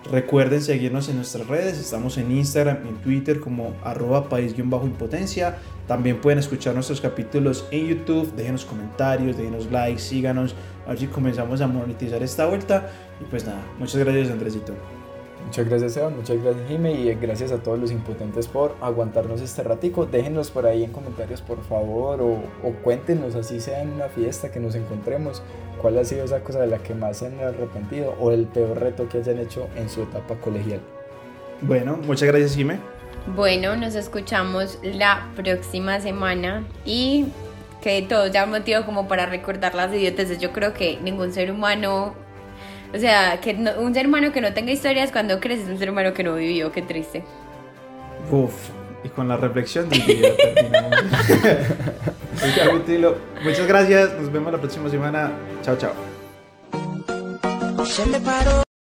Recuerden 0.06 0.62
seguirnos 0.62 1.10
en 1.10 1.18
nuestras 1.18 1.48
redes, 1.48 1.78
estamos 1.78 2.18
en 2.18 2.32
Instagram 2.32 2.78
en 2.88 2.96
Twitter 2.98 3.42
como 3.42 3.74
arroba 3.84 4.30
país-impotencia. 4.30 5.58
También 5.86 6.22
pueden 6.22 6.40
escuchar 6.40 6.74
nuestros 6.76 7.02
capítulos 7.02 7.66
en 7.72 7.88
YouTube, 7.88 8.34
déjenos 8.36 8.64
comentarios, 8.64 9.38
déjenos 9.38 9.70
likes, 9.70 10.00
síganos, 10.00 10.56
a 10.86 10.90
ver 10.92 11.00
si 11.00 11.08
comenzamos 11.08 11.60
a 11.60 11.68
monetizar 11.68 12.24
esta 12.24 12.46
vuelta. 12.46 12.90
Y 13.20 13.26
pues 13.26 13.46
nada, 13.46 13.60
muchas 13.80 13.98
gracias 13.98 14.32
Andresito. 14.32 14.74
Muchas 15.46 15.66
gracias, 15.66 15.92
Esteban. 15.92 16.16
Muchas 16.16 16.44
gracias, 16.44 16.68
Jime. 16.68 16.92
Y 16.92 17.14
gracias 17.16 17.52
a 17.54 17.58
todos 17.58 17.80
los 17.80 17.92
impotentes 17.92 18.48
por 18.48 18.76
aguantarnos 18.82 19.40
este 19.40 19.64
ratico. 19.64 20.06
Déjenos 20.06 20.52
por 20.52 20.66
ahí 20.66 20.84
en 20.84 20.92
comentarios, 20.92 21.42
por 21.42 21.64
favor, 21.64 22.22
o, 22.22 22.34
o 22.68 22.74
cuéntenos, 22.84 23.36
así 23.36 23.62
sea 23.62 23.82
en 23.82 23.94
una 23.94 24.10
fiesta 24.10 24.52
que 24.52 24.60
nos 24.60 24.76
encontremos, 24.76 25.42
cuál 25.82 25.98
ha 25.98 26.04
sido 26.04 26.26
esa 26.26 26.40
cosa 26.42 26.60
de 26.60 26.68
la 26.68 26.78
que 26.80 26.94
más 26.94 27.18
se 27.18 27.28
han 27.28 27.40
arrepentido 27.40 28.16
o 28.20 28.32
el 28.32 28.46
peor 28.46 28.80
reto 28.80 29.08
que 29.10 29.20
hayan 29.20 29.40
hecho 29.40 29.68
en 29.76 29.90
su 29.90 30.04
etapa 30.04 30.36
colegial. 30.36 30.82
Bueno, 31.62 31.98
muchas 31.98 32.28
gracias 32.28 32.56
Jime. 32.56 32.80
Bueno, 33.36 33.76
nos 33.76 33.96
escuchamos 33.96 34.80
la 34.84 35.28
próxima 35.36 36.00
semana 36.00 36.64
y 36.86 37.26
que 37.82 38.02
todo 38.02 38.28
ya 38.28 38.46
motivo 38.46 38.86
como 38.86 39.08
para 39.08 39.26
recordar 39.26 39.76
las 39.76 39.94
idioteces. 39.94 40.40
Yo 40.40 40.52
creo 40.52 40.74
que 40.74 40.98
ningún 41.02 41.34
ser 41.34 41.52
humano, 41.52 42.14
o 42.94 42.98
sea, 42.98 43.40
que 43.42 43.54
no- 43.54 43.80
un 43.80 43.94
ser 43.94 44.08
humano 44.08 44.32
que 44.32 44.42
no 44.42 44.54
tenga 44.54 44.72
historias 44.72 45.12
cuando 45.12 45.40
crece 45.40 45.64
es 45.64 45.70
un 45.70 45.78
ser 45.78 45.90
humano 45.90 46.14
que 46.14 46.24
no 46.24 46.36
vivió, 46.36 46.72
qué 46.72 46.82
triste. 46.82 47.24
Uf, 48.32 48.70
y 49.04 49.10
con 49.10 49.28
la 49.28 49.38
reflexión 49.38 49.90
del 49.90 50.02
video 50.02 50.36
terminamos 50.36 51.02
el 52.44 52.56
capítulo. 52.56 53.18
Muchas 53.44 53.68
gracias, 53.68 54.14
nos 54.20 54.32
vemos 54.32 54.52
la 54.52 54.60
próxima 54.60 54.90
semana. 54.90 55.32
Chao, 55.64 55.78
chao. 55.78 55.94